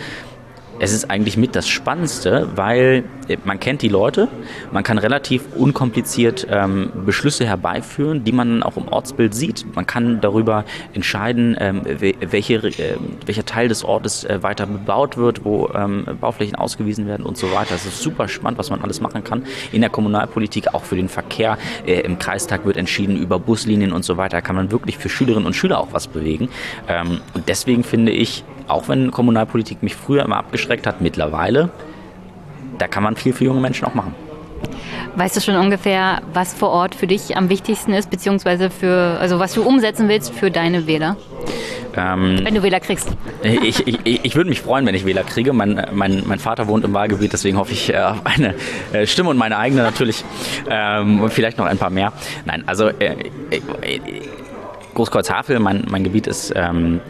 [0.82, 4.28] es ist eigentlich mit das Spannendste, weil äh, man kennt die Leute,
[4.72, 9.64] man kann relativ unkompliziert ähm, Beschlüsse herbeiführen, die man auch im Ortsbild sieht.
[9.76, 12.98] Man kann darüber entscheiden, ähm, welche, äh,
[13.28, 17.52] welcher Teil des Ortes äh, weiter bebaut wird, wo ähm, Bauflächen ausgewiesen werden und so
[17.52, 17.76] weiter.
[17.76, 21.10] Das ist super spannend, was man alles machen kann in der Kommunalpolitik, auch für den
[21.10, 21.60] Verkehr.
[21.86, 24.38] Äh, Im Kreistag wird entschieden über Buslinien und so weiter.
[24.38, 26.50] Da kann man wirklich für Schülerinnen und Schüler auch was bewegen.
[26.88, 31.70] Ähm, und deswegen finde ich, auch wenn Kommunalpolitik mich früher immer abgeschreckt hat, mittlerweile,
[32.78, 34.16] da kann man viel für junge Menschen auch machen.
[35.16, 39.40] Weißt du schon ungefähr, was vor Ort für dich am wichtigsten ist, beziehungsweise für, also
[39.40, 41.18] was du umsetzen willst für deine Wähler?
[41.98, 43.10] Ähm, wenn du Wähler kriegst.
[43.44, 45.52] Ich, ich, ich würde mich freuen, wenn ich Wähler kriege.
[45.52, 48.54] Mein, mein, mein Vater wohnt im Wahlgebiet, deswegen hoffe ich äh, auf eine
[48.94, 50.24] äh, Stimme und meine eigene natürlich.
[50.70, 52.14] Ähm, und vielleicht noch ein paar mehr.
[52.46, 53.16] Nein, also äh,
[53.50, 54.00] äh,
[54.94, 57.02] Großkreuzhavel, mein, mein Gebiet ist ähm,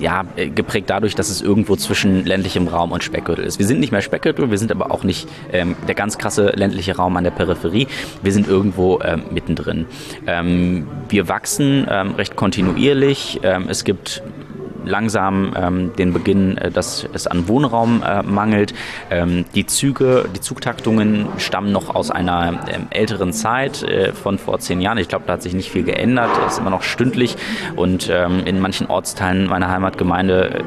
[0.00, 3.58] ja, äh, geprägt dadurch, dass es irgendwo zwischen ländlichem Raum und Speckgürtel ist.
[3.58, 6.96] Wir sind nicht mehr Speckgürtel, wir sind aber auch nicht ähm, der ganz krasse ländliche
[6.96, 7.86] Raum an der Peripherie.
[8.22, 9.86] Wir sind irgendwo ähm, mittendrin.
[10.26, 13.40] Ähm, wir wachsen ähm, recht kontinuierlich.
[13.42, 14.22] Ähm, es gibt
[14.84, 18.74] langsam ähm, den Beginn, äh, dass es an Wohnraum äh, mangelt.
[19.10, 24.58] Ähm, die Züge, die Zugtaktungen stammen noch aus einer ähm, älteren Zeit äh, von vor
[24.58, 24.98] zehn Jahren.
[24.98, 26.30] Ich glaube, da hat sich nicht viel geändert.
[26.46, 27.36] Es ist immer noch stündlich
[27.76, 30.64] und ähm, in manchen Ortsteilen meiner Heimatgemeinde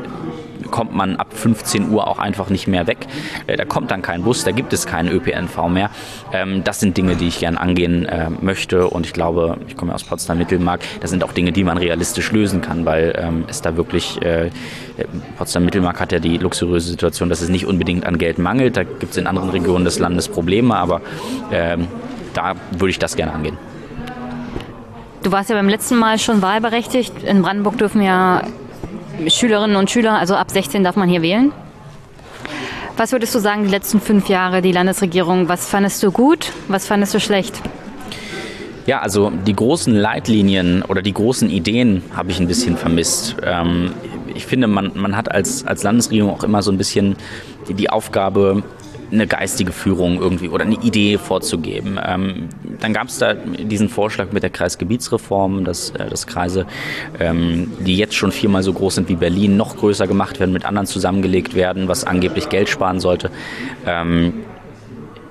[0.63, 3.07] kommt man ab 15 Uhr auch einfach nicht mehr weg.
[3.47, 5.89] Äh, da kommt dann kein Bus, da gibt es keinen ÖPNV mehr.
[6.31, 9.93] Ähm, das sind Dinge, die ich gerne angehen äh, möchte und ich glaube, ich komme
[9.93, 13.77] aus Potsdam-Mittelmark, das sind auch Dinge, die man realistisch lösen kann, weil ähm, es da
[13.77, 14.49] wirklich, äh,
[15.37, 18.77] Potsdam-Mittelmark hat ja die luxuriöse Situation, dass es nicht unbedingt an Geld mangelt.
[18.77, 21.01] Da gibt es in anderen Regionen des Landes Probleme, aber
[21.51, 21.87] ähm,
[22.33, 23.57] da würde ich das gerne angehen.
[25.23, 27.23] Du warst ja beim letzten Mal schon wahlberechtigt.
[27.23, 28.41] In Brandenburg dürfen ja
[29.27, 31.51] Schülerinnen und Schüler, also ab 16 darf man hier wählen.
[32.97, 36.85] Was würdest du sagen, die letzten fünf Jahre, die Landesregierung, was fandest du gut, was
[36.85, 37.59] fandest du schlecht?
[38.85, 43.37] Ja, also die großen Leitlinien oder die großen Ideen habe ich ein bisschen vermisst.
[43.43, 43.93] Ähm,
[44.35, 47.15] ich finde, man, man hat als, als Landesregierung auch immer so ein bisschen
[47.67, 48.63] die, die Aufgabe,
[49.13, 51.99] eine geistige Führung irgendwie oder eine Idee vorzugeben.
[52.03, 52.49] Ähm,
[52.79, 56.65] dann gab es da diesen Vorschlag mit der Kreisgebietsreform, dass, äh, dass Kreise,
[57.19, 60.65] ähm, die jetzt schon viermal so groß sind wie Berlin, noch größer gemacht werden, mit
[60.65, 63.29] anderen zusammengelegt werden, was angeblich Geld sparen sollte.
[63.85, 64.33] Ähm,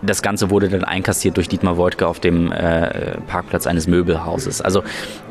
[0.03, 4.61] das Ganze wurde dann einkassiert durch Dietmar Woidke auf dem äh, Parkplatz eines Möbelhauses.
[4.61, 4.83] Also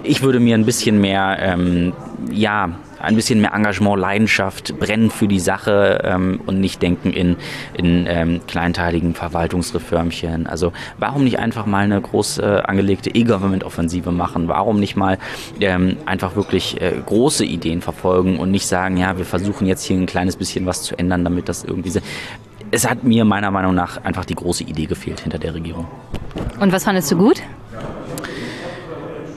[0.03, 1.93] ich würde mir ein bisschen mehr, ähm,
[2.31, 7.35] ja, ein bisschen mehr Engagement, Leidenschaft, brennen für die Sache ähm, und nicht denken in,
[7.73, 10.47] in ähm, kleinteiligen Verwaltungsreformchen.
[10.47, 14.47] Also warum nicht einfach mal eine groß äh, angelegte E-Government-Offensive machen?
[14.47, 15.17] Warum nicht mal
[15.59, 19.97] ähm, einfach wirklich äh, große Ideen verfolgen und nicht sagen, ja, wir versuchen jetzt hier
[19.97, 21.91] ein kleines bisschen was zu ändern, damit das irgendwie...
[22.73, 25.87] Es hat mir meiner Meinung nach einfach die große Idee gefehlt hinter der Regierung.
[26.59, 27.41] Und was fandest du gut?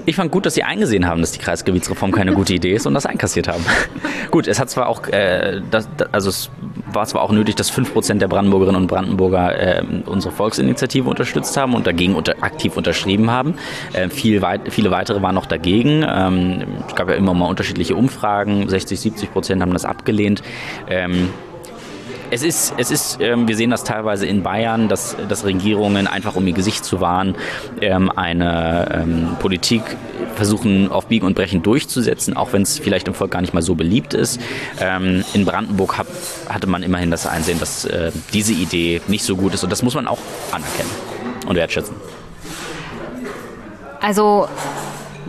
[0.06, 2.94] Ich fand gut, dass sie eingesehen haben, dass die Kreisgebietsreform keine gute Idee ist und
[2.94, 3.64] das einkassiert haben.
[4.30, 6.50] gut, es hat zwar auch, äh, das, also es
[6.92, 11.74] war zwar auch nötig, dass 5% der Brandenburgerinnen und Brandenburger äh, unsere Volksinitiative unterstützt haben
[11.74, 13.54] und dagegen unter, aktiv unterschrieben haben.
[13.94, 16.04] Äh, viel weit, viele weitere waren noch dagegen.
[16.06, 18.68] Ähm, es gab ja immer mal unterschiedliche Umfragen.
[18.68, 20.42] 60, 70 Prozent haben das abgelehnt.
[20.88, 21.30] Ähm,
[22.34, 26.34] es ist, es ist ähm, wir sehen das teilweise in Bayern, dass, dass Regierungen einfach
[26.34, 27.36] um ihr Gesicht zu wahren,
[27.80, 29.82] ähm, eine ähm, Politik
[30.34, 33.62] versuchen auf Biegen und Brechen durchzusetzen, auch wenn es vielleicht im Volk gar nicht mal
[33.62, 34.40] so beliebt ist.
[34.80, 36.08] Ähm, in Brandenburg hab,
[36.48, 39.84] hatte man immerhin das Einsehen, dass äh, diese Idee nicht so gut ist und das
[39.84, 40.18] muss man auch
[40.50, 40.90] anerkennen
[41.46, 41.94] und wertschätzen.
[44.00, 44.48] Also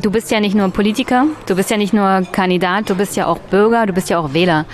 [0.02, 3.28] du bist ja nicht nur Politiker, du bist ja nicht nur Kandidat, du bist ja
[3.28, 4.66] auch Bürger, du bist ja auch Wähler.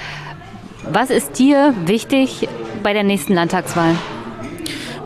[0.83, 2.49] Was ist dir wichtig
[2.81, 3.95] bei der nächsten Landtagswahl?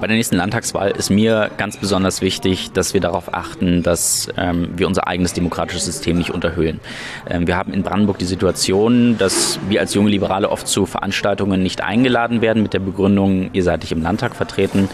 [0.02, 4.70] Bei der nächsten Landtagswahl ist mir ganz besonders wichtig, dass wir darauf achten, dass ähm,
[4.76, 6.82] wir unser eigenes demokratisches System nicht unterhöhlen.
[7.30, 11.64] Ähm, wir haben in Brandenburg die Situation, dass wir als junge Liberale oft zu Veranstaltungen
[11.64, 14.90] nicht eingeladen werden mit der Begründung, ihr seid nicht im Landtag vertreten.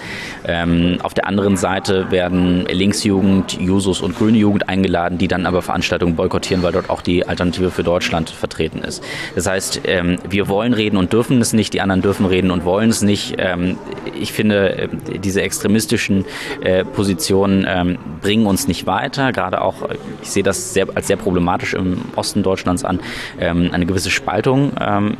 [0.45, 5.61] Ähm, auf der anderen Seite werden Linksjugend, Jusos und Grüne Jugend eingeladen, die dann aber
[5.61, 9.03] Veranstaltungen boykottieren, weil dort auch die Alternative für Deutschland vertreten ist.
[9.35, 12.65] Das heißt, ähm, wir wollen reden und dürfen es nicht, die anderen dürfen reden und
[12.65, 13.35] wollen es nicht.
[13.39, 13.77] Ähm,
[14.19, 16.25] ich finde, diese extremistischen
[16.61, 19.31] äh, Positionen ähm, bringen uns nicht weiter.
[19.31, 19.89] Gerade auch,
[20.21, 22.99] ich sehe das sehr, als sehr problematisch im Osten Deutschlands an,
[23.39, 25.15] ähm, eine gewisse Spaltung, ähm,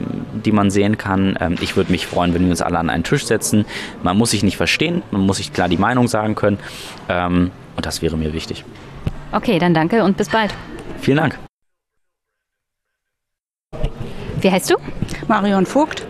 [0.45, 1.37] die man sehen kann.
[1.61, 3.65] Ich würde mich freuen, wenn wir uns alle an einen Tisch setzen.
[4.03, 6.57] Man muss sich nicht verstehen, man muss sich klar die Meinung sagen können.
[7.07, 7.51] Und
[7.85, 8.65] das wäre mir wichtig.
[9.31, 10.53] Okay, dann danke und bis bald.
[10.99, 11.39] Vielen Dank.
[14.41, 14.75] Wie heißt du?
[15.27, 16.05] Marion Vogt.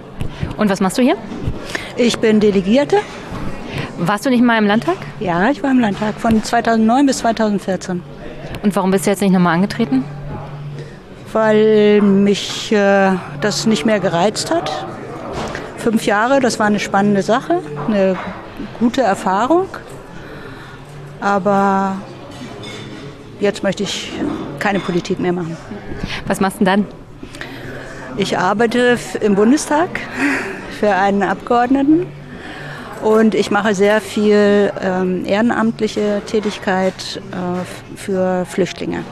[0.58, 1.18] Und was machst du hier?
[1.98, 2.98] Ich bin Delegierte.
[4.04, 4.98] Warst du nicht mal im Landtag?
[5.20, 8.02] Ja, ich war im Landtag von 2009 bis 2014.
[8.64, 10.04] Und warum bist du jetzt nicht nochmal angetreten?
[11.32, 13.12] Weil mich äh,
[13.42, 14.88] das nicht mehr gereizt hat.
[15.78, 18.18] Fünf Jahre, das war eine spannende Sache, eine
[18.80, 19.68] gute Erfahrung.
[21.20, 21.98] Aber
[23.40, 24.12] jetzt möchte ich
[24.58, 25.56] keine Politik mehr machen.
[26.26, 28.18] Was machst du denn dann?
[28.18, 30.00] Ich arbeite im Bundestag
[30.80, 32.08] für einen Abgeordneten
[33.04, 39.04] und ich mache sehr viel ähm, ehrenamtliche Tätigkeit äh, für Flüchtlinge,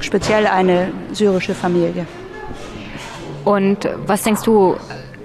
[0.00, 2.06] speziell eine syrische Familie.
[3.44, 4.76] Und was denkst du,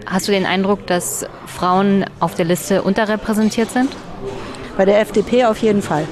[0.05, 3.95] hast du den Eindruck, dass Frauen auf der Liste unterrepräsentiert sind?
[4.75, 6.05] Bei der FDP auf jeden Fall.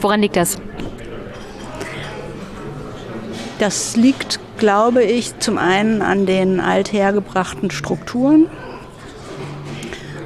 [0.00, 0.58] Woran liegt das?
[3.58, 8.48] Das liegt, glaube ich, zum einen an den althergebrachten Strukturen.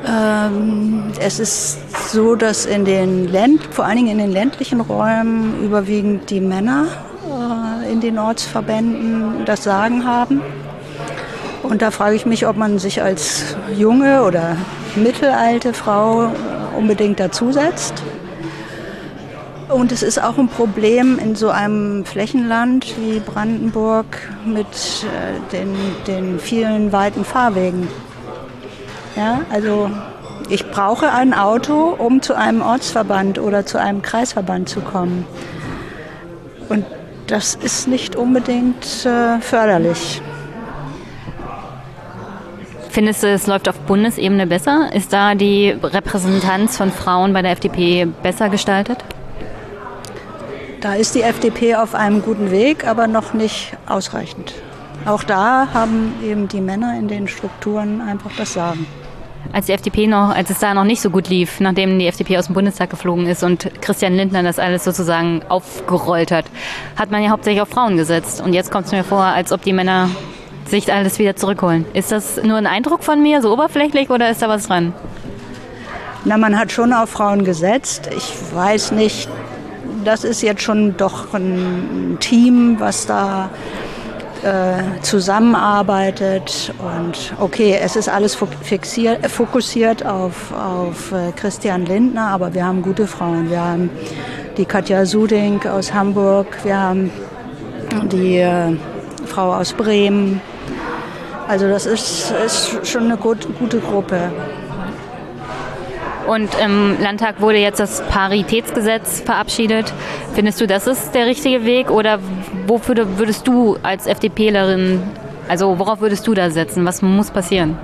[0.08, 1.78] Ähm, es ist
[2.10, 6.86] so, dass in den Länd vor allen Dingen in den ländlichen Räumen überwiegend die Männer
[7.26, 10.40] äh, in den Ortsverbänden das Sagen haben.
[11.62, 14.56] Und da frage ich mich, ob man sich als junge oder
[14.96, 16.30] mittelalte Frau
[16.76, 17.94] unbedingt dazusetzt.
[19.68, 24.06] Und es ist auch ein Problem in so einem Flächenland wie Brandenburg
[24.46, 25.76] mit äh, den,
[26.06, 27.88] den vielen weiten Fahrwegen.
[29.18, 29.90] Ja, also
[30.48, 35.26] ich brauche ein Auto, um zu einem Ortsverband oder zu einem Kreisverband zu kommen.
[36.68, 36.84] Und
[37.26, 40.22] das ist nicht unbedingt äh, förderlich.
[42.90, 44.90] Findest du, es läuft auf Bundesebene besser?
[44.94, 49.04] Ist da die Repräsentanz von Frauen bei der FDP besser gestaltet?
[50.80, 54.54] Da ist die FDP auf einem guten Weg, aber noch nicht ausreichend.
[55.06, 58.86] Auch da haben eben die Männer in den Strukturen einfach das Sagen.
[59.52, 62.38] Als die FDP noch, als es da noch nicht so gut lief, nachdem die FDP
[62.38, 66.44] aus dem Bundestag geflogen ist und Christian Lindner das alles sozusagen aufgerollt hat,
[66.96, 68.42] hat man ja hauptsächlich auf Frauen gesetzt.
[68.42, 70.10] Und jetzt kommt es mir vor, als ob die Männer
[70.66, 71.86] sich alles wieder zurückholen.
[71.94, 74.92] Ist das nur ein Eindruck von mir, so oberflächlich, oder ist da was dran?
[76.24, 78.10] Na, man hat schon auf Frauen gesetzt.
[78.14, 79.28] Ich weiß nicht,
[80.04, 83.48] das ist jetzt schon doch ein Team, was da
[84.44, 86.72] äh, zusammenarbeitet.
[86.78, 93.06] Und okay, es ist alles fokussiert auf, auf äh, Christian Lindner, aber wir haben gute
[93.06, 93.50] Frauen.
[93.50, 93.90] Wir haben
[94.56, 97.10] die Katja Suding aus Hamburg, wir haben
[98.10, 98.76] die äh,
[99.26, 100.40] Frau aus Bremen.
[101.46, 104.30] Also das ist, ist schon eine gut, gute Gruppe.
[106.28, 109.94] Und im Landtag wurde jetzt das Paritätsgesetz verabschiedet.
[110.34, 111.90] Findest du, das ist der richtige Weg?
[111.90, 112.18] Oder
[112.66, 115.00] wofür würdest du als FDPlerin,
[115.48, 116.84] also worauf würdest du da setzen?
[116.84, 117.78] Was muss passieren?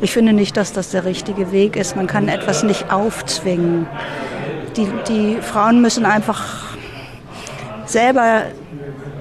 [0.00, 1.96] Ich finde nicht, dass das der richtige Weg ist.
[1.96, 3.86] Man kann etwas nicht aufzwingen.
[4.78, 6.76] Die, die Frauen müssen einfach
[7.84, 8.44] selber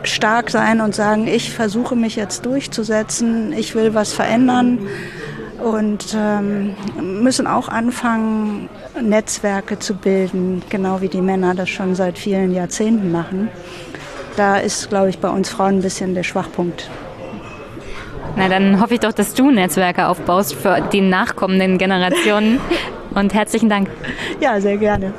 [0.03, 4.79] stark sein und sagen, ich versuche mich jetzt durchzusetzen, ich will was verändern
[5.65, 8.69] und ähm, müssen auch anfangen,
[9.01, 13.49] Netzwerke zu bilden, genau wie die Männer das schon seit vielen Jahrzehnten machen.
[14.37, 16.87] Da ist, glaube ich, bei uns Frauen ein bisschen der Schwachpunkt.
[18.35, 22.59] Na, dann hoffe ich doch, dass du Netzwerke aufbaust für die nachkommenden Generationen.
[23.15, 23.89] Und herzlichen Dank.
[24.41, 25.13] Ja, sehr gerne.